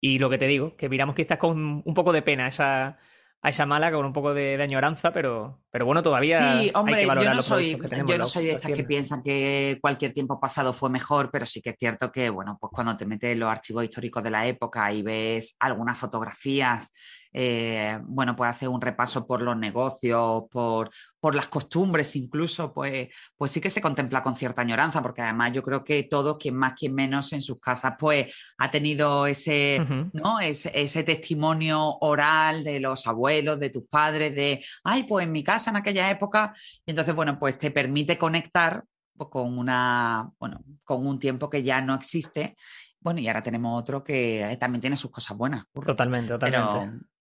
Y 0.00 0.18
lo 0.18 0.28
que 0.28 0.38
te 0.38 0.48
digo, 0.48 0.76
que 0.76 0.88
miramos 0.88 1.14
quizás 1.14 1.38
con 1.38 1.80
un 1.84 1.94
poco 1.94 2.12
de 2.12 2.22
pena 2.22 2.48
esa, 2.48 2.98
a 3.44 3.48
esa 3.48 3.66
mala 3.66 3.90
con 3.90 4.06
un 4.06 4.12
poco 4.12 4.32
de, 4.32 4.60
añoranza, 4.62 5.12
pero, 5.12 5.58
pero 5.68 5.84
bueno, 5.84 6.00
todavía 6.00 6.58
hay 6.58 6.70
que 6.70 7.06
valorar 7.06 7.24
yo 7.24 7.30
no 7.30 7.36
los 7.36 7.44
soy, 7.44 7.74
que 7.74 7.88
tenemos. 7.88 8.12
Yo 8.12 8.18
no 8.18 8.26
soy 8.26 8.46
de 8.46 8.52
estas 8.52 8.70
que 8.70 8.84
piensan 8.84 9.20
que 9.20 9.78
cualquier 9.80 10.12
tiempo 10.12 10.38
pasado 10.38 10.72
fue 10.72 10.88
mejor, 10.90 11.28
pero 11.32 11.44
sí 11.44 11.60
que 11.60 11.70
es 11.70 11.76
cierto 11.76 12.12
que, 12.12 12.30
bueno, 12.30 12.56
pues 12.60 12.70
cuando 12.72 12.96
te 12.96 13.04
metes 13.04 13.32
en 13.32 13.40
los 13.40 13.50
archivos 13.50 13.82
históricos 13.82 14.22
de 14.22 14.30
la 14.30 14.46
época 14.46 14.92
y 14.92 15.02
ves 15.02 15.56
algunas 15.58 15.98
fotografías 15.98 16.92
eh, 17.32 17.98
bueno, 18.04 18.36
pues 18.36 18.50
hacer 18.50 18.68
un 18.68 18.80
repaso 18.80 19.26
por 19.26 19.40
los 19.40 19.56
negocios, 19.56 20.44
por, 20.50 20.90
por, 21.18 21.34
las 21.34 21.48
costumbres 21.48 22.14
incluso, 22.16 22.72
pues, 22.74 23.08
pues 23.36 23.52
sí 23.52 23.60
que 23.60 23.70
se 23.70 23.80
contempla 23.80 24.22
con 24.22 24.36
cierta 24.36 24.62
añoranza, 24.62 25.00
porque 25.00 25.22
además 25.22 25.52
yo 25.52 25.62
creo 25.62 25.82
que 25.82 26.02
todos, 26.02 26.36
quien 26.36 26.56
más, 26.56 26.74
quien 26.74 26.94
menos 26.94 27.32
en 27.32 27.40
sus 27.40 27.58
casas, 27.58 27.94
pues 27.98 28.34
ha 28.58 28.70
tenido 28.70 29.26
ese, 29.26 29.80
¿no? 30.12 30.40
ese, 30.40 31.02
testimonio 31.02 31.98
oral 32.00 32.64
de 32.64 32.80
los 32.80 33.06
abuelos, 33.06 33.58
de 33.58 33.70
tus 33.70 33.84
padres, 33.88 34.34
de, 34.34 34.64
ay, 34.84 35.04
pues 35.04 35.26
en 35.26 35.32
mi 35.32 35.42
casa 35.42 35.70
en 35.70 35.76
aquella 35.76 36.10
época, 36.10 36.52
y 36.84 36.90
entonces, 36.90 37.14
bueno, 37.14 37.38
pues 37.38 37.56
te 37.56 37.70
permite 37.70 38.18
conectar 38.18 38.84
pues, 39.16 39.30
con 39.30 39.58
una, 39.58 40.30
bueno, 40.38 40.60
con 40.84 41.06
un 41.06 41.18
tiempo 41.18 41.48
que 41.48 41.62
ya 41.62 41.80
no 41.80 41.94
existe 41.94 42.56
bueno, 43.04 43.18
y 43.18 43.26
ahora 43.26 43.42
tenemos 43.42 43.80
otro 43.80 44.04
que 44.04 44.56
también 44.60 44.80
tiene 44.80 44.96
sus 44.96 45.10
cosas 45.10 45.36
buenas. 45.36 45.64
Totalmente, 45.84 46.28
totalmente 46.28 46.68
pero 46.72 47.11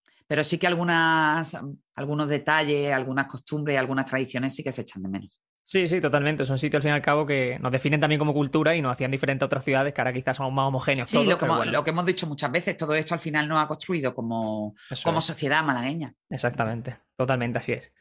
sí 0.43 0.57
que 0.57 0.67
algunas, 0.67 1.57
algunos 1.95 2.29
detalles, 2.29 2.91
algunas 2.91 3.27
costumbres, 3.27 3.77
algunas 3.77 4.05
tradiciones 4.05 4.55
sí 4.55 4.63
que 4.63 4.71
se 4.71 4.81
echan 4.81 5.03
de 5.03 5.09
menos. 5.09 5.41
Sí, 5.63 5.87
sí, 5.87 6.01
totalmente. 6.01 6.45
Son 6.45 6.59
sitios 6.59 6.79
al 6.79 6.83
fin 6.83 6.91
y 6.91 6.95
al 6.95 7.01
cabo 7.01 7.25
que 7.25 7.57
nos 7.59 7.71
definen 7.71 7.99
también 7.99 8.19
como 8.19 8.33
cultura 8.33 8.75
y 8.75 8.81
nos 8.81 8.91
hacían 8.91 9.11
diferentes 9.11 9.43
a 9.43 9.45
otras 9.45 9.63
ciudades 9.63 9.93
que 9.93 10.01
ahora 10.01 10.11
quizás 10.11 10.37
somos 10.37 10.51
más 10.51 10.67
homogéneos. 10.67 11.09
Sí, 11.09 11.23
lo, 11.23 11.37
que 11.37 11.45
hemos, 11.45 11.67
lo, 11.67 11.83
que 11.83 11.89
hemos, 11.91 12.05
dicho 12.05 12.27
muchas 12.27 12.51
veces, 12.51 12.75
todo 12.75 12.93
esto 12.93 13.13
al 13.13 13.19
final 13.19 13.47
nos 13.47 13.63
ha 13.63 13.67
construido 13.67 14.13
como, 14.13 14.75
como 15.03 15.21
sociedad 15.21 15.63
malagueña. 15.63 16.13
Exactamente, 16.29 16.97
totalmente 17.15 17.59
así 17.59 17.73
es. 17.73 17.91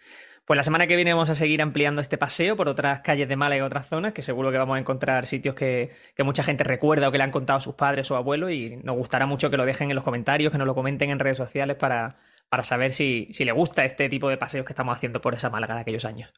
Pues 0.45 0.57
la 0.57 0.63
semana 0.63 0.87
que 0.87 0.97
viene 0.97 1.13
vamos 1.13 1.31
a 1.31 1.35
seguir 1.35 1.63
ampliando 1.63 2.01
este 2.01 2.19
paseo 2.19 2.57
por 2.57 2.69
otras 2.69 3.01
calles 3.01 3.29
de 3.29 3.37
Málaga 3.37 3.63
y 3.63 3.67
otras 3.67 3.87
zonas, 3.87 4.13
que 4.13 4.23
seguro 4.23 4.51
que 4.51 4.59
vamos 4.59 4.77
a 4.77 4.81
encontrar 4.81 5.27
sitios 5.27 5.55
que, 5.55 5.93
mucha 6.25 6.43
gente 6.43 6.65
recuerda 6.65 7.09
o 7.09 7.13
que 7.13 7.19
le 7.19 7.25
han 7.25 7.31
contado 7.31 7.59
a 7.59 7.61
sus 7.61 7.75
padres 7.75 8.11
o 8.11 8.17
abuelos 8.17 8.51
y 8.51 8.77
nos 8.83 8.97
gustará 8.97 9.27
mucho 9.27 9.51
que 9.51 9.57
lo 9.57 9.65
dejen 9.65 9.91
en 9.91 9.95
los 9.95 10.05
comentarios, 10.05 10.51
que 10.51 10.59
nos 10.59 10.67
lo 10.67 10.75
comenten 10.75 11.11
en 11.11 11.21
redes 11.21 11.37
sociales 11.37 11.77
para, 11.77 12.19
para 12.49 12.65
saber 12.65 12.93
si, 12.93 13.29
si 13.33 13.45
le 13.45 13.53
gusta 13.53 13.85
este 13.85 14.09
tipo 14.09 14.29
de 14.29 14.39
paseos 14.39 14.67
que 14.67 14.73
estamos 14.73 14.97
haciendo 14.97 15.21
por 15.21 15.35
esa 15.35 15.51
Málaga 15.51 15.77
de 15.77 15.83
aquellos 15.83 16.05
años. 16.05 16.33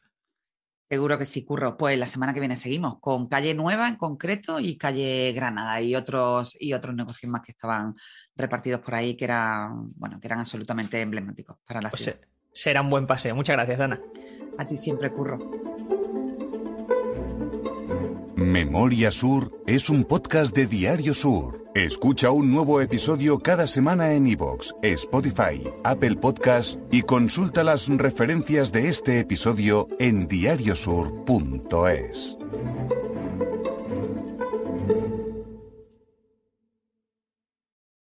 Seguro 0.93 1.17
que 1.17 1.25
sí, 1.25 1.43
Curro. 1.43 1.75
Pues 1.75 1.97
la 1.97 2.05
semana 2.05 2.35
que 2.35 2.39
viene 2.39 2.55
seguimos 2.55 2.99
con 2.99 3.27
Calle 3.27 3.55
Nueva 3.55 3.87
en 3.87 3.95
concreto 3.95 4.59
y 4.59 4.77
Calle 4.77 5.31
Granada 5.33 5.81
y 5.81 5.95
otros, 5.95 6.55
y 6.59 6.73
otros 6.73 6.93
negocios 6.93 7.31
más 7.31 7.41
que 7.41 7.51
estaban 7.53 7.95
repartidos 8.35 8.81
por 8.81 8.93
ahí 8.93 9.17
que 9.17 9.25
eran, 9.25 9.89
bueno, 9.95 10.19
que 10.19 10.27
eran 10.27 10.41
absolutamente 10.41 11.01
emblemáticos 11.01 11.57
para 11.65 11.81
la 11.81 11.89
pues 11.89 12.03
ciudad. 12.03 12.19
Será 12.53 12.81
un 12.81 12.89
buen 12.89 13.07
paseo. 13.07 13.35
Muchas 13.35 13.55
gracias, 13.55 13.79
Ana. 13.79 14.01
A 14.57 14.65
ti 14.65 14.77
siempre, 14.77 15.11
Curro. 15.11 15.37
Memoria 18.35 19.11
Sur 19.11 19.51
es 19.67 19.89
un 19.89 20.05
podcast 20.05 20.55
de 20.55 20.67
Diario 20.67 21.13
Sur. 21.13 21.63
Escucha 21.75 22.29
un 22.29 22.51
nuevo 22.51 22.81
episodio 22.81 23.39
cada 23.39 23.65
semana 23.65 24.13
en 24.13 24.27
iVoox, 24.27 24.73
Spotify, 24.83 25.67
Apple 25.83 26.17
Podcasts 26.17 26.77
y 26.91 27.01
consulta 27.01 27.63
las 27.63 27.89
referencias 27.89 28.71
de 28.71 28.89
este 28.89 29.19
episodio 29.19 29.87
en 29.97 30.27
diariosur.es. 30.27 32.37